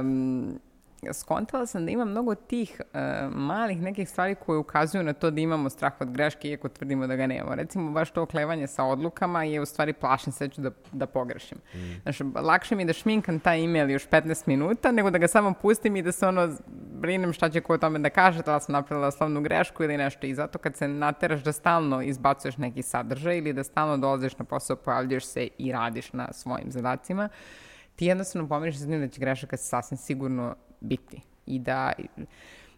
um, 0.00 0.58
skontala 1.12 1.66
sam 1.66 1.84
da 1.84 1.90
ima 1.90 2.04
mnogo 2.04 2.34
tih 2.34 2.80
uh, 2.80 3.00
malih 3.36 3.82
nekih 3.82 4.08
stvari 4.08 4.34
koje 4.34 4.58
ukazuju 4.58 5.02
na 5.02 5.12
to 5.12 5.30
da 5.30 5.40
imamo 5.40 5.70
strah 5.70 5.92
od 6.00 6.10
greške, 6.10 6.48
iako 6.48 6.68
tvrdimo 6.68 7.06
da 7.06 7.16
ga 7.16 7.26
nemamo. 7.26 7.54
Recimo, 7.54 7.90
baš 7.90 8.10
to 8.10 8.22
oklevanje 8.22 8.66
sa 8.66 8.84
odlukama 8.84 9.44
je 9.44 9.60
u 9.60 9.66
stvari 9.66 9.92
plašen 9.92 10.32
se 10.32 10.48
da, 10.56 10.70
da 10.92 11.06
pogrešim. 11.06 11.58
Mm. 11.74 11.78
Znači, 12.02 12.24
lakše 12.34 12.74
mi 12.74 12.84
da 12.84 12.92
šminkam 12.92 13.40
taj 13.40 13.64
email 13.64 13.90
još 13.90 14.08
15 14.08 14.42
minuta, 14.46 14.92
nego 14.92 15.10
da 15.10 15.18
ga 15.18 15.28
samo 15.28 15.54
pustim 15.62 15.96
i 15.96 16.02
da 16.02 16.12
se 16.12 16.26
ono 16.26 16.56
brinem 17.02 17.32
šta 17.32 17.50
će 17.50 17.60
ko 17.60 17.74
o 17.74 17.78
tome 17.78 17.98
da 17.98 18.10
kaže, 18.10 18.42
da 18.42 18.54
li 18.54 18.60
sam 18.60 18.72
napravila 18.72 19.10
slavnu 19.10 19.40
grešku 19.42 19.84
ili 19.84 19.96
nešto. 19.96 20.26
I 20.26 20.34
zato 20.34 20.58
kad 20.58 20.76
se 20.76 20.88
nateraš 20.88 21.42
da 21.42 21.52
stalno 21.52 22.02
izbacuješ 22.02 22.56
neki 22.56 22.82
sadržaj 22.82 23.38
ili 23.38 23.52
da 23.52 23.64
stalno 23.64 23.96
dolaziš 23.96 24.38
na 24.38 24.44
posao, 24.44 24.76
pojavljaš 24.76 25.24
se 25.24 25.48
i 25.58 25.72
radiš 25.72 26.12
na 26.12 26.32
svojim 26.32 26.70
zadacima, 26.70 27.28
ti 27.96 28.06
jednostavno 28.06 28.48
pomiriš 28.48 28.78
sa 28.78 28.86
njim 28.86 29.00
da 29.00 29.08
će 29.08 29.20
grešaka 29.20 29.56
sasvim 29.56 29.98
sigurno 29.98 30.54
biti. 30.80 31.20
I 31.46 31.58
da 31.58 31.92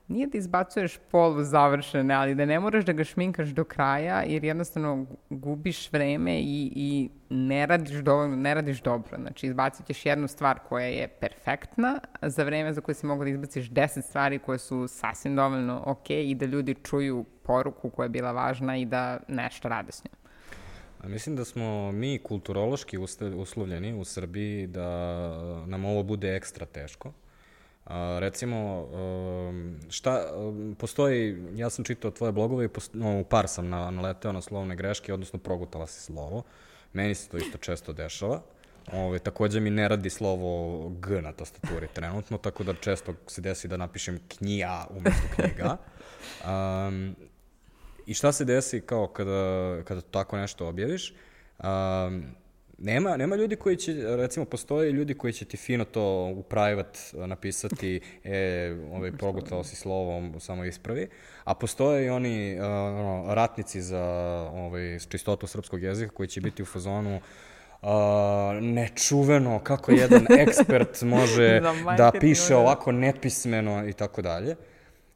nije 0.08 0.26
da 0.26 0.38
izbacuješ 0.38 0.98
polu 1.10 1.42
završene, 1.42 2.14
ali 2.14 2.34
da 2.34 2.44
ne 2.44 2.60
moraš 2.60 2.84
da 2.84 2.92
ga 2.92 3.04
šminkaš 3.04 3.48
do 3.48 3.64
kraja, 3.64 4.22
jer 4.26 4.44
jednostavno 4.44 5.06
gubiš 5.30 5.92
vreme 5.92 6.40
i, 6.40 6.72
i 6.76 7.10
ne 7.30 7.66
radiš 7.66 7.96
dovoljno, 7.96 8.36
ne 8.36 8.54
radiš 8.54 8.82
dobro. 8.82 9.16
Znači, 9.18 9.46
izbacit 9.46 9.86
ćeš 9.86 10.06
jednu 10.06 10.28
stvar 10.28 10.58
koja 10.68 10.86
je 10.86 11.08
perfektna 11.08 11.98
za 12.22 12.44
vreme 12.44 12.72
za 12.72 12.80
koje 12.80 12.94
si 12.94 13.06
mogu 13.06 13.24
da 13.24 13.30
izbaciš 13.30 13.68
deset 13.70 14.04
stvari 14.04 14.38
koje 14.38 14.58
su 14.58 14.88
sasvim 14.88 15.36
dovoljno 15.36 15.82
ok 15.86 16.10
i 16.10 16.34
da 16.34 16.46
ljudi 16.46 16.74
čuju 16.74 17.24
poruku 17.42 17.90
koja 17.90 18.04
je 18.04 18.10
bila 18.10 18.32
važna 18.32 18.76
i 18.76 18.84
da 18.84 19.20
nešto 19.28 19.68
rade 19.68 19.92
s 19.92 20.04
njom. 20.04 20.14
A 21.00 21.08
mislim 21.08 21.36
da 21.36 21.44
smo 21.44 21.92
mi 21.92 22.18
kulturološki 22.18 22.98
uslovljeni 23.36 23.94
u 23.94 24.04
Srbiji 24.04 24.66
da 24.66 24.86
nam 25.66 25.84
ovo 25.84 26.02
bude 26.02 26.36
ekstra 26.36 26.66
teško 26.66 27.12
A, 27.84 28.16
recimo, 28.20 28.82
um, 28.82 29.80
šta, 29.90 30.32
um, 30.36 30.76
postoji, 30.78 31.36
ja 31.54 31.70
sam 31.70 31.84
čitao 31.84 32.10
tvoje 32.10 32.32
blogove 32.32 32.64
i 32.64 32.68
posto, 32.68 32.98
no, 32.98 33.20
u 33.20 33.24
par 33.24 33.48
sam 33.48 33.68
na, 33.68 33.90
naleteo 33.90 34.32
na 34.32 34.40
slovne 34.40 34.76
greške, 34.76 35.14
odnosno 35.14 35.38
progutala 35.38 35.86
si 35.86 36.00
slovo. 36.00 36.42
Meni 36.92 37.14
se 37.14 37.28
to 37.28 37.36
isto 37.36 37.58
često 37.58 37.92
dešava. 37.92 38.42
Ove, 38.92 39.18
takođe 39.18 39.60
mi 39.60 39.70
ne 39.70 39.88
radi 39.88 40.10
slovo 40.10 40.88
G 40.88 41.22
na 41.22 41.32
tastaturi 41.32 41.88
trenutno, 41.92 42.38
tako 42.38 42.64
da 42.64 42.74
često 42.74 43.14
se 43.26 43.40
desi 43.40 43.68
da 43.68 43.76
napišem 43.76 44.18
knjija 44.28 44.86
umesto 44.90 45.28
knjiga. 45.34 45.76
Um, 46.44 47.16
I 48.06 48.14
šta 48.14 48.32
se 48.32 48.44
desi 48.44 48.80
kao 48.80 49.06
kada, 49.06 49.82
kada 49.84 50.00
tako 50.00 50.36
nešto 50.36 50.68
objaviš? 50.68 51.14
Um, 51.58 52.24
Nema, 52.78 53.16
nema 53.16 53.36
ljudi 53.36 53.56
koji 53.56 53.76
će, 53.76 54.16
recimo, 54.16 54.46
postoje 54.46 54.92
ljudi 54.92 55.14
koji 55.14 55.32
će 55.32 55.44
ti 55.44 55.56
fino 55.56 55.84
to 55.84 56.32
u 56.36 56.42
private 56.42 56.98
napisati, 57.12 58.00
e, 58.24 58.76
ovaj, 58.92 59.12
progutao 59.12 59.64
si 59.64 59.76
slovom, 59.76 60.40
samo 60.40 60.64
ispravi, 60.64 61.08
a 61.44 61.54
postoje 61.54 62.06
i 62.06 62.10
oni 62.10 62.56
uh, 62.58 62.64
ono, 62.64 63.34
ratnici 63.34 63.82
za 63.82 64.02
ovaj, 64.52 64.98
čistotu 65.08 65.46
srpskog 65.46 65.82
jezika 65.82 66.14
koji 66.14 66.28
će 66.28 66.40
biti 66.40 66.62
u 66.62 66.66
fazonu 66.66 67.20
Uh, 67.82 67.90
nečuveno 68.60 69.60
kako 69.64 69.92
jedan 69.92 70.26
ekspert 70.48 71.02
može 71.02 71.60
da 71.96 72.12
piše 72.20 72.56
ovako 72.56 72.92
nepismeno 72.92 73.88
i 73.88 73.92
tako 73.92 74.22
dalje. 74.22 74.56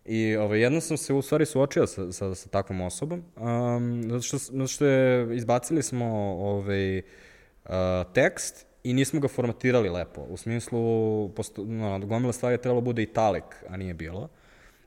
I 0.04 0.36
ovaj, 0.36 0.60
jedno 0.60 0.80
sam 0.80 0.96
se 0.96 1.14
u 1.14 1.22
stvari 1.22 1.46
suočio 1.46 1.86
sa, 1.86 2.12
sa, 2.12 2.34
sa 2.34 2.48
takvom 2.48 2.80
osobom, 2.80 3.22
um, 3.36 4.02
zato, 4.02 4.22
što, 4.22 4.38
zato 4.38 4.66
što 4.66 4.86
je, 4.86 5.36
izbacili 5.36 5.82
smo 5.82 6.06
ovaj, 6.40 6.98
uh, 6.98 7.04
tekst 8.12 8.66
i 8.84 8.92
nismo 8.92 9.20
ga 9.20 9.28
formatirali 9.28 9.88
lepo. 9.88 10.20
U 10.20 10.36
smislu, 10.36 11.28
posto, 11.28 11.64
no, 11.64 11.98
gomila 11.98 12.32
stvari 12.32 12.54
je 12.54 12.62
trebalo 12.62 12.80
bude 12.80 13.02
italik, 13.02 13.44
a 13.68 13.76
nije 13.76 13.94
bilo. 13.94 14.28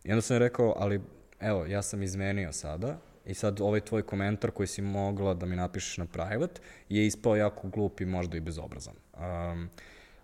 I 0.03 0.11
onda 0.11 0.21
sam 0.21 0.37
rekao, 0.37 0.73
ali 0.77 1.01
evo, 1.39 1.65
ja 1.65 1.81
sam 1.81 2.03
izmenio 2.03 2.51
sada 2.51 2.97
i 3.25 3.33
sad 3.33 3.61
ovaj 3.61 3.79
tvoj 3.79 4.01
komentar 4.01 4.51
koji 4.51 4.67
si 4.67 4.81
mogla 4.81 5.33
da 5.33 5.45
mi 5.45 5.55
napišeš 5.55 5.97
na 5.97 6.05
private 6.05 6.61
je 6.89 7.05
ispao 7.05 7.35
jako 7.35 7.67
glup 7.67 8.01
i 8.01 8.05
možda 8.05 8.37
i 8.37 8.39
bezobrazan. 8.39 8.95
Um, 9.13 9.69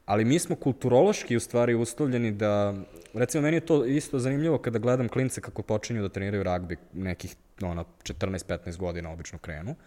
ali 0.05 0.25
mi 0.25 0.39
smo 0.39 0.55
kulturološki 0.55 1.35
u 1.35 1.39
stvari 1.39 1.75
uslovljeni 1.75 2.31
da, 2.31 2.73
recimo 3.13 3.41
meni 3.41 3.57
je 3.57 3.65
to 3.65 3.85
isto 3.85 4.19
zanimljivo 4.19 4.57
kada 4.57 4.79
gledam 4.79 5.09
klince 5.09 5.41
kako 5.41 5.61
počinju 5.61 6.01
da 6.01 6.09
treniraju 6.09 6.43
ragbi, 6.43 6.77
nekih 6.93 7.35
ono, 7.61 7.85
14-15 8.03 8.77
godina 8.77 9.11
obično 9.11 9.39
krenu. 9.39 9.71
Uh, 9.71 9.77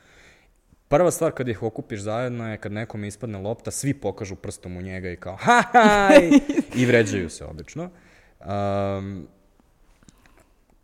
Prva 0.91 1.11
stvar 1.11 1.33
kad 1.33 1.49
ih 1.49 1.63
okupiš 1.63 2.01
zajedno 2.01 2.51
je 2.51 2.57
kad 2.57 2.73
nekom 2.73 3.05
ispadne 3.05 3.39
lopta, 3.39 3.71
svi 3.71 3.95
pokažu 3.95 4.37
prstom 4.37 4.77
u 4.77 4.83
njega 4.83 5.11
i 5.11 5.17
kao 5.17 5.37
ha 5.37 5.63
haj 5.73 6.31
i 6.75 6.87
vređaju 6.87 7.31
se 7.31 7.45
obično. 7.45 7.91
Um, 8.41 9.29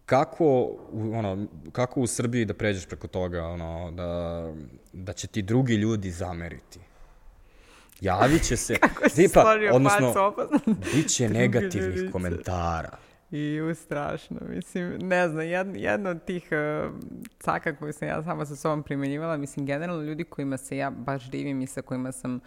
kako, 0.05 0.77
ono, 1.13 1.47
kako 1.73 2.01
u 2.01 2.07
Srbiji 2.07 2.45
da 2.45 2.55
pređeš 2.55 2.87
preko 2.87 3.07
toga, 3.07 3.45
ono, 3.45 3.91
da, 3.91 4.53
da 4.93 5.13
će 5.13 5.27
ti 5.27 5.43
drugi 5.43 5.75
ljudi 5.75 6.11
zameriti? 6.11 6.81
Javit 8.01 8.43
će 8.43 8.57
se, 8.57 8.79
Kako 8.89 9.09
tipa, 9.09 9.57
odnosno, 9.73 10.35
bit 10.95 11.09
će 11.09 11.29
negativnih 11.41 12.13
komentara. 12.13 12.99
I 13.37 13.61
u 13.61 13.75
strašno, 13.75 14.37
mislim, 14.49 14.99
ne 15.01 15.29
znam, 15.29 15.47
jed, 15.47 15.77
jedno 15.77 16.11
od 16.11 16.25
tih 16.25 16.49
uh, 16.53 16.95
caka 17.39 17.77
koju 17.77 17.93
sam 17.93 18.09
ja 18.09 18.23
sama 18.23 18.47
sa 18.47 18.57
sobom 18.57 18.83
primenjivala, 18.83 19.37
mislim, 19.37 19.67
generalno 19.67 20.03
ljudi 20.03 20.25
kojima 20.25 20.57
se 20.57 20.77
ja 20.77 20.91
baš 20.91 21.31
divim 21.31 21.61
i 21.61 21.67
sa 21.67 21.83
kojima 21.83 22.13
sam 22.13 22.41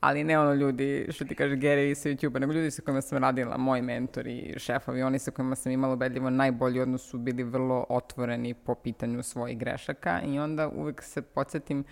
ali 0.00 0.24
ne 0.24 0.38
ono 0.38 0.54
ljudi, 0.54 1.06
što 1.10 1.24
ti 1.24 1.34
kaže, 1.34 1.56
Gary 1.56 1.94
sa 1.94 2.08
YouTube-a, 2.08 2.38
nego 2.38 2.52
ljudi 2.52 2.70
sa 2.70 2.82
kojima 2.82 3.00
sam 3.00 3.18
radila, 3.18 3.56
moji 3.56 3.82
mentori, 3.82 4.54
šefovi, 4.56 5.02
oni 5.02 5.18
sa 5.18 5.30
kojima 5.30 5.56
sam 5.56 5.72
imala 5.72 5.94
ubedljivo 5.94 6.30
najbolji 6.30 6.80
odnos 6.80 7.02
su 7.02 7.18
bili 7.18 7.42
vrlo 7.42 7.86
otvoreni 7.88 8.54
po 8.54 8.74
pitanju 8.74 9.22
svojih 9.22 9.58
grešaka 9.58 10.20
i 10.26 10.38
onda 10.38 10.68
uvek 10.68 11.02
se 11.02 11.22
podsjetim 11.22 11.78
uh, 11.78 11.86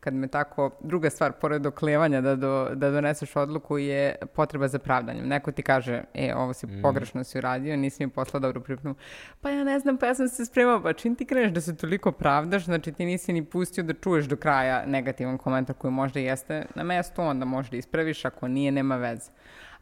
kad 0.00 0.14
me 0.14 0.28
tako, 0.28 0.70
druga 0.80 1.10
stvar, 1.10 1.32
pored 1.32 1.66
oklevanja 1.66 2.20
da, 2.20 2.36
do, 2.36 2.68
da 2.74 2.90
doneseš 2.90 3.36
odluku 3.36 3.78
je 3.78 4.14
potreba 4.34 4.68
za 4.68 4.78
pravdanjem. 4.78 5.28
Neko 5.28 5.52
ti 5.52 5.62
kaže, 5.62 6.02
e, 6.14 6.34
ovo 6.34 6.52
si 6.52 6.66
mm. 6.66 6.82
pogrešno 6.82 7.24
si 7.24 7.38
uradio, 7.38 7.76
nisi 7.76 8.06
mi 8.06 8.12
poslao 8.12 8.40
dobru 8.40 8.60
pripremu. 8.60 8.94
Pa 9.40 9.50
ja 9.50 9.64
ne 9.64 9.78
znam, 9.78 9.98
pa 9.98 10.06
ja 10.06 10.14
sam 10.14 10.28
se 10.28 10.46
spremao, 10.46 10.82
pa 10.82 10.92
čim 10.92 11.14
ti 11.14 11.24
kreneš 11.24 11.52
da 11.52 11.60
se 11.60 11.76
toliko 11.76 12.12
pravdaš, 12.12 12.64
znači 12.64 12.92
ti 12.92 13.04
nisi 13.04 13.32
ni 13.32 13.44
pustio 13.44 13.84
da 13.84 13.94
čuješ 13.94 14.24
do 14.24 14.36
kraja 14.36 14.86
negativan 14.86 15.38
komentar 15.38 15.76
koji 15.76 15.92
možda 15.92 16.20
jeste 16.20 16.66
na 16.74 16.82
mestu, 16.82 17.22
onda 17.22 17.44
možda 17.44 17.76
ispraviš, 17.76 18.24
ako 18.24 18.48
nije, 18.48 18.72
nema 18.72 18.96
veze 18.96 19.30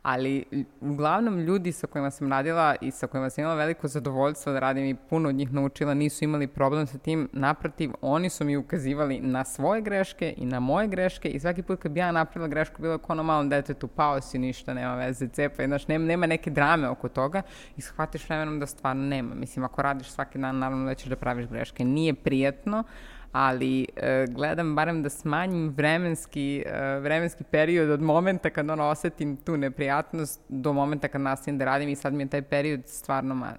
ali 0.03 0.45
uglavnom 0.81 1.39
ljudi 1.39 1.73
sa 1.73 1.87
kojima 1.87 2.11
sam 2.11 2.33
radila 2.33 2.75
i 2.81 2.91
sa 2.91 3.07
kojima 3.07 3.31
sam 3.31 3.43
imala 3.43 3.57
veliko 3.57 3.89
zadovoljstvo 3.89 4.53
da 4.53 4.59
radim 4.59 4.85
i 4.85 4.95
puno 4.95 5.29
od 5.29 5.35
njih 5.35 5.53
naučila 5.53 5.95
nisu 5.95 6.25
imali 6.25 6.47
problem 6.47 6.87
sa 6.87 6.99
tim, 6.99 7.29
naprotiv, 7.33 7.91
oni 8.01 8.31
su 8.31 8.45
mi 8.45 8.57
ukazivali 8.57 9.21
na 9.21 9.45
svoje 9.45 9.83
greške 9.83 10.35
i 10.37 10.45
na 10.45 10.61
moje 10.61 10.89
greške 10.89 11.29
i 11.29 11.41
svaki 11.41 11.63
put 11.63 11.83
kad 11.83 11.93
bi 11.93 12.01
ja 12.01 12.13
napravila 12.13 12.49
grešku 12.49 12.83
bilo 12.83 12.99
kao 12.99 13.15
ono 13.15 13.23
malom 13.23 13.49
detetu, 13.49 13.89
pao 13.89 14.21
si 14.21 14.39
ništa, 14.39 14.75
nema 14.75 14.95
veze, 14.95 15.29
cepa, 15.29 15.67
znaš, 15.67 15.89
nema, 15.89 16.05
nema 16.05 16.27
neke 16.27 16.51
drame 16.51 16.89
oko 16.89 17.09
toga 17.09 17.43
i 17.77 17.81
shvatiš 17.81 18.29
vremenom 18.29 18.61
da 18.61 18.67
stvarno 18.67 19.03
nema. 19.03 19.35
Mislim, 19.35 19.65
ako 19.65 19.83
radiš 19.83 20.11
svaki 20.11 20.39
dan, 20.39 20.59
naravno 20.59 20.87
da 20.87 20.95
ćeš 20.95 21.09
da 21.09 21.17
praviš 21.17 21.47
greške. 21.47 21.85
Nije 21.85 22.15
prijetno, 22.15 22.85
ali 23.33 23.87
e, 23.97 24.26
gledam 24.31 24.74
barem 24.74 25.03
da 25.03 25.11
smanjim 25.11 25.68
vremenski, 25.68 26.64
e, 26.66 26.99
vremenski 27.01 27.45
period 27.45 27.91
od 27.91 28.03
momenta 28.03 28.51
kad 28.51 28.70
ono 28.70 28.89
osetim 28.89 29.37
tu 29.37 29.57
neprijatnost 29.57 30.41
do 30.49 30.72
momenta 30.72 31.09
kad 31.09 31.20
nastavim 31.20 31.59
da 31.59 31.64
radim 31.64 31.89
i 31.89 31.97
sad 31.97 32.14
mi 32.14 32.22
je 32.22 32.29
taj 32.29 32.43
period 32.43 32.81
stvarno 32.87 33.35
mali. 33.35 33.59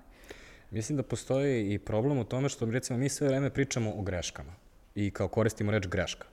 Mislim 0.72 0.97
da 0.97 1.03
postoji 1.03 1.74
i 1.74 1.80
problem 1.80 2.17
u 2.17 2.24
tome 2.24 2.49
što 2.49 2.65
recimo 2.65 2.99
mi 2.99 3.09
sve 3.09 3.28
vreme 3.28 3.49
pričamo 3.49 3.93
o 3.97 4.01
greškama 4.01 4.51
i 4.95 5.11
kao 5.11 5.28
koristimo 5.28 5.72
reč 5.72 5.88
greška. 5.88 6.28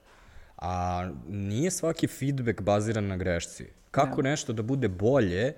A 0.56 1.08
nije 1.28 1.70
svaki 1.70 2.06
feedback 2.06 2.60
baziran 2.60 3.06
na 3.06 3.16
grešci. 3.16 3.66
Kako 3.90 4.22
da. 4.22 4.28
nešto 4.28 4.52
da 4.52 4.62
bude 4.62 4.88
bolje 4.88 5.54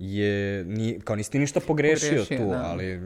je, 0.00 0.64
ni, 0.64 1.00
kao 1.04 1.16
nisi 1.16 1.30
ti 1.30 1.38
ništa 1.38 1.60
pogrešio, 1.60 2.08
pogrešio 2.08 2.38
tu, 2.38 2.50
da. 2.50 2.62
ali 2.64 3.00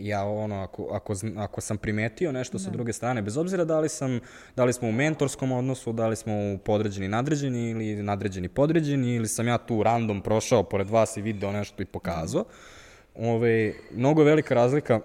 ja 0.00 0.24
ono, 0.24 0.62
ako, 0.62 0.88
ako, 0.92 1.14
ako 1.36 1.60
sam 1.60 1.78
primetio 1.78 2.32
nešto 2.32 2.58
da. 2.58 2.64
sa 2.64 2.70
druge 2.70 2.92
strane, 2.92 3.22
bez 3.22 3.36
obzira 3.36 3.64
da 3.64 3.80
li, 3.80 3.88
sam, 3.88 4.20
da 4.56 4.64
li 4.64 4.72
smo 4.72 4.88
u 4.88 4.92
mentorskom 4.92 5.52
odnosu, 5.52 5.92
da 5.92 6.06
li 6.06 6.16
smo 6.16 6.54
u 6.54 6.58
podređeni 6.58 7.08
nadređeni 7.08 7.70
ili 7.70 8.02
nadređeni 8.02 8.48
podređeni, 8.48 9.14
ili 9.14 9.28
sam 9.28 9.48
ja 9.48 9.58
tu 9.58 9.82
random 9.82 10.22
prošao 10.22 10.62
pored 10.62 10.90
vas 10.90 11.16
i 11.16 11.22
video 11.22 11.52
nešto 11.52 11.82
i 11.82 11.86
pokazao, 11.86 12.44
ove, 13.14 13.72
mnogo 13.94 14.24
velika 14.24 14.54
razlika 14.54 15.00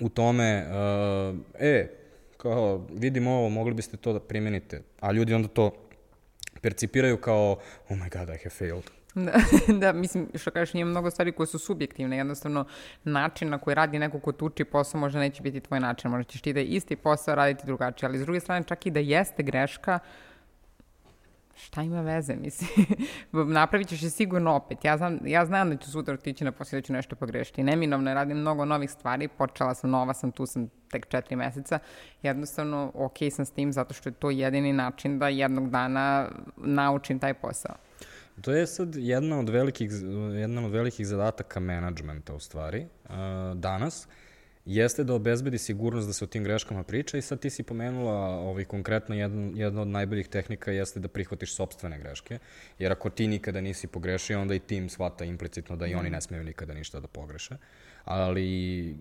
u 0.00 0.08
tome, 0.08 0.64
uh, 0.66 1.38
e, 1.58 1.88
kao, 2.36 2.86
vidimo 2.90 3.30
ovo, 3.30 3.48
mogli 3.48 3.74
biste 3.74 3.96
to 3.96 4.12
da 4.12 4.20
primenite, 4.20 4.82
a 5.00 5.12
ljudi 5.12 5.34
onda 5.34 5.48
to 5.48 5.70
percipiraju 6.60 7.16
kao, 7.16 7.58
oh 7.88 7.96
my 7.96 8.18
god, 8.18 8.28
I 8.28 8.38
have 8.38 8.50
failed. 8.50 9.01
Da, 9.26 9.32
da, 9.78 9.92
mislim, 9.92 10.28
što 10.34 10.50
kažeš, 10.50 10.74
nije 10.74 10.84
mnogo 10.84 11.10
stvari 11.10 11.32
koje 11.32 11.46
su 11.46 11.58
subjektivne, 11.58 12.16
jednostavno 12.16 12.64
način 13.04 13.48
na 13.48 13.58
koji 13.58 13.74
radi 13.74 13.98
neko 13.98 14.20
ko 14.20 14.32
tuči 14.32 14.64
posao 14.64 15.00
možda 15.00 15.20
neće 15.20 15.42
biti 15.42 15.60
tvoj 15.60 15.80
način, 15.80 16.10
možda 16.10 16.32
ćeš 16.32 16.40
ti 16.40 16.52
da 16.52 16.60
isti 16.60 16.96
posao 16.96 17.34
raditi 17.34 17.66
drugačije, 17.66 18.08
ali 18.08 18.18
s 18.18 18.22
druge 18.22 18.40
strane 18.40 18.64
čak 18.66 18.86
i 18.86 18.90
da 18.90 19.00
jeste 19.00 19.42
greška, 19.42 19.98
šta 21.56 21.82
ima 21.82 22.00
veze, 22.00 22.36
mislim, 22.36 22.86
napravit 23.32 23.88
ćeš 23.88 24.02
je 24.02 24.10
sigurno 24.10 24.54
opet. 24.54 24.84
Ja 24.84 24.96
znam, 24.96 25.18
ja 25.24 25.46
znam 25.46 25.70
da 25.70 25.76
ću 25.76 25.90
sutra 25.90 26.14
otići 26.14 26.44
na 26.44 26.52
posao 26.52 26.80
da 26.80 26.86
ću 26.86 26.92
nešto 26.92 27.16
pogrešiti. 27.16 27.62
Neminovno 27.62 28.10
je, 28.10 28.14
radim 28.14 28.36
mnogo 28.36 28.64
novih 28.64 28.90
stvari, 28.90 29.28
počela 29.28 29.74
sam 29.74 29.90
nova, 29.90 30.14
sam 30.14 30.32
tu 30.32 30.46
sam 30.46 30.68
tek 30.90 31.08
četiri 31.08 31.36
meseca, 31.36 31.78
jednostavno 32.22 32.92
ok 32.94 33.16
sam 33.30 33.44
s 33.44 33.50
tim 33.50 33.72
zato 33.72 33.94
što 33.94 34.08
je 34.08 34.12
to 34.12 34.30
jedini 34.30 34.72
način 34.72 35.18
da 35.18 35.28
jednog 35.28 35.70
dana 35.70 36.28
naučim 36.56 37.18
taj 37.18 37.34
posao. 37.34 37.74
To 38.42 38.52
je 38.52 38.66
sad 38.66 38.96
jedna 38.96 39.38
od 39.38 39.48
velikih, 39.48 39.90
jedna 40.34 40.66
od 40.66 40.72
velikih 40.72 41.06
zadataka 41.06 41.60
menadžmenta 41.60 42.34
u 42.34 42.40
stvari 42.40 42.86
uh, 43.04 43.10
danas, 43.54 44.08
jeste 44.64 45.04
da 45.04 45.14
obezbedi 45.14 45.58
sigurnost 45.58 46.06
da 46.06 46.12
se 46.12 46.24
o 46.24 46.26
tim 46.26 46.44
greškama 46.44 46.82
priča 46.82 47.18
i 47.18 47.22
sad 47.22 47.40
ti 47.40 47.50
si 47.50 47.62
pomenula 47.62 48.14
ovaj, 48.14 48.64
konkretno 48.64 49.14
jedna, 49.14 49.50
jedna 49.54 49.82
od 49.82 49.88
najboljih 49.88 50.28
tehnika 50.28 50.70
jeste 50.70 51.00
da 51.00 51.08
prihvatiš 51.08 51.54
sobstvene 51.54 51.98
greške, 51.98 52.38
jer 52.78 52.92
ako 52.92 53.10
ti 53.10 53.26
nikada 53.26 53.60
nisi 53.60 53.86
pogrešio, 53.86 54.40
onda 54.40 54.54
i 54.54 54.58
tim 54.58 54.88
shvata 54.88 55.24
implicitno 55.24 55.76
da 55.76 55.86
i 55.86 55.94
oni 55.94 56.10
ne 56.10 56.20
smeju 56.20 56.44
nikada 56.44 56.74
ništa 56.74 57.00
da 57.00 57.06
pogreše. 57.06 57.56
Ali 58.04 58.96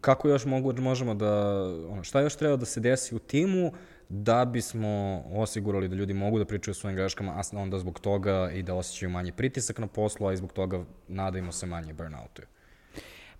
kako 0.00 0.28
još 0.28 0.44
mogu, 0.44 0.72
možemo 0.72 1.14
da, 1.14 1.64
ono, 1.88 2.02
šta 2.02 2.20
još 2.20 2.36
treba 2.36 2.56
da 2.56 2.66
se 2.66 2.80
desi 2.80 3.14
u 3.14 3.18
timu 3.18 3.72
da 4.08 4.44
bismo 4.44 5.22
osigurali 5.32 5.88
da 5.88 5.96
ljudi 5.96 6.14
mogu 6.14 6.38
da 6.38 6.44
pričaju 6.44 6.72
o 6.72 6.74
svojim 6.74 6.96
greškama, 6.96 7.32
a 7.32 7.56
onda 7.56 7.78
zbog 7.78 8.00
toga 8.00 8.50
i 8.50 8.62
da 8.62 8.74
osjećaju 8.74 9.10
manje 9.10 9.32
pritisak 9.32 9.78
na 9.78 9.86
poslu, 9.86 10.26
a 10.26 10.32
i 10.32 10.36
zbog 10.36 10.52
toga 10.52 10.84
nadajmo 11.08 11.52
se 11.52 11.66
manje 11.66 11.92
burnoutu. 11.92 12.42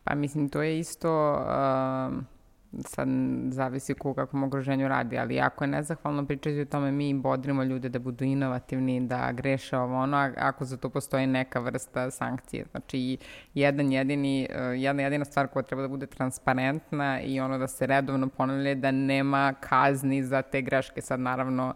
Pa 0.04 0.14
mislim, 0.14 0.48
to 0.48 0.62
je 0.62 0.78
isto... 0.78 1.32
Uh 1.32 2.33
sad 2.80 3.08
zavisi 3.50 3.94
u 4.04 4.14
kakvom 4.14 4.44
okruženju 4.44 4.88
radi, 4.88 5.18
ali 5.18 5.34
jako 5.34 5.64
je 5.64 5.68
nezahvalno 5.68 6.26
pričati 6.26 6.60
o 6.60 6.64
tome, 6.64 6.92
mi 6.92 7.14
bodrimo 7.14 7.62
ljude 7.62 7.88
da 7.88 7.98
budu 7.98 8.24
inovativni, 8.24 9.06
da 9.06 9.32
greše 9.32 9.78
ovo 9.78 10.02
ono, 10.02 10.32
ako 10.36 10.64
za 10.64 10.76
to 10.76 10.90
postoji 10.90 11.26
neka 11.26 11.60
vrsta 11.60 12.10
sankcije. 12.10 12.64
Znači, 12.70 13.18
jedan 13.54 13.92
jedini, 13.92 14.48
eh, 14.50 14.62
jedna 14.62 15.02
jedina 15.02 15.24
stvar 15.24 15.48
koja 15.48 15.62
treba 15.62 15.82
da 15.82 15.88
bude 15.88 16.06
transparentna 16.06 17.20
i 17.20 17.40
ono 17.40 17.58
da 17.58 17.68
se 17.68 17.86
redovno 17.86 18.28
ponavlja 18.28 18.74
da 18.74 18.90
nema 18.90 19.54
kazni 19.60 20.22
za 20.22 20.42
te 20.42 20.62
greške. 20.62 21.00
Sad, 21.00 21.20
naravno, 21.20 21.74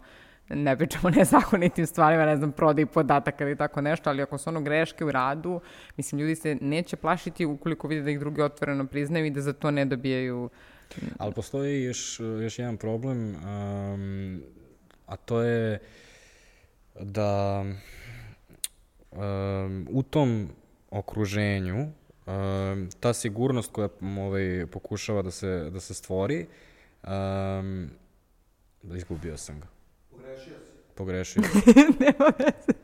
ne 0.49 0.77
pričamo 0.77 1.07
o 1.07 1.11
nezakonitim 1.11 1.85
stvarima, 1.85 2.25
ne 2.25 2.37
znam, 2.37 2.51
prodaj 2.51 2.85
podataka 2.85 3.43
ili 3.43 3.55
tako 3.55 3.81
nešto, 3.81 4.09
ali 4.09 4.21
ako 4.21 4.37
su 4.37 4.49
ono 4.49 4.61
greške 4.61 5.05
u 5.05 5.11
radu, 5.11 5.61
mislim, 5.97 6.21
ljudi 6.21 6.35
se 6.35 6.57
neće 6.61 6.95
plašiti 6.95 7.45
ukoliko 7.45 7.87
vide 7.87 8.01
da 8.01 8.11
ih 8.11 8.19
drugi 8.19 8.41
otvoreno 8.41 8.87
priznaju 8.87 9.25
i 9.25 9.29
da 9.29 9.41
za 9.41 9.53
to 9.53 9.71
ne 9.71 9.85
dobijaju 9.85 10.49
Ali 11.17 11.33
postoji 11.33 11.83
još, 11.83 12.19
još 12.19 12.59
jedan 12.59 12.77
problem, 12.77 13.35
um, 13.35 14.43
a 15.05 15.15
to 15.15 15.41
je 15.41 15.79
da 16.99 17.65
um, 19.11 19.87
u 19.91 20.03
tom 20.03 20.49
okruženju 20.89 21.81
um, 21.81 22.89
ta 22.99 23.13
sigurnost 23.13 23.71
koja 23.71 23.89
ovaj, 24.19 24.65
pokušava 24.71 25.21
da 25.21 25.31
se, 25.31 25.69
da 25.73 25.79
se 25.79 25.93
stvori, 25.93 26.45
um, 27.03 27.89
izgubio 28.83 29.37
sam 29.37 29.59
ga. 29.59 29.67
Pogrešio 30.11 30.59
si. 30.59 30.95
Pogrešio. 30.95 31.41
Nema 31.99 32.31
veze 32.39 32.78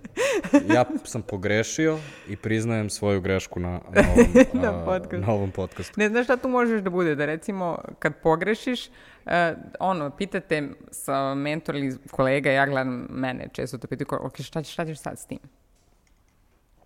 ja 0.75 0.85
sam 1.03 1.21
pogrešio 1.21 1.97
i 2.27 2.35
priznajem 2.35 2.89
svoju 2.89 3.21
grešku 3.21 3.59
na, 3.59 3.69
na, 3.69 4.01
ovom, 4.11 4.27
na, 4.53 4.85
podcast. 4.85 5.25
na 5.27 5.33
ovom 5.33 5.51
podcastu. 5.51 5.93
Ne 5.97 6.09
znaš 6.09 6.25
šta 6.25 6.37
tu 6.37 6.49
možeš 6.49 6.81
da 6.81 6.89
bude? 6.89 7.15
Da 7.15 7.25
recimo 7.25 7.79
kad 7.99 8.13
pogrešiš, 8.23 8.87
uh, 8.87 9.31
ono, 9.79 10.09
pitate 10.09 10.69
sa 10.91 11.35
mentor 11.35 11.75
ili 11.75 11.97
kolega, 12.11 12.51
ja 12.51 12.65
gledam 12.65 13.07
mene, 13.09 13.47
često 13.53 13.77
to 13.77 13.87
pitaju, 13.87 14.07
ok, 14.21 14.41
šta, 14.41 14.63
šta 14.63 14.85
ćeš 14.85 14.99
sad 14.99 15.19
s 15.19 15.25
tim? 15.25 15.39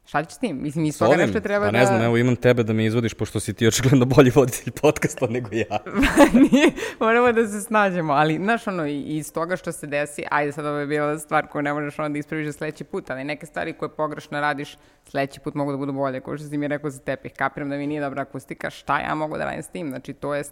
Šta 0.10 0.24
ćeš 0.24 0.34
s 0.34 0.38
tim? 0.38 0.62
Mislim, 0.62 0.86
iz 0.86 1.00
toga 1.00 1.16
nešto 1.16 1.40
treba 1.40 1.66
pa 1.66 1.72
da... 1.72 1.78
ne 1.78 1.86
znam, 1.86 2.02
evo 2.02 2.18
imam 2.18 2.36
tebe 2.36 2.64
da 2.64 2.74
me 2.74 2.86
izvodiš, 2.86 3.14
pošto 3.14 3.40
si 3.40 3.54
ti 3.54 3.68
očigledno 3.68 4.06
bolji 4.06 4.32
voditelj 4.36 4.74
podcasta 4.82 5.28
nego 5.28 5.50
ja. 5.52 5.80
Nije, 6.52 6.72
moramo 7.00 7.32
da 7.32 7.48
se 7.48 7.62
snađemo, 7.62 8.14
ali, 8.14 8.38
znaš, 8.38 8.68
ono, 8.68 8.86
iz 8.88 9.34
toga 9.34 9.58
što 9.58 9.72
se 9.72 9.88
desi, 9.88 10.24
ajde 10.32 10.52
sad 10.52 10.66
ovo 10.66 10.78
je 10.78 10.88
bila 10.88 11.20
stvar 11.20 11.48
koju 11.48 11.62
ne 11.62 11.74
možeš 11.74 12.00
onda 12.00 12.10
da 12.14 12.20
ispraviš 12.20 12.46
za 12.46 12.54
sledeći 12.54 12.84
put, 12.84 13.10
ali 13.10 13.24
neke 13.24 13.46
stvari 13.46 13.74
koje 13.74 13.90
pogrešno 13.90 14.40
radiš, 14.42 14.78
sledeći 15.06 15.40
put 15.40 15.56
mogu 15.56 15.72
da 15.72 15.78
budu 15.78 15.94
bolje, 15.94 16.22
kao 16.22 16.38
što 16.38 16.48
si 16.48 16.58
mi 16.58 16.68
rekao 16.68 16.90
za 16.90 17.00
tepih. 17.00 17.34
Kapiram 17.34 17.70
da 17.70 17.78
mi 17.78 17.88
nije 17.88 18.02
dobra 18.02 18.22
akustika, 18.22 18.70
šta 18.70 19.00
ja 19.00 19.16
mogu 19.16 19.38
da 19.38 19.46
radim 19.46 19.64
s 19.64 19.68
tim? 19.68 19.90
Znači, 19.90 20.14
to 20.14 20.36
je 20.36 20.44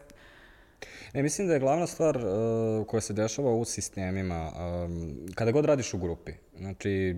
Ne, 1.13 1.23
mislim 1.23 1.47
da 1.47 1.53
je 1.53 1.59
glavna 1.59 1.88
stvar 1.88 2.17
uh, 2.17 2.88
koja 2.88 3.01
se 3.01 3.13
dešava 3.13 3.51
u 3.51 3.65
sistemima, 3.65 4.51
um, 4.51 5.17
kada 5.36 5.51
god 5.51 5.65
radiš 5.65 5.93
u 5.93 5.97
grupi, 5.97 6.32
znači 6.57 7.15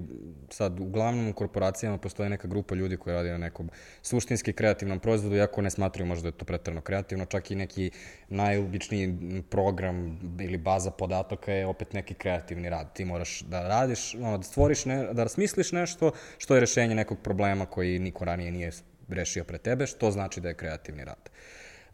sad 0.50 0.80
uglavnom 0.80 1.30
u 1.30 1.34
korporacijama 1.34 1.98
postoje 1.98 2.30
neka 2.30 2.48
grupa 2.48 2.76
ljudi 2.76 2.98
koji 2.98 3.14
radi 3.14 3.30
na 3.30 3.38
nekom 3.38 3.70
suštinski 4.02 4.54
kreativnom 4.54 5.00
proizvodu, 5.00 5.36
iako 5.36 5.62
ne 5.62 5.70
smatraju 5.70 6.08
možda 6.08 6.22
da 6.22 6.28
je 6.28 6.38
to 6.38 6.46
pretrano 6.46 6.82
kreativno, 6.82 7.26
čak 7.26 7.52
i 7.52 7.56
neki 7.56 7.92
najobičniji 8.30 9.44
program 9.50 10.20
ili 10.42 10.58
baza 10.58 10.92
podataka 10.92 11.54
je 11.54 11.66
opet 11.66 11.94
neki 11.94 12.14
kreativni 12.14 12.70
rad. 12.70 12.94
Ti 12.94 13.06
moraš 13.06 13.42
da 13.42 13.68
radiš, 13.68 14.16
ono, 14.16 14.38
da 14.38 14.44
stvoriš, 14.44 14.86
ne, 14.86 15.14
da 15.14 15.28
smisliš 15.28 15.72
nešto 15.72 16.12
što 16.38 16.56
je 16.56 16.62
rešenje 16.62 16.96
nekog 16.96 17.18
problema 17.24 17.66
koji 17.66 18.00
niko 18.00 18.26
ranije 18.26 18.52
nije 18.52 18.72
rešio 19.10 19.44
pre 19.44 19.58
tebe, 19.58 19.88
što 19.88 20.12
znači 20.12 20.42
da 20.42 20.48
je 20.48 20.54
kreativni 20.54 21.04
rad. 21.04 21.30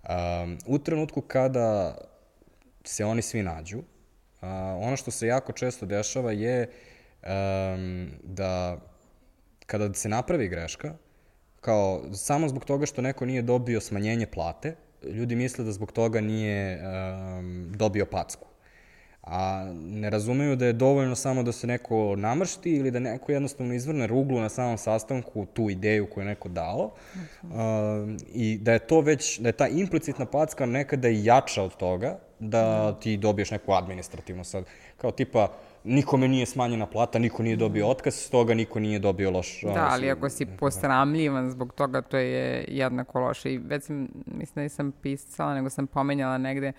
Um, 0.09 0.57
u 0.65 0.79
trenutku 0.79 1.21
kada 1.21 1.97
se 2.83 3.05
oni 3.05 3.21
svi 3.21 3.43
nađu, 3.43 3.77
uh, 3.77 3.83
ono 4.81 4.95
što 4.95 5.11
se 5.11 5.27
jako 5.27 5.51
često 5.51 5.85
dešava 5.85 6.31
je 6.31 6.69
um, 7.23 8.11
da 8.23 8.77
kada 9.65 9.93
se 9.93 10.09
napravi 10.09 10.47
greška, 10.47 10.93
kao 11.61 12.03
samo 12.13 12.49
zbog 12.49 12.65
toga 12.65 12.85
što 12.85 13.01
neko 13.01 13.25
nije 13.25 13.41
dobio 13.41 13.81
smanjenje 13.81 14.27
plate, 14.27 14.75
ljudi 15.03 15.35
misle 15.35 15.65
da 15.65 15.71
zbog 15.71 15.91
toga 15.91 16.21
nije 16.21 16.81
um, 16.81 17.71
dobio 17.75 18.05
packu. 18.05 18.47
A 19.25 19.71
ne 19.75 20.09
razumeju 20.09 20.55
da 20.55 20.65
je 20.65 20.73
dovoljno 20.73 21.15
samo 21.15 21.43
da 21.43 21.51
se 21.51 21.67
neko 21.67 22.15
namršti 22.17 22.71
ili 22.75 22.91
da 22.91 22.99
neko 22.99 23.31
jednostavno 23.31 23.73
izvrne 23.73 24.07
ruglu 24.07 24.39
na 24.39 24.49
samom 24.49 24.77
sastanku 24.77 25.45
tu 25.53 25.69
ideju 25.69 26.07
koju 26.09 26.21
je 26.21 26.27
neko 26.27 26.49
dao 26.49 26.91
uh, 27.43 27.49
i 28.33 28.57
da 28.57 28.73
je 28.73 28.79
to 28.79 29.01
već, 29.01 29.39
da 29.39 29.49
je 29.49 29.53
ta 29.53 29.67
implicitna 29.67 30.25
packa 30.25 30.65
nekada 30.65 31.09
i 31.09 31.25
jača 31.25 31.63
od 31.63 31.77
toga 31.77 32.17
da 32.39 32.93
ti 32.99 33.17
dobiješ 33.17 33.51
neku 33.51 33.73
administrativnu 33.73 34.43
sad, 34.43 34.65
kao 34.97 35.11
tipa 35.11 35.47
nikome 35.83 36.27
nije 36.27 36.45
smanjena 36.45 36.85
plata, 36.85 37.19
niko 37.19 37.43
nije 37.43 37.55
dobio 37.55 37.87
otkaz, 37.87 38.13
stoga 38.13 38.53
niko 38.53 38.79
nije 38.79 38.99
dobio 38.99 39.31
loš... 39.31 39.61
Da, 39.61 39.87
ali 39.91 40.11
ako 40.11 40.29
si 40.29 40.45
posramljivan 40.45 41.51
zbog 41.51 41.73
toga, 41.73 42.01
to 42.01 42.17
je 42.17 42.65
jednako 42.67 43.19
loše. 43.19 43.53
I 43.53 43.57
već 43.57 43.83
sam, 43.83 44.07
mislim 44.25 44.55
da 44.55 44.61
nisam 44.61 44.91
pisala, 45.01 45.53
nego 45.53 45.69
sam 45.69 45.87
pomenjala 45.87 46.37
negde 46.37 46.71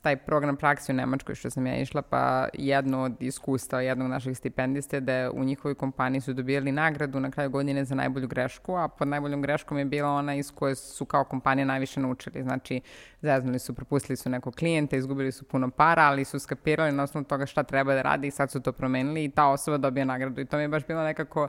taj 0.00 0.16
program 0.16 0.56
praksi 0.56 0.92
u 0.92 0.94
Nemačkoj 0.94 1.34
što 1.34 1.50
sam 1.50 1.66
ja 1.66 1.76
išla, 1.76 2.02
pa 2.02 2.48
jedno 2.52 3.02
od 3.02 3.22
iskustva 3.22 3.80
jednog 3.80 4.08
našeg 4.08 4.36
stipendiste 4.36 5.00
da 5.00 5.30
u 5.30 5.44
njihovoj 5.44 5.74
kompaniji 5.74 6.20
su 6.20 6.32
dobijali 6.32 6.72
nagradu 6.72 7.20
na 7.20 7.30
kraju 7.30 7.50
godine 7.50 7.84
za 7.84 7.94
najbolju 7.94 8.28
grešku, 8.28 8.76
a 8.76 8.88
pod 8.88 9.08
najboljom 9.08 9.42
greškom 9.42 9.78
je 9.78 9.84
bila 9.84 10.08
ona 10.10 10.34
iz 10.34 10.52
koje 10.54 10.74
su 10.74 11.04
kao 11.04 11.24
kompanija 11.24 11.64
najviše 11.64 12.00
naučili. 12.00 12.42
Znači, 12.42 12.80
zeznuli 13.22 13.58
su, 13.58 13.74
propustili 13.74 14.16
su 14.16 14.30
nekog 14.30 14.54
klijenta, 14.54 14.96
izgubili 14.96 15.32
su 15.32 15.44
puno 15.44 15.70
para, 15.70 16.02
ali 16.02 16.24
su 16.24 16.38
skapirali 16.38 16.92
na 16.92 17.02
osnovu 17.02 17.24
toga 17.24 17.46
šta 17.46 17.62
treba 17.62 17.94
da 17.94 18.02
radi 18.02 18.26
i 18.26 18.30
sad 18.30 18.50
su 18.50 18.60
to 18.60 18.72
promenili 18.72 19.24
i 19.24 19.30
ta 19.30 19.46
osoba 19.46 19.76
dobija 19.76 20.04
nagradu. 20.04 20.40
I 20.40 20.44
to 20.44 20.56
mi 20.56 20.62
je 20.62 20.68
baš 20.68 20.86
bilo 20.86 21.02
nekako 21.02 21.48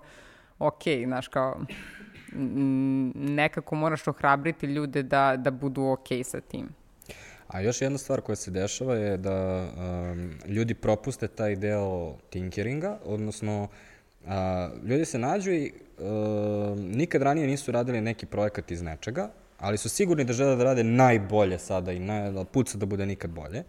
ok, 0.60 0.84
znaš, 1.06 1.28
kao 1.28 1.60
nekako 3.16 3.76
moraš 3.76 4.08
ohrabriti 4.08 4.66
ljude 4.66 5.04
da, 5.04 5.36
da 5.38 5.52
budu 5.52 5.84
ok 5.84 6.08
sa 6.24 6.42
tim. 6.42 6.79
A 7.50 7.62
još 7.62 7.82
jedna 7.82 7.98
stvar 7.98 8.22
koja 8.22 8.36
se 8.36 8.52
dešava 8.52 8.96
je 8.96 9.18
da 9.18 9.68
um, 10.12 10.32
ljudi 10.46 10.74
propuste 10.74 11.28
taj 11.28 11.56
deo 11.56 12.16
tinkeringa, 12.30 13.00
odnosno 13.06 13.68
uh, 14.24 14.30
ljudi 14.86 15.06
se 15.06 15.20
nađu 15.20 15.52
i 15.52 15.72
uh, 15.98 16.06
nikad 16.80 17.22
ranije 17.22 17.48
nisu 17.48 17.72
radili 17.72 18.02
neki 18.02 18.26
projekat 18.26 18.72
iz 18.72 18.82
nečega, 18.82 19.30
ali 19.60 19.78
su 19.78 19.90
sigurni 19.90 20.24
da 20.24 20.34
žele 20.34 20.56
da 20.56 20.64
rade 20.64 20.84
najbolje 20.84 21.60
sada 21.60 21.92
i 21.92 22.00
naj, 22.00 22.32
da 22.32 22.44
puca 22.44 22.78
da 22.78 22.86
bude 22.86 23.06
nikad 23.06 23.32
bolje. 23.32 23.64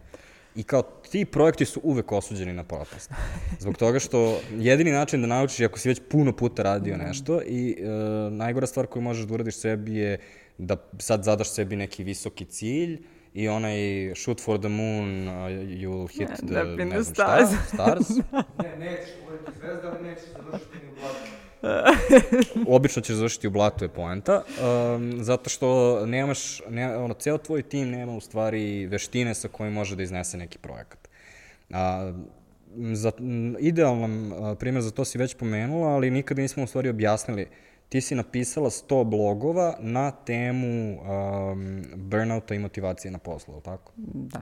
I 0.55 0.63
kao 0.63 0.81
ti 1.11 1.25
projekti 1.25 1.65
su 1.65 1.79
uvek 1.83 2.11
osuđeni 2.11 2.53
na 2.53 2.63
propast. 2.63 3.11
Zbog 3.59 3.77
toga 3.77 3.99
što 3.99 4.41
jedini 4.57 4.91
način 4.91 5.21
da 5.21 5.27
naučiš 5.27 5.59
je 5.59 5.65
ako 5.65 5.79
si 5.79 5.89
već 5.89 6.01
puno 6.09 6.35
puta 6.35 6.63
radio 6.63 6.95
mhm. 6.95 7.05
nešto 7.05 7.41
i 7.45 7.77
uh, 7.79 8.33
najgora 8.33 8.67
stvar 8.67 8.87
koju 8.87 9.03
možeš 9.03 9.25
da 9.25 9.33
uradiš 9.33 9.55
sebi 9.55 9.95
je 9.95 10.19
da 10.57 10.77
sad 10.99 11.23
zadaš 11.23 11.49
sebi 11.49 11.75
neki 11.75 12.03
visoki 12.03 12.45
cilj, 12.45 13.01
i 13.33 13.47
onaj 13.47 13.77
Shoot 14.15 14.41
for 14.41 14.59
the 14.59 14.69
Moon, 14.69 15.27
uh, 15.27 15.33
you'll 15.51 16.07
hit 16.07 16.29
the, 16.47 16.85
ne 16.85 17.01
znam 17.01 17.15
stars. 17.15 17.49
šta, 17.49 17.75
stars. 17.75 18.09
ne, 18.63 18.77
nećeš 18.79 19.09
uvijek 19.27 19.41
zvezda, 19.59 19.91
ali 19.91 20.09
nećeš 20.09 20.25
završiti 20.35 20.77
ni 20.85 20.91
u 20.91 20.95
blatu. 20.95 21.17
Obično 22.75 23.01
ćeš 23.01 23.15
završiti 23.15 23.47
u 23.47 23.51
blatu 23.51 23.85
je 23.85 23.89
poenta, 23.89 24.43
um, 24.95 25.23
zato 25.23 25.49
što 25.49 25.99
nemaš, 26.05 26.61
ne, 26.69 26.97
ono, 26.97 27.13
ceo 27.13 27.37
tvoj 27.37 27.61
tim 27.61 27.89
nema 27.89 28.11
u 28.11 28.21
stvari 28.21 28.85
veštine 28.85 29.33
sa 29.33 29.47
kojim 29.47 29.73
može 29.73 29.95
da 29.95 30.03
iznese 30.03 30.37
neki 30.37 30.57
projekat. 30.57 31.09
A, 31.73 32.13
za, 32.93 33.11
idealan 33.59 34.31
primjer 34.59 34.81
za 34.81 34.91
to 34.91 35.05
si 35.05 35.17
već 35.17 35.35
pomenula, 35.35 35.87
ali 35.87 36.11
nikada 36.11 36.41
nismo 36.41 36.63
u 36.63 36.67
stvari 36.67 36.89
objasnili 36.89 37.41
uh, 37.41 37.49
ti 37.91 38.01
si 38.01 38.15
napisala 38.15 38.69
100 38.69 39.03
blogova 39.03 39.75
na 39.79 40.11
temu 40.11 40.99
um, 41.01 41.83
burnouta 41.95 42.55
i 42.55 42.59
motivacije 42.59 43.11
na 43.11 43.17
poslu, 43.17 43.53
ili 43.53 43.63
tako? 43.63 43.91
Da. 43.97 44.41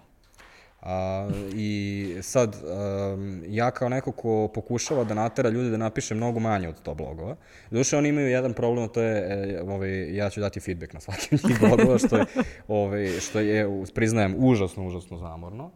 A, 0.81 1.29
I 1.55 2.15
sad, 2.21 2.55
um, 2.55 3.43
ja 3.47 3.71
kao 3.71 3.89
neko 3.89 4.11
ko 4.11 4.47
pokušava 4.53 5.03
da 5.03 5.13
natera 5.13 5.49
ljude 5.49 5.69
da 5.69 5.77
napiše 5.77 6.15
mnogo 6.15 6.39
manje 6.39 6.69
od 6.69 6.75
100 6.85 6.93
blogova, 6.93 7.35
duše 7.71 7.97
oni 7.97 8.09
imaju 8.09 8.27
jedan 8.27 8.53
problem, 8.53 8.89
to 8.89 9.01
je, 9.01 9.17
e, 9.17 9.61
ovaj, 9.61 10.15
ja 10.15 10.29
ću 10.29 10.41
dati 10.41 10.59
feedback 10.59 10.93
na 10.93 10.99
svaki 10.99 11.35
od 11.35 11.49
njih 11.49 11.59
blogova, 11.59 11.97
što 11.97 12.17
je, 12.17 12.25
ovaj, 12.67 13.07
što 13.19 13.39
je, 13.39 13.67
priznajem, 13.95 14.35
užasno, 14.37 14.87
užasno 14.87 15.17
zamorno. 15.17 15.71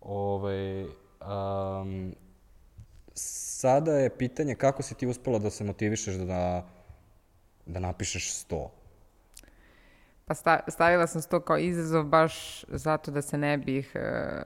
Ovaj, 0.00 0.82
um, 0.84 2.14
sada 3.14 3.92
je 3.92 4.16
pitanje 4.16 4.54
kako 4.54 4.82
si 4.82 4.94
ti 4.94 5.06
uspela 5.06 5.38
da 5.38 5.50
se 5.50 5.64
motivišeš 5.64 6.14
da 6.14 6.24
da 6.24 6.81
napišeš 7.66 8.32
100? 8.32 8.81
Pa 10.26 10.34
stavila 10.68 11.06
sam 11.06 11.22
to 11.22 11.40
kao 11.40 11.58
izazov 11.58 12.04
baš 12.04 12.64
zato 12.68 13.10
da 13.10 13.22
se 13.22 13.38
ne 13.38 13.58
bih, 13.58 13.92
e, 13.94 14.42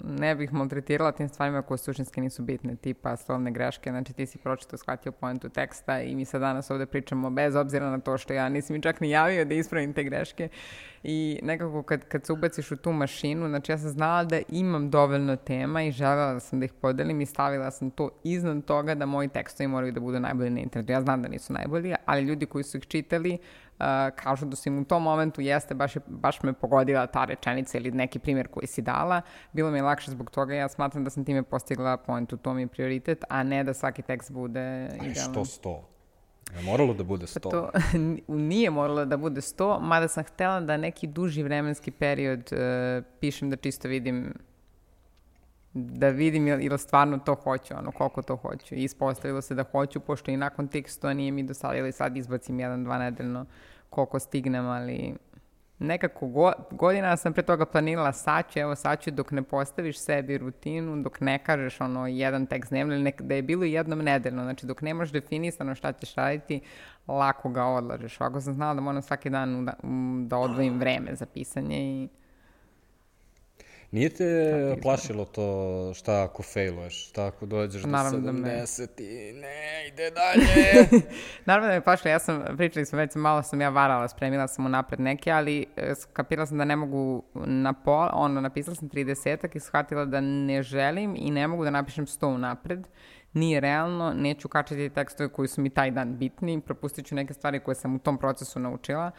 ne 0.00 0.34
bih 0.34 0.52
maltretirala 0.52 1.12
tim 1.12 1.28
stvarima 1.28 1.62
koje 1.62 1.78
suštinski 1.78 2.20
nisu 2.20 2.42
bitne, 2.42 2.76
tipa 2.76 3.16
slovne 3.16 3.50
greške, 3.50 3.90
znači 3.90 4.12
ti 4.12 4.26
si 4.26 4.38
pročito 4.38 4.76
shvatio 4.76 5.12
poentu 5.12 5.48
teksta 5.48 6.00
i 6.00 6.14
mi 6.16 6.24
sad 6.24 6.40
danas 6.40 6.70
ovde 6.70 6.86
pričamo 6.86 7.30
bez 7.30 7.56
obzira 7.56 7.90
na 7.90 8.00
to 8.00 8.18
što 8.18 8.32
ja 8.32 8.48
nisam 8.48 8.76
mi 8.76 8.82
čak 8.82 9.00
ni 9.00 9.10
javio 9.10 9.44
da 9.44 9.54
ispravim 9.54 9.92
te 9.92 10.04
greške 10.04 10.48
i 11.02 11.40
nekako 11.42 11.82
kad, 11.82 12.04
kad 12.08 12.26
se 12.26 12.32
ubaciš 12.32 12.70
u 12.70 12.76
tu 12.76 12.92
mašinu, 12.92 13.48
znači 13.48 13.72
ja 13.72 13.78
sam 13.78 13.90
znala 13.90 14.24
da 14.24 14.40
imam 14.48 14.90
dovoljno 14.90 15.36
tema 15.36 15.82
i 15.82 15.92
želela 15.92 16.40
sam 16.40 16.60
da 16.60 16.64
ih 16.64 16.72
podelim 16.72 17.20
i 17.20 17.26
stavila 17.26 17.70
sam 17.70 17.90
to 17.90 18.10
iznad 18.24 18.64
toga 18.64 18.94
da 18.94 19.06
moji 19.06 19.28
tekstovi 19.28 19.68
moraju 19.68 19.92
da 19.92 20.00
budu 20.00 20.20
najbolji 20.20 20.50
na 20.50 20.60
internetu. 20.60 20.92
Ja 20.92 21.00
znam 21.00 21.22
da 21.22 21.28
nisu 21.28 21.52
najbolji, 21.52 21.94
ali 22.04 22.22
ljudi 22.22 22.46
koji 22.46 22.64
su 22.64 22.76
ih 22.76 22.86
čitali 22.86 23.38
kažu 24.14 24.46
da 24.46 24.56
su 24.56 24.68
im 24.68 24.78
u 24.78 24.84
tom 24.84 25.02
momentu 25.02 25.40
jeste, 25.40 25.74
baš, 25.74 25.96
je, 25.96 26.00
baš 26.06 26.42
me 26.42 26.52
pogodila 26.52 27.06
ta 27.06 27.24
rečenica 27.24 27.78
ili 27.78 27.90
neki 27.90 28.18
primjer 28.18 28.48
koji 28.48 28.66
si 28.66 28.82
dala. 28.82 29.22
Bilo 29.52 29.70
mi 29.70 29.78
je 29.78 29.82
lakše 29.82 30.10
zbog 30.10 30.30
toga, 30.30 30.54
ja 30.54 30.68
smatram 30.68 31.04
da 31.04 31.10
sam 31.10 31.24
time 31.24 31.42
postigla 31.42 31.96
pointu, 31.96 32.36
to 32.36 32.54
mi 32.54 32.62
je 32.62 32.66
prioritet, 32.66 33.24
a 33.28 33.42
ne 33.42 33.64
da 33.64 33.74
svaki 33.74 34.02
tekst 34.02 34.32
bude 34.32 34.88
idealan. 34.94 35.32
Što 35.32 35.44
sto? 35.44 35.88
Je 36.56 36.62
moralo 36.62 36.94
da 36.94 37.04
bude 37.04 37.26
100? 37.26 37.42
Pa 37.42 37.50
to, 37.50 37.70
nije 38.52 38.70
moralo 38.70 39.04
da 39.04 39.16
bude 39.16 39.40
100, 39.40 39.80
mada 39.80 40.08
sam 40.08 40.24
htela 40.24 40.60
da 40.60 40.76
neki 40.76 41.06
duži 41.06 41.42
vremenski 41.42 41.90
period 41.90 42.52
uh, 42.52 43.04
pišem 43.20 43.50
da 43.50 43.56
čisto 43.56 43.88
vidim 43.88 44.32
da 45.74 46.08
vidim 46.08 46.48
ili, 46.48 46.64
ili 46.64 46.78
stvarno 46.78 47.18
to 47.18 47.34
hoću, 47.34 47.74
ono, 47.78 47.90
koliko 47.90 48.22
to 48.22 48.36
hoću. 48.36 48.74
I 48.74 48.84
ispostavilo 48.84 49.42
se 49.42 49.54
da 49.54 49.64
hoću, 49.72 50.00
pošto 50.00 50.30
i 50.30 50.36
nakon 50.36 50.68
100 50.68 51.12
nije 51.12 51.32
mi 51.32 51.42
dosadilo 51.42 51.86
i 51.86 51.92
sad 51.92 52.16
izbacim 52.16 52.60
jedan, 52.60 52.84
dva 52.84 52.98
nedeljno 52.98 53.46
koliko 53.92 54.18
stignem, 54.18 54.66
ali 54.66 55.14
nekako 55.78 56.26
go, 56.26 56.52
godina 56.70 57.16
sam 57.16 57.32
pre 57.32 57.42
toga 57.42 57.66
planirala 57.66 58.12
sad 58.12 58.44
ću, 58.52 58.58
evo 58.58 58.74
sad 58.74 59.00
ću 59.00 59.10
dok 59.10 59.30
ne 59.30 59.42
postaviš 59.42 59.98
sebi 59.98 60.38
rutinu, 60.38 61.02
dok 61.02 61.20
ne 61.20 61.38
kažeš 61.44 61.80
ono 61.80 62.06
jedan 62.06 62.46
tekst 62.46 62.70
dnevno 62.70 62.94
ili 62.94 63.12
da 63.18 63.34
je 63.34 63.42
bilo 63.42 63.64
jednom 63.64 63.98
nedeljno, 63.98 64.42
znači 64.42 64.66
dok 64.66 64.82
nemaš 64.82 65.10
definisano 65.12 65.74
šta 65.74 65.92
ćeš 65.92 66.14
raditi, 66.14 66.60
lako 67.08 67.48
ga 67.48 67.64
odlažeš. 67.64 68.20
Ovako 68.20 68.40
sam 68.40 68.54
znala 68.54 68.74
da 68.74 68.80
moram 68.80 69.02
svaki 69.02 69.30
dan 69.30 69.64
da, 69.64 69.72
da 70.26 70.36
odvojim 70.36 70.78
vreme 70.78 71.14
za 71.14 71.26
pisanje 71.26 71.78
i 71.78 72.08
Nije 73.92 74.08
te 74.08 74.76
plašilo 74.82 75.24
to 75.24 75.92
šta 75.94 76.22
ako 76.22 76.42
failuješ, 76.42 77.08
šta 77.08 77.26
ako 77.26 77.46
dođeš 77.46 77.84
Naravno 77.84 78.18
do 78.18 78.32
70 78.32 78.86
da 78.96 79.04
i 79.04 79.32
ne, 79.32 79.88
ide 79.88 80.10
dalje. 80.10 81.02
Naravno 81.46 81.68
da 81.68 81.74
me 81.74 81.84
plašilo, 81.84 82.10
ja 82.10 82.18
sam, 82.18 82.44
pričali 82.56 82.86
smo 82.86 82.98
već, 82.98 83.14
malo 83.14 83.42
sam 83.42 83.60
ja 83.60 83.68
varala, 83.68 84.08
spremila 84.08 84.48
sam 84.48 84.66
unapred 84.66 85.00
neke, 85.00 85.30
ali 85.30 85.66
e, 85.76 85.94
skapirala 85.94 86.46
sam 86.46 86.58
da 86.58 86.64
ne 86.64 86.76
mogu 86.76 87.22
na 87.34 87.72
pol, 87.72 88.08
ono, 88.12 88.40
napisala 88.40 88.74
sam 88.74 88.90
30 88.90 89.56
i 89.56 89.60
shvatila 89.60 90.04
da 90.04 90.20
ne 90.20 90.62
želim 90.62 91.16
i 91.18 91.30
ne 91.30 91.48
mogu 91.48 91.64
da 91.64 91.70
napišem 91.70 92.06
100 92.06 92.26
unapred. 92.26 92.88
Nije 93.32 93.60
realno, 93.60 94.12
neću 94.16 94.48
kačati 94.48 94.90
tekstove 94.90 95.28
koji 95.28 95.48
su 95.48 95.60
mi 95.60 95.70
taj 95.70 95.90
dan 95.90 96.18
bitni, 96.18 96.60
propustit 96.60 97.06
ću 97.06 97.14
neke 97.14 97.34
stvari 97.34 97.60
koje 97.60 97.74
sam 97.74 97.94
u 97.94 97.98
tom 97.98 98.18
procesu 98.18 98.60
naučila 98.60 99.10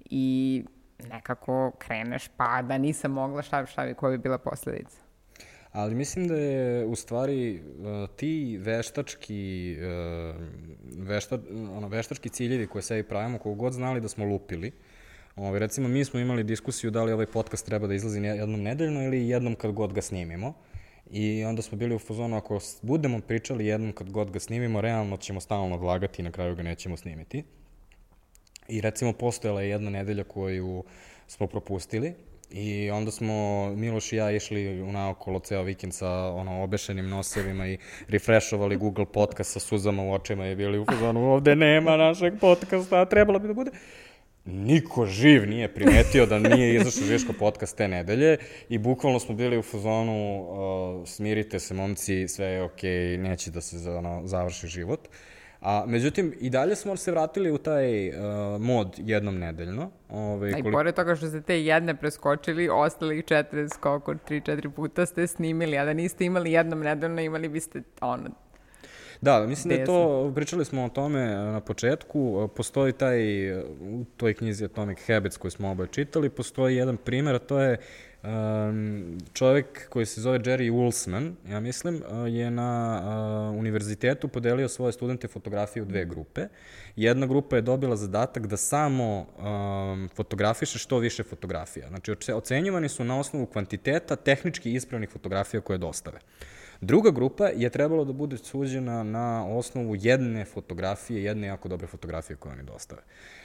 i 0.00 0.64
nekako 1.08 1.72
kreneš, 1.78 2.28
pa 2.36 2.62
da 2.62 2.78
nisam 2.78 3.12
mogla, 3.12 3.42
šta, 3.42 3.66
šta 3.66 3.86
bi, 3.86 3.94
koja 3.94 4.10
bi 4.10 4.18
bila 4.18 4.38
posledica? 4.38 4.98
Ali 5.72 5.94
mislim 5.94 6.28
da 6.28 6.36
je 6.36 6.86
u 6.86 6.96
stvari 6.96 7.60
uh, 7.60 8.16
ti 8.16 8.58
veštački, 8.60 9.76
uh, 9.78 10.36
vešta, 11.08 11.38
ono, 11.76 11.88
veštački 11.88 12.28
ciljevi 12.28 12.66
koje 12.66 12.82
sebi 12.82 13.08
pravimo, 13.08 13.38
kogu 13.38 13.54
god 13.54 13.72
znali 13.72 14.00
da 14.00 14.08
smo 14.08 14.24
lupili, 14.24 14.72
ovaj, 15.36 15.58
recimo, 15.58 15.88
mi 15.88 16.04
smo 16.04 16.20
imali 16.20 16.44
diskusiju 16.44 16.90
da 16.90 17.04
li 17.04 17.12
ovaj 17.12 17.26
podcast 17.26 17.66
treba 17.66 17.86
da 17.86 17.94
izlazi 17.94 18.20
jednom 18.20 18.62
nedeljno 18.62 19.02
ili 19.02 19.28
jednom 19.28 19.54
kad 19.54 19.72
god 19.72 19.92
ga 19.92 20.02
snimimo. 20.02 20.54
I 21.10 21.44
onda 21.44 21.62
smo 21.62 21.78
bili 21.78 21.94
u 21.94 21.98
fazonu, 21.98 22.36
ako 22.36 22.58
budemo 22.82 23.20
pričali 23.20 23.66
jednom 23.66 23.92
kad 23.92 24.10
god 24.10 24.30
ga 24.30 24.40
snimimo, 24.40 24.80
realno 24.80 25.16
ćemo 25.16 25.40
stalno 25.40 25.74
odlagati 25.74 26.22
i 26.22 26.24
na 26.24 26.32
kraju 26.32 26.56
ga 26.56 26.62
nećemo 26.62 26.96
snimiti. 26.96 27.44
I 28.68 28.80
recimo 28.80 29.12
postojala 29.12 29.62
je 29.62 29.68
jedna 29.68 29.90
nedelja 29.90 30.24
koju 30.24 30.84
smo 31.26 31.46
propustili 31.46 32.14
i 32.50 32.90
onda 32.90 33.10
smo 33.10 33.68
Miloš 33.76 34.12
i 34.12 34.16
ja 34.16 34.30
išli 34.30 34.82
u 34.82 34.92
naokolo 34.92 35.38
ceo 35.38 35.62
vikend 35.62 35.94
sa 35.94 36.10
ono 36.10 36.62
obešenim 36.62 37.08
nosevima 37.08 37.68
i 37.68 37.78
refreshovali 38.08 38.76
Google 38.76 39.06
podcast 39.06 39.52
sa 39.52 39.60
suzama 39.60 40.02
u 40.02 40.12
očima 40.12 40.48
i 40.48 40.56
bili 40.56 40.78
u 40.78 40.84
fazonu 40.84 41.32
ovde 41.32 41.56
nema 41.56 41.96
našeg 41.96 42.34
podcasta, 42.40 43.04
trebalo 43.04 43.38
bi 43.38 43.48
da 43.48 43.54
bude 43.54 43.70
niko 44.44 45.06
živ 45.06 45.46
nije 45.48 45.74
primetio 45.74 46.26
da 46.26 46.38
nije 46.38 46.74
izašao 46.74 47.06
Žiško 47.06 47.32
podcast 47.38 47.76
te 47.76 47.88
nedelje 47.88 48.36
i 48.68 48.78
bukvalno 48.78 49.20
smo 49.20 49.34
bili 49.34 49.58
u 49.58 49.62
fazonu 49.62 50.40
uh, 50.40 51.08
smirite 51.08 51.58
se 51.58 51.74
momci, 51.74 52.28
sve 52.28 52.46
je 52.46 52.62
okej, 52.62 52.90
okay, 52.90 53.16
neće 53.16 53.50
da 53.50 53.60
se 53.60 53.90
ono, 53.90 54.22
završi 54.24 54.66
život. 54.66 55.08
A, 55.60 55.84
međutim, 55.86 56.34
i 56.40 56.50
dalje 56.50 56.76
smo 56.76 56.96
se 56.96 57.10
vratili 57.10 57.50
u 57.50 57.58
taj 57.58 58.08
uh, 58.08 58.14
mod 58.60 58.94
jednom 58.98 59.38
nedeljno. 59.38 59.90
Ove, 60.08 60.22
ovaj, 60.22 60.54
A 60.54 60.58
i 60.58 60.72
pored 60.72 60.94
toga 60.94 61.16
što 61.16 61.28
ste 61.28 61.40
te 61.40 61.64
jedne 61.64 61.94
preskočili, 61.94 62.68
ostalih 62.72 63.24
40, 63.24 63.78
koliko, 63.80 64.14
3-4 64.14 64.70
puta 64.70 65.06
ste 65.06 65.26
snimili, 65.26 65.78
a 65.78 65.84
da 65.84 65.92
niste 65.92 66.24
imali 66.24 66.52
jednom 66.52 66.80
nedeljno, 66.80 67.20
imali 67.20 67.48
biste 67.48 67.82
ono, 68.00 68.30
Da, 69.20 69.46
mislim 69.46 69.74
da 69.74 69.80
je 69.80 69.84
to, 69.86 70.32
pričali 70.34 70.64
smo 70.64 70.84
o 70.84 70.88
tome 70.88 71.20
e, 71.20 71.36
na 71.36 71.60
početku, 71.60 72.44
e, 72.44 72.54
postoji 72.56 72.92
taj, 72.92 73.52
u 73.80 74.04
toj 74.16 74.34
knjizi 74.34 74.64
Atomic 74.64 74.98
Habits 75.06 75.36
koju 75.36 75.50
smo 75.50 75.70
oboje 75.70 75.88
čitali, 75.92 76.30
postoji 76.30 76.76
jedan 76.76 76.96
primer, 76.96 77.34
a 77.34 77.38
to 77.38 77.60
je 77.60 77.76
um, 78.22 79.18
čovjek 79.32 79.88
koji 79.88 80.06
se 80.06 80.20
zove 80.20 80.38
Jerry 80.38 80.70
Ulsman, 80.70 81.36
ja 81.48 81.60
mislim, 81.60 82.02
e, 82.02 82.30
je 82.30 82.50
na 82.50 83.00
uh, 83.52 83.58
univerzitetu 83.58 84.28
podelio 84.28 84.68
svoje 84.68 84.92
studente 84.92 85.28
fotografije 85.28 85.82
u 85.82 85.86
dve 85.86 86.04
grupe. 86.04 86.46
Jedna 86.96 87.26
grupa 87.26 87.56
je 87.56 87.62
dobila 87.62 87.96
zadatak 87.96 88.46
da 88.46 88.56
samo 88.56 89.26
um, 89.38 90.08
fotografiše 90.14 90.78
što 90.78 90.98
više 90.98 91.22
fotografija. 91.22 91.88
Znači, 91.88 92.32
ocenjivani 92.32 92.88
su 92.88 93.04
na 93.04 93.18
osnovu 93.18 93.46
kvantiteta 93.46 94.16
tehnički 94.16 94.72
ispravnih 94.72 95.10
fotografija 95.10 95.60
koje 95.60 95.78
dostave. 95.78 96.18
Druga 96.80 97.10
grupa 97.10 97.46
je 97.46 97.70
trebalo 97.70 98.04
da 98.04 98.12
bude 98.12 98.38
suđena 98.38 99.02
na 99.02 99.46
osnovu 99.46 99.96
jedne 99.96 100.44
fotografije, 100.44 101.24
jedne 101.24 101.46
jako 101.46 101.68
dobre 101.68 101.86
fotografije 101.86 102.36
koje 102.36 102.52
oni 102.52 102.62
dostave. 102.62 103.02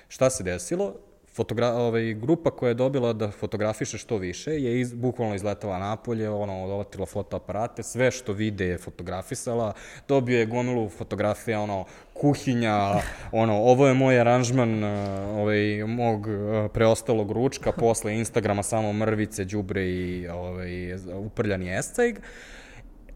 Šta 0.08 0.30
se 0.30 0.44
desilo? 0.44 0.96
Fotogra 1.34 1.74
ovaj, 1.74 2.14
grupa 2.14 2.52
koja 2.52 2.70
je 2.70 2.74
dobila 2.74 3.14
da 3.14 3.32
fotografiše 3.32 3.98
što 3.98 4.18
više 4.18 4.52
je 4.52 4.80
iz, 4.80 4.94
bukvalno 4.94 5.36
izletala 5.36 5.80
napolje, 5.80 6.30
ono, 6.30 6.64
odovatila 6.64 7.06
fotoaparate, 7.06 7.84
sve 7.84 8.12
što 8.12 8.34
vide 8.34 8.66
je 8.66 8.78
fotografisala, 8.78 9.74
dobio 10.08 10.40
je 10.40 10.46
gomilu 10.46 10.90
fotografija, 10.90 11.62
ono, 11.62 11.86
kuhinja, 12.14 12.94
ono, 13.42 13.54
ovo 13.54 13.88
je 13.88 13.94
moj 13.94 14.20
aranžman 14.20 14.84
ovaj, 14.84 15.84
mog 15.88 16.28
preostalog 16.74 17.32
ručka, 17.32 17.72
posle 17.80 18.16
Instagrama 18.16 18.64
samo 18.64 18.94
mrvice, 18.94 19.46
đubre 19.46 19.86
i 19.86 20.28
ovaj, 20.28 20.94
uprljani 21.16 21.78
escajg. 21.78 22.16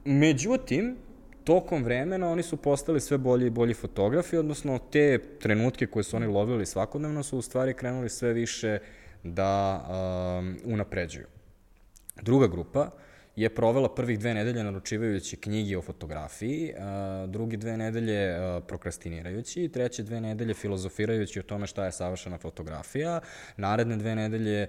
Međutim, 0.05 0.97
tokom 1.47 1.83
vremena 1.83 2.29
oni 2.29 2.43
su 2.43 2.57
postali 2.57 2.99
sve 2.99 3.17
bolji 3.17 3.47
i 3.47 3.49
bolji 3.49 3.73
fotografi, 3.73 4.37
odnosno 4.37 4.79
te 4.91 5.19
trenutke 5.39 5.87
koje 5.87 6.03
su 6.03 6.17
oni 6.17 6.27
lovili 6.27 6.65
svakodnevno 6.65 7.23
su 7.23 7.37
u 7.37 7.41
stvari 7.41 7.73
krenuli 7.73 8.09
sve 8.09 8.33
više 8.33 8.79
da 9.23 9.85
um, 9.89 10.57
unapređuju. 10.65 11.25
Druga 12.21 12.47
grupa 12.47 12.89
je 13.37 13.49
provela 13.49 13.89
prvih 13.95 14.19
dve 14.19 14.33
nedelje 14.33 14.63
naručivajući 14.63 15.37
knjigi 15.37 15.75
o 15.75 15.81
fotografiji, 15.81 16.73
drugi 17.27 17.57
dve 17.57 17.77
nedelje 17.77 18.37
prokrastinirajući 18.67 19.69
treće 19.73 20.03
dve 20.03 20.21
nedelje 20.21 20.53
filozofirajući 20.53 21.39
o 21.39 21.43
tome 21.43 21.67
šta 21.67 21.85
je 21.85 21.91
savršena 21.91 22.37
fotografija, 22.37 23.19
naredne 23.57 23.97
dve 23.97 24.15
nedelje 24.15 24.67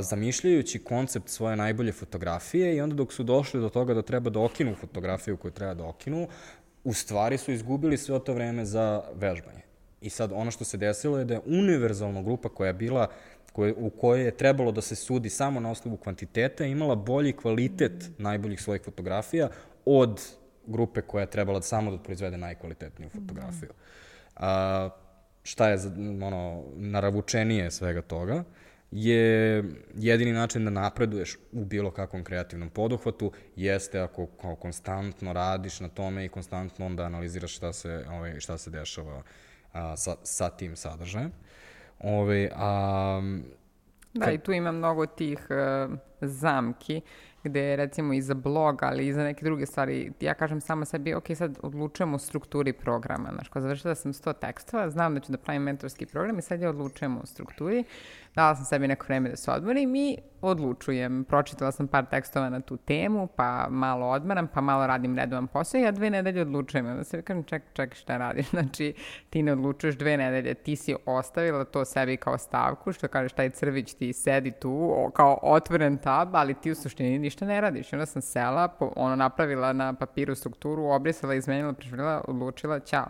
zamišljajući 0.00 0.78
koncept 0.78 1.28
svoje 1.28 1.56
najbolje 1.56 1.92
fotografije 1.92 2.76
i 2.76 2.80
onda 2.80 2.94
dok 2.94 3.12
su 3.12 3.22
došli 3.22 3.60
do 3.60 3.68
toga 3.68 3.94
da 3.94 4.02
treba 4.02 4.30
da 4.30 4.40
okinu 4.40 4.74
fotografiju 4.74 5.36
koju 5.36 5.52
treba 5.52 5.74
da 5.74 5.84
okinu, 5.84 6.28
u 6.84 6.92
stvari 6.94 7.38
su 7.38 7.52
izgubili 7.52 7.98
sve 7.98 8.24
to 8.24 8.34
vreme 8.34 8.64
za 8.64 9.02
vežbanje. 9.14 9.60
I 10.00 10.10
sad 10.10 10.32
ono 10.32 10.50
što 10.50 10.64
se 10.64 10.76
desilo 10.76 11.18
je 11.18 11.24
da 11.24 11.34
je 11.34 11.40
univerzalna 11.46 12.22
grupa 12.22 12.48
koja 12.48 12.66
je 12.66 12.74
bila 12.74 13.08
koje, 13.56 13.74
u 13.76 13.90
kojoj 13.90 14.24
je 14.24 14.36
trebalo 14.36 14.72
da 14.72 14.80
se 14.80 14.96
sudi 14.96 15.30
samo 15.30 15.60
na 15.60 15.70
osnovu 15.70 15.96
kvantiteta, 15.96 16.64
imala 16.64 16.94
bolji 16.94 17.32
kvalitet 17.32 18.10
najboljih 18.18 18.60
svojih 18.62 18.82
fotografija 18.82 19.48
od 19.84 20.20
grupe 20.66 21.00
koja 21.00 21.22
je 21.22 21.30
trebala 21.30 21.62
samo 21.62 21.90
da 21.90 21.98
proizvede 21.98 22.36
najkvalitetniju 22.36 23.10
fotografiju. 23.10 23.70
A, 24.36 24.90
šta 25.42 25.68
je 25.68 25.78
ono, 26.22 26.64
naravučenije 26.76 27.70
svega 27.70 28.02
toga? 28.02 28.44
je 28.90 29.64
jedini 29.94 30.32
način 30.32 30.64
da 30.64 30.70
napreduješ 30.70 31.38
u 31.52 31.64
bilo 31.64 31.90
kakvom 31.90 32.24
kreativnom 32.24 32.70
poduhvatu 32.70 33.32
jeste 33.56 34.00
ako 34.00 34.26
kao 34.26 34.56
konstantno 34.56 35.32
radiš 35.32 35.80
na 35.80 35.88
tome 35.88 36.24
i 36.24 36.28
konstantno 36.28 36.86
onda 36.86 37.02
analiziraš 37.02 37.56
šta 37.56 37.72
se, 37.72 38.04
ovaj, 38.10 38.40
šta 38.40 38.58
se 38.58 38.70
dešava 38.70 39.22
a, 39.72 39.96
sa, 39.96 40.16
sa 40.22 40.50
tim 40.50 40.76
sadržajem. 40.76 41.32
Ove, 42.00 42.50
a, 42.54 43.20
Da, 44.14 44.30
i 44.30 44.38
tu 44.38 44.52
ima 44.52 44.72
mnogo 44.72 45.06
tih 45.06 45.46
uh, 45.50 45.96
zamki 46.20 47.02
gde 47.48 47.76
recimo 47.76 48.12
i 48.12 48.22
za 48.22 48.34
blog, 48.34 48.82
ali 48.82 49.06
i 49.06 49.12
za 49.12 49.22
neke 49.22 49.44
druge 49.44 49.66
stvari, 49.66 50.12
ja 50.20 50.34
kažem 50.34 50.60
samo 50.60 50.84
sebi, 50.84 51.14
ok, 51.14 51.24
sad 51.34 51.58
odlučujem 51.62 52.14
o 52.14 52.18
strukturi 52.18 52.72
programa, 52.72 53.30
znaš, 53.34 53.48
ko 53.48 53.60
završila 53.60 53.94
sam 53.94 54.12
100 54.12 54.32
tekstova, 54.32 54.90
znam 54.90 55.14
da 55.14 55.20
ću 55.20 55.32
da 55.32 55.38
pravim 55.38 55.62
mentorski 55.62 56.06
program 56.06 56.38
i 56.38 56.42
sad 56.42 56.60
ja 56.60 56.70
odlučujem 56.70 57.16
o 57.16 57.26
strukturi, 57.26 57.84
dala 58.36 58.54
sam 58.54 58.64
sebi 58.64 58.88
neko 58.88 59.06
vreme 59.06 59.30
da 59.30 59.36
se 59.36 59.50
odmorim 59.50 59.96
i 59.96 60.18
odlučujem. 60.42 61.24
Pročitala 61.24 61.72
sam 61.72 61.88
par 61.88 62.04
tekstova 62.10 62.48
na 62.50 62.60
tu 62.60 62.76
temu, 62.76 63.26
pa 63.36 63.66
malo 63.70 64.06
odmaram, 64.06 64.48
pa 64.54 64.60
malo 64.60 64.86
radim 64.86 65.16
redovan 65.16 65.46
posao 65.46 65.78
i 65.78 65.82
ja 65.82 65.90
dve 65.90 66.10
nedelje 66.10 66.42
odlučujem. 66.42 66.86
Onda 66.86 67.04
se 67.04 67.22
kažem, 67.22 67.44
ček, 67.44 67.62
ček, 67.72 67.94
šta 67.94 68.16
radiš? 68.16 68.46
Znači, 68.56 68.94
ti 69.30 69.42
ne 69.42 69.52
odlučuješ 69.52 69.96
dve 69.96 70.16
nedelje, 70.16 70.54
ti 70.54 70.76
si 70.76 70.94
ostavila 71.06 71.64
to 71.64 71.84
sebi 71.84 72.16
kao 72.16 72.38
stavku, 72.38 72.92
što 72.92 73.08
kažeš, 73.08 73.32
taj 73.32 73.50
crvić 73.50 73.94
ti 73.94 74.12
sedi 74.12 74.50
tu, 74.50 74.94
kao 75.14 75.38
otvoren 75.42 75.98
tab, 75.98 76.36
ali 76.36 76.54
ti 76.54 76.70
u 76.70 76.74
suštini 76.74 77.18
ništa 77.18 77.46
ne 77.46 77.60
radiš. 77.60 77.92
onda 77.92 78.06
sam 78.06 78.22
sela, 78.22 78.68
po, 78.68 78.92
ono, 78.96 79.16
napravila 79.16 79.72
na 79.72 79.92
papiru 79.94 80.34
strukturu, 80.34 80.84
obrisala, 80.84 81.34
izmenila, 81.34 81.72
preživjela, 81.72 82.24
odlučila, 82.28 82.80
ćao. 82.80 83.06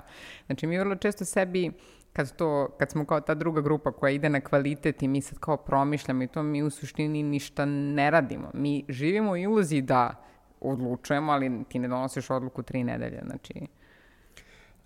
Znači, 0.46 0.66
mi 0.66 0.78
vrlo 0.78 0.96
često 0.96 1.24
sebi 1.24 1.72
kad, 2.16 2.36
to, 2.36 2.68
kad 2.78 2.90
smo 2.90 3.04
kao 3.06 3.20
ta 3.20 3.34
druga 3.34 3.60
grupa 3.60 3.92
koja 3.92 4.10
ide 4.10 4.28
na 4.28 4.40
kvalitet 4.40 5.02
i 5.02 5.08
mi 5.08 5.20
sad 5.20 5.38
kao 5.38 5.56
promišljamo 5.56 6.22
i 6.22 6.26
to 6.26 6.42
mi 6.42 6.62
u 6.62 6.70
suštini 6.70 7.22
ništa 7.22 7.64
ne 7.64 8.10
radimo. 8.10 8.50
Mi 8.54 8.84
živimo 8.88 9.30
u 9.30 9.36
iluziji 9.36 9.82
da 9.82 10.14
odlučujemo, 10.60 11.32
ali 11.32 11.64
ti 11.68 11.78
ne 11.78 11.88
donosiš 11.88 12.30
odluku 12.30 12.62
tri 12.62 12.84
nedelje, 12.84 13.22
znači... 13.26 13.54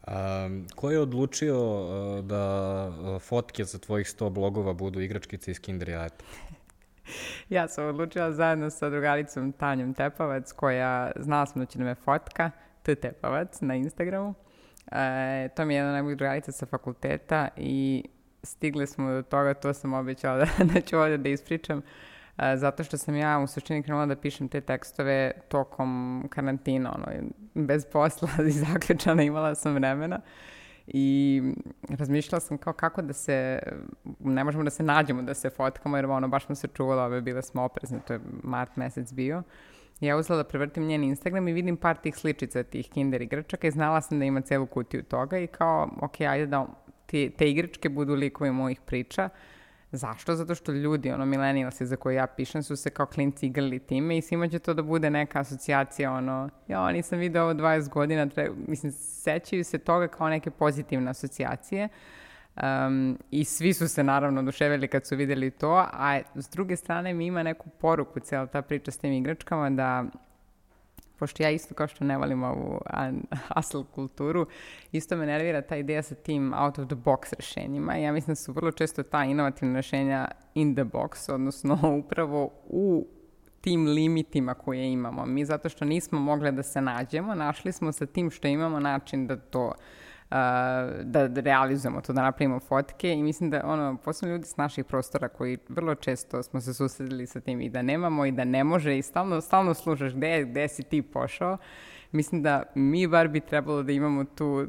Um, 0.07 0.67
ko 0.75 0.91
je 0.91 1.01
odlučio 1.01 1.57
uh, 1.59 2.25
da 2.25 2.87
uh, 2.89 3.23
fotke 3.23 3.65
za 3.65 3.79
tvojih 3.79 4.07
100 4.07 4.31
blogova 4.31 4.73
budu 4.73 5.01
igračkice 5.01 5.51
iz 5.51 5.61
Kinder 5.61 5.89
jajeta? 5.89 6.25
ja 7.57 7.69
sam 7.69 7.87
odlučila 7.87 8.33
zajedno 8.33 8.71
sa 8.71 8.91
drugaricom 8.91 9.53
Tanjom 9.53 9.95
Tepavac, 9.95 10.53
koja 10.53 11.13
znala 11.17 11.47
sam 11.47 11.63
da 11.63 11.67
će 11.67 11.79
da 11.79 11.85
me 11.85 11.95
fotka, 11.95 12.51
T 12.83 12.95
Tepavac 12.95 13.61
na 13.61 13.75
Instagramu. 13.75 14.35
E, 14.93 15.49
to 15.57 15.65
mi 15.65 15.75
je 15.75 15.79
jedna 15.79 15.93
najboljih 15.93 16.19
drugarica 16.19 16.53
sa 16.53 16.67
fakulteta 16.67 17.49
i 17.57 18.05
stigli 18.43 18.87
smo 18.87 19.11
do 19.11 19.23
toga, 19.23 19.55
to 19.55 19.75
sam 19.75 19.93
obećala 19.93 20.39
da, 20.45 20.65
da 20.65 20.81
ću 20.81 20.99
ovde 20.99 21.17
da 21.17 21.29
ispričam, 21.29 21.83
e, 22.39 22.57
zato 22.57 22.85
što 22.85 22.99
sam 22.99 23.17
ja 23.17 23.39
u 23.39 23.47
suštini 23.47 23.83
krenula 23.83 24.07
da 24.07 24.17
pišem 24.17 24.49
te 24.49 24.61
tekstove 24.61 25.33
tokom 25.49 26.25
karantina, 26.31 26.95
ono, 26.95 27.07
bez 27.55 27.87
posla 27.93 28.29
i 28.49 28.51
zaključana 28.51 29.23
imala 29.23 29.55
sam 29.55 29.75
vremena 29.75 30.21
i 30.87 31.43
razmišljala 31.89 32.41
sam 32.41 32.59
kao 32.59 32.73
kako 32.73 33.03
da 33.03 33.13
se, 33.13 33.59
ne 34.19 34.45
možemo 34.45 34.65
da 34.65 34.71
se 34.71 34.83
nađemo, 34.83 35.23
da 35.23 35.35
se 35.35 35.51
fotkamo, 35.51 35.97
jer 35.97 36.07
ono, 36.07 36.29
baš 36.29 36.47
smo 36.47 36.55
se 36.55 36.69
čuvala, 36.69 37.05
ove, 37.05 37.21
bile 37.21 37.43
smo 37.43 37.63
oprezne, 37.63 38.01
to 38.07 38.13
je 38.13 38.21
mart 38.43 38.77
mesec 38.77 39.13
bio. 39.13 39.43
Ja 40.01 40.17
uzela 40.17 40.37
da 40.37 40.49
prevrtim 40.49 40.87
njen 40.87 41.05
Instagram 41.05 41.49
i 41.49 41.53
vidim 41.53 41.77
par 41.77 41.97
tih 41.97 42.17
sličica 42.17 42.63
tih 42.63 42.91
kinder 42.91 43.23
igračaka 43.23 43.69
i 43.69 43.71
znala 43.71 44.01
sam 44.01 44.19
da 44.19 44.25
ima 44.25 44.41
celu 44.41 44.67
kutiju 44.67 45.03
toga 45.03 45.39
i 45.39 45.47
kao, 45.47 45.91
ok, 46.01 46.21
ajde 46.21 46.47
da 46.47 46.67
te, 47.07 47.31
te 47.31 47.51
igračke 47.51 47.89
budu 47.89 48.15
likovi 48.15 48.51
mojih 48.51 48.81
priča. 48.81 49.29
Zašto? 49.93 50.35
Zato 50.35 50.55
što 50.55 50.73
ljudi, 50.73 51.11
ono, 51.11 51.27
milenijalsi 51.27 51.87
za 51.87 51.97
koje 51.97 52.15
ja 52.15 52.27
pišem, 52.27 52.63
su 52.63 52.77
se 52.77 52.91
kao 52.91 53.07
klinci 53.07 53.47
igrali 53.47 53.79
time 53.79 54.19
i 54.19 54.23
svima 54.23 54.49
će 54.49 54.59
to 54.59 54.75
da 54.75 54.83
bude 54.83 55.11
neka 55.11 55.41
asocijacija, 55.41 56.13
ono, 56.13 56.49
ja, 56.69 56.93
nisam 56.93 57.19
video 57.19 57.45
ovo 57.45 57.55
20 57.55 57.89
godina, 57.89 58.29
treba, 58.29 58.55
mislim, 58.67 58.93
sećaju 58.93 59.65
se 59.65 59.79
toga 59.79 60.09
kao 60.09 60.29
neke 60.29 60.51
pozitivne 60.51 61.11
asocijacije. 61.11 61.85
Uh, 61.85 61.91
Um, 62.57 63.19
I 63.31 63.45
svi 63.45 63.73
su 63.73 63.89
se 63.89 64.05
naravno 64.05 64.41
oduševili 64.41 64.89
kad 64.89 65.07
su 65.07 65.17
videli 65.17 65.51
to, 65.51 65.87
a 65.93 66.21
s 66.35 66.49
druge 66.49 66.77
strane 66.77 67.15
mi 67.15 67.27
ima 67.27 67.43
neku 67.43 67.69
poruku 67.69 68.21
cijela 68.21 68.47
ta 68.47 68.63
priča 68.63 68.91
s 68.91 68.99
tim 68.99 69.13
igračkama 69.13 69.71
da 69.71 70.05
pošto 71.21 71.43
ja 71.43 71.51
isto 71.51 71.75
kao 71.75 71.89
što 71.89 72.05
ne 72.05 72.19
volim 72.19 72.43
ovu 72.43 72.81
hustle 73.55 73.85
kulturu, 73.95 74.47
isto 74.93 75.17
me 75.17 75.27
nervira 75.27 75.63
ta 75.63 75.77
ideja 75.77 76.03
sa 76.03 76.15
tim 76.15 76.55
out 76.55 76.79
of 76.79 76.87
the 76.87 76.97
box 76.97 77.33
rešenjima. 77.37 77.95
Ja 77.95 78.13
mislim 78.13 78.33
da 78.33 78.37
su 78.37 78.53
vrlo 78.53 78.73
često 78.73 79.03
ta 79.03 79.25
inovativna 79.25 79.77
rešenja 79.77 80.29
in 80.55 80.75
the 80.75 80.85
box, 80.85 81.33
odnosno 81.33 81.79
upravo 82.05 82.51
u 82.69 83.07
tim 83.61 83.87
limitima 83.87 84.55
koje 84.55 84.93
imamo. 84.93 85.27
Mi 85.27 85.45
zato 85.45 85.69
što 85.69 85.85
nismo 85.85 86.21
mogli 86.21 86.53
da 86.53 86.63
se 86.63 86.81
nađemo, 86.81 87.35
našli 87.35 87.73
smo 87.73 87.93
sa 87.93 88.07
tim 88.07 88.31
što 88.31 88.49
imamo 88.49 88.81
način 88.81 89.27
da 89.27 89.37
to 89.37 89.73
da, 91.05 91.29
da 91.29 91.41
realizujemo 91.41 92.01
to, 92.01 92.13
da 92.13 92.23
napravimo 92.23 92.61
fotke 92.61 93.13
i 93.13 93.23
mislim 93.23 93.51
da 93.51 93.61
ono, 93.65 93.97
posebno 94.05 94.35
ljudi 94.35 94.47
s 94.47 94.57
naših 94.57 94.85
prostora 94.85 95.29
koji 95.29 95.59
vrlo 95.69 95.95
često 95.95 96.43
smo 96.43 96.61
se 96.61 96.75
susredili 96.75 97.27
sa 97.27 97.41
tim 97.41 97.61
i 97.61 97.69
da 97.69 97.83
nemamo 97.83 98.27
i 98.27 98.33
da 98.33 98.45
ne 98.45 98.65
može 98.65 98.99
i 98.99 99.03
stalno, 99.03 99.41
stalno 99.41 99.75
slušaš 99.75 100.13
gde, 100.15 100.45
gde 100.45 100.69
si 100.69 100.83
ti 100.83 101.03
pošao, 101.03 101.59
mislim 102.13 102.43
da 102.43 102.63
mi 102.75 103.07
bar 103.07 103.29
bi 103.29 103.41
trebalo 103.41 103.83
da 103.83 103.93
imamo 103.93 104.25
tu, 104.25 104.67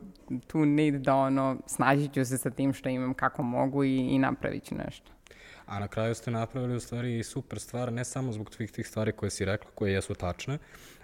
tu 0.48 0.66
need 0.66 0.96
da 0.96 1.16
ono, 1.16 1.58
snažit 1.68 2.14
ću 2.14 2.26
se 2.26 2.38
sa 2.38 2.50
tim 2.50 2.74
što 2.74 2.90
imam 2.90 3.14
kako 3.14 3.44
mogu 3.44 3.84
i, 3.84 3.98
i 3.98 4.20
napravit 4.20 4.64
ću 4.64 4.76
nešto. 4.76 5.12
A 5.66 5.80
na 5.80 5.88
kraju 5.88 6.16
ste 6.16 6.32
napravili 6.32 6.76
u 6.76 6.80
stvari 6.80 7.24
super 7.24 7.60
stvar, 7.60 7.94
ne 7.94 8.06
samo 8.06 8.32
zbog 8.32 8.50
tvih 8.50 8.72
tih 8.72 8.88
stvari 8.88 9.12
koje 9.12 9.30
si 9.30 9.46
rekla, 9.46 9.72
koje 9.76 9.94
jesu 9.94 10.14
tačne, 10.14 10.58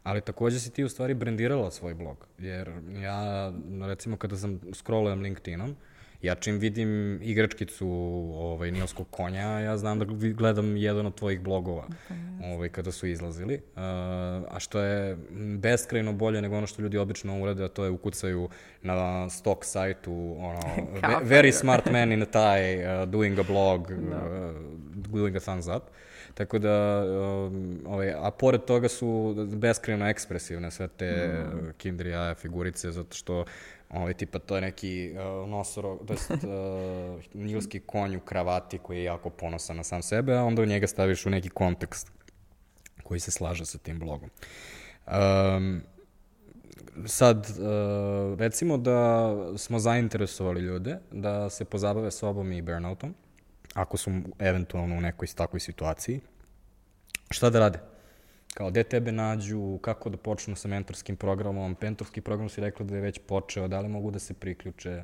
ali 0.08 0.22
takođe 0.22 0.60
si 0.60 0.72
ti 0.72 0.84
u 0.84 0.89
stvari 0.89 1.14
brendirala 1.14 1.72
svoj 1.72 1.93
blog. 1.93 2.28
Jer 2.39 2.72
ja, 3.03 3.53
recimo, 3.82 4.18
kada 4.18 4.38
sam 4.38 4.60
scrollujem 4.74 5.22
LinkedInom, 5.22 5.76
ja 6.22 6.36
čim 6.36 6.59
vidim 6.59 7.20
igračkicu 7.22 7.88
ovaj, 8.36 8.72
Nilskog 8.72 9.07
konja, 9.11 9.59
ja 9.59 9.78
znam 9.78 9.99
da 9.99 10.05
gledam 10.34 10.78
jedan 10.78 11.05
od 11.05 11.15
tvojih 11.15 11.41
blogova 11.41 11.88
ovaj, 12.43 12.70
kada 12.70 12.91
su 12.91 13.07
izlazili. 13.07 13.55
Uh, 13.55 13.82
a 14.49 14.55
što 14.59 14.80
je 14.80 15.18
beskrajno 15.57 16.13
bolje 16.13 16.41
nego 16.41 16.57
ono 16.57 16.68
što 16.68 16.82
ljudi 16.82 16.97
obično 16.97 17.41
urade, 17.41 17.63
a 17.63 17.68
to 17.68 17.84
je 17.84 17.89
ukucaju 17.89 18.49
na 18.82 19.30
stock 19.30 19.65
sajtu, 19.65 20.36
ono, 20.39 20.61
very 21.34 21.51
smart 21.51 21.91
man 21.91 22.11
in 22.11 22.22
a 22.22 22.26
tie, 22.26 23.01
uh, 23.01 23.09
doing 23.09 23.39
a 23.39 23.43
blog, 23.43 23.91
no. 23.91 24.09
Da. 24.09 24.49
uh, 24.49 24.55
doing 24.95 25.36
a 25.36 25.39
thumbs 25.39 25.68
up. 25.68 25.84
Tako 26.34 26.59
da, 26.59 27.05
um, 27.05 27.80
ovaj, 27.86 28.13
a 28.18 28.32
pored 28.32 28.61
toga 28.65 28.88
su 28.88 29.36
beskrajno 29.53 30.09
ekspresivne 30.09 30.72
sve 30.72 30.88
te 30.88 31.28
mm. 31.28 31.74
Kinder 31.78 32.07
jaja 32.07 32.36
figurice, 32.36 32.91
zato 32.91 33.15
što 33.15 33.45
ovaj, 33.90 34.14
tipa 34.14 34.40
to 34.40 34.56
je 34.56 34.62
neki 34.62 35.12
uh, 35.14 35.50
nosoro, 35.50 35.98
to 36.08 36.14
jest 36.14 36.32
uh, 36.32 36.38
nilski 37.34 37.80
konj 37.80 38.16
u 38.16 38.20
kravati 38.20 38.78
koji 38.78 38.98
je 38.98 39.04
jako 39.04 39.30
ponosan 39.30 39.78
na 39.78 39.84
sam 39.84 40.02
sebe, 40.02 40.38
a 40.38 40.44
onda 40.44 40.62
u 40.62 40.66
njega 40.66 40.88
staviš 40.88 41.26
u 41.26 41.30
neki 41.30 41.50
kontekst 41.50 42.12
koji 43.04 43.20
se 43.20 43.32
slaže 43.32 43.66
sa 43.66 43.78
tim 43.78 44.00
blogom. 44.00 44.30
Um, 45.08 45.82
sad, 47.06 47.38
uh, 47.38 48.40
recimo 48.40 48.78
da 48.78 49.30
smo 49.58 49.80
zainteresovali 49.80 50.62
ljude 50.62 51.00
da 51.12 51.50
se 51.50 51.66
pozabave 51.66 52.12
sobom 52.12 52.52
i 52.52 52.62
burnoutom, 52.62 53.16
ako 53.74 53.98
su 53.98 54.12
eventualno 54.40 54.96
u 54.96 55.02
nekoj 55.02 55.28
takvoj 55.28 55.60
situaciji, 55.60 56.22
šta 57.30 57.50
da 57.50 57.60
rade? 57.60 57.97
Kao, 58.58 58.70
gde 58.70 58.84
tebe 58.84 59.12
nađu, 59.12 59.78
kako 59.82 60.10
da 60.10 60.18
počnu 60.18 60.55
sa 60.55 60.68
mentorskim 60.68 61.16
programom, 61.16 61.76
mentorski 61.82 62.22
program 62.22 62.49
si 62.49 62.62
rekla 62.62 62.86
da 62.86 62.95
je 62.95 63.01
već 63.01 63.20
počeo, 63.28 63.68
da 63.68 63.80
li 63.80 63.89
mogu 63.89 64.12
da 64.12 64.20
se 64.20 64.34
priključe? 64.34 65.03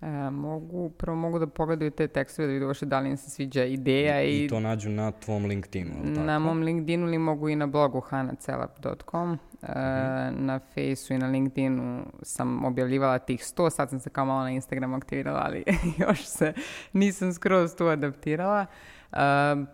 E, 0.00 0.30
mogu, 0.30 0.90
prvo 0.90 1.16
mogu 1.16 1.38
da 1.38 1.46
pogledaju 1.46 1.90
te 1.90 2.08
tekstove 2.08 2.48
da 2.48 2.52
vidu 2.52 2.66
vaše 2.66 2.86
da 2.86 3.00
li 3.00 3.10
im 3.10 3.16
se 3.16 3.30
sviđa 3.30 3.64
ideja 3.64 4.22
i... 4.22 4.44
I 4.44 4.48
to 4.48 4.60
nađu 4.60 4.90
na 4.90 5.12
tvom 5.12 5.44
LinkedInu, 5.44 5.90
ili 6.04 6.14
tako? 6.14 6.26
Na 6.26 6.38
mom 6.38 6.62
LinkedInu 6.62 7.06
ili 7.06 7.18
mogu 7.18 7.48
i 7.48 7.56
na 7.56 7.66
blogu 7.66 8.00
hanacelap.com. 8.00 9.32
E, 9.32 9.36
uh. 9.62 9.68
-huh. 9.68 10.30
Na 10.38 10.58
Faceu 10.58 11.14
i 11.14 11.18
na 11.18 11.26
LinkedInu 11.26 12.02
sam 12.22 12.64
objavljivala 12.64 13.18
tih 13.18 13.40
100, 13.40 13.70
sad 13.70 13.90
sam 13.90 14.00
se 14.00 14.10
kao 14.10 14.24
malo 14.24 14.42
na 14.42 14.50
Instagramu 14.50 14.96
aktivirala, 14.96 15.42
ali 15.44 15.64
još 16.08 16.24
se 16.24 16.52
nisam 16.92 17.32
skroz 17.32 17.76
tu 17.76 17.86
adaptirala. 17.86 18.60
Uh, 18.60 19.03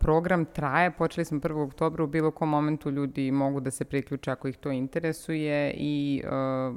program 0.00 0.44
traje, 0.44 0.90
počeli 0.90 1.24
smo 1.24 1.40
1. 1.40 1.66
oktobra, 1.66 2.04
u 2.04 2.06
bilo 2.06 2.30
kom 2.30 2.48
momentu 2.48 2.90
ljudi 2.90 3.30
mogu 3.30 3.60
da 3.60 3.70
se 3.70 3.84
priključe 3.84 4.30
ako 4.30 4.48
ih 4.48 4.56
to 4.56 4.70
interesuje 4.70 5.74
i 5.76 6.22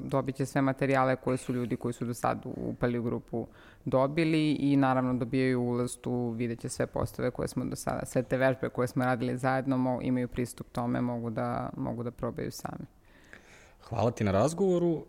dobit 0.04 0.36
će 0.36 0.46
sve 0.46 0.62
materijale 0.62 1.16
koje 1.16 1.38
su 1.38 1.54
ljudi 1.54 1.76
koji 1.76 1.94
su 1.94 2.06
do 2.06 2.14
sad 2.14 2.42
upali 2.46 3.00
u 3.00 3.04
grupu 3.04 3.48
dobili 3.86 4.52
i 4.52 4.78
naravno 4.78 5.14
dobijaju 5.14 5.62
ulaz 5.62 5.98
tu, 5.98 6.30
vidjet 6.30 6.60
će 6.60 6.70
sve 6.70 6.88
postave 6.88 7.32
koje 7.32 7.48
smo 7.48 7.66
do 7.66 7.76
sada, 7.76 8.06
sve 8.06 8.24
te 8.24 8.38
vežbe 8.38 8.70
koje 8.70 8.88
smo 8.88 9.06
radili 9.06 9.38
zajedno, 9.38 10.00
imaju 10.02 10.28
pristup 10.28 10.68
tome, 10.72 11.02
mogu 11.02 11.30
da, 11.30 11.70
mogu 11.78 12.04
da 12.04 12.12
probaju 12.12 12.52
sami. 12.52 12.86
Hvala 13.90 14.12
ti 14.12 14.24
na 14.24 14.32
razgovoru. 14.32 14.88
Uh, 14.88 15.06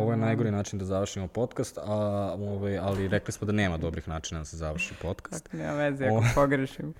ovo 0.00 0.10
je 0.10 0.16
najgori 0.16 0.50
način 0.50 0.78
da 0.78 0.84
završimo 0.84 1.28
podcast, 1.28 1.78
a, 1.78 2.36
ovaj, 2.38 2.78
ali 2.78 3.08
rekli 3.08 3.32
smo 3.32 3.46
da 3.46 3.52
nema 3.52 3.76
dobrih 3.76 4.08
načina 4.08 4.40
da 4.40 4.44
se 4.44 4.56
završi 4.56 4.94
podcast. 5.02 5.44
Tako, 5.44 5.56
nema 5.56 5.72
veze 5.72 6.06
ako 6.06 6.22
pogrešim. 6.40 6.94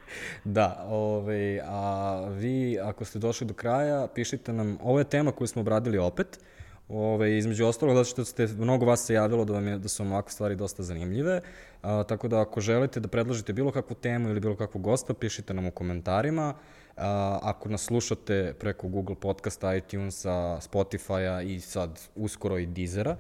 Da, 0.44 0.86
ovaj, 0.88 1.60
a 1.60 2.20
vi 2.30 2.78
ako 2.82 3.04
ste 3.04 3.18
došli 3.18 3.46
do 3.46 3.54
kraja, 3.54 4.06
pišite 4.14 4.52
nam, 4.52 4.78
ovo 4.82 4.98
je 4.98 5.04
tema 5.04 5.32
koju 5.32 5.48
smo 5.48 5.60
obradili 5.60 5.98
opet, 5.98 6.40
Ove, 6.88 7.38
između 7.38 7.66
ostalog, 7.66 7.96
zato 7.96 8.04
što 8.04 8.24
ste, 8.24 8.46
mnogo 8.46 8.86
vas 8.86 9.06
se 9.06 9.14
javilo 9.14 9.44
da, 9.44 9.52
vam 9.52 9.66
je, 9.66 9.78
da 9.78 9.88
su 9.88 10.02
vam 10.02 10.12
ovakve 10.12 10.30
stvari 10.30 10.54
dosta 10.56 10.82
zanimljive, 10.82 11.40
a, 11.82 12.02
tako 12.02 12.28
da 12.28 12.40
ako 12.40 12.60
želite 12.60 13.00
da 13.00 13.08
predložite 13.08 13.52
bilo 13.52 13.72
kakvu 13.72 13.96
temu 13.96 14.28
ili 14.28 14.40
bilo 14.40 14.56
kakvu 14.56 14.80
gosta, 14.80 15.14
pišite 15.14 15.54
nam 15.54 15.66
u 15.66 15.70
komentarima. 15.70 16.54
Ako 17.42 17.68
nas 17.68 17.84
slušate 17.84 18.54
preko 18.58 18.88
Google 18.88 19.16
Podcasta, 19.20 19.76
iTunesa, 19.76 20.60
Spotify-a 20.60 21.42
i 21.42 21.60
sad 21.60 22.00
uskoro 22.14 22.58
i 22.58 22.66
Deezera, 22.66 23.16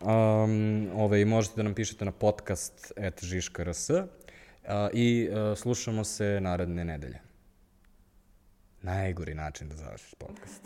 um, 0.00 0.88
ove, 0.94 1.24
možete 1.24 1.56
da 1.56 1.62
nam 1.62 1.74
pišete 1.74 2.04
na 2.04 2.12
podcast.žiška.rs 2.12 3.90
i 4.92 5.28
uh, 5.30 5.58
slušamo 5.58 6.04
se 6.04 6.38
naredne 6.40 6.84
nedelje. 6.84 7.20
Najgori 8.82 9.34
način 9.34 9.68
da 9.68 9.76
završiš 9.76 10.14
podcast. 10.14 10.54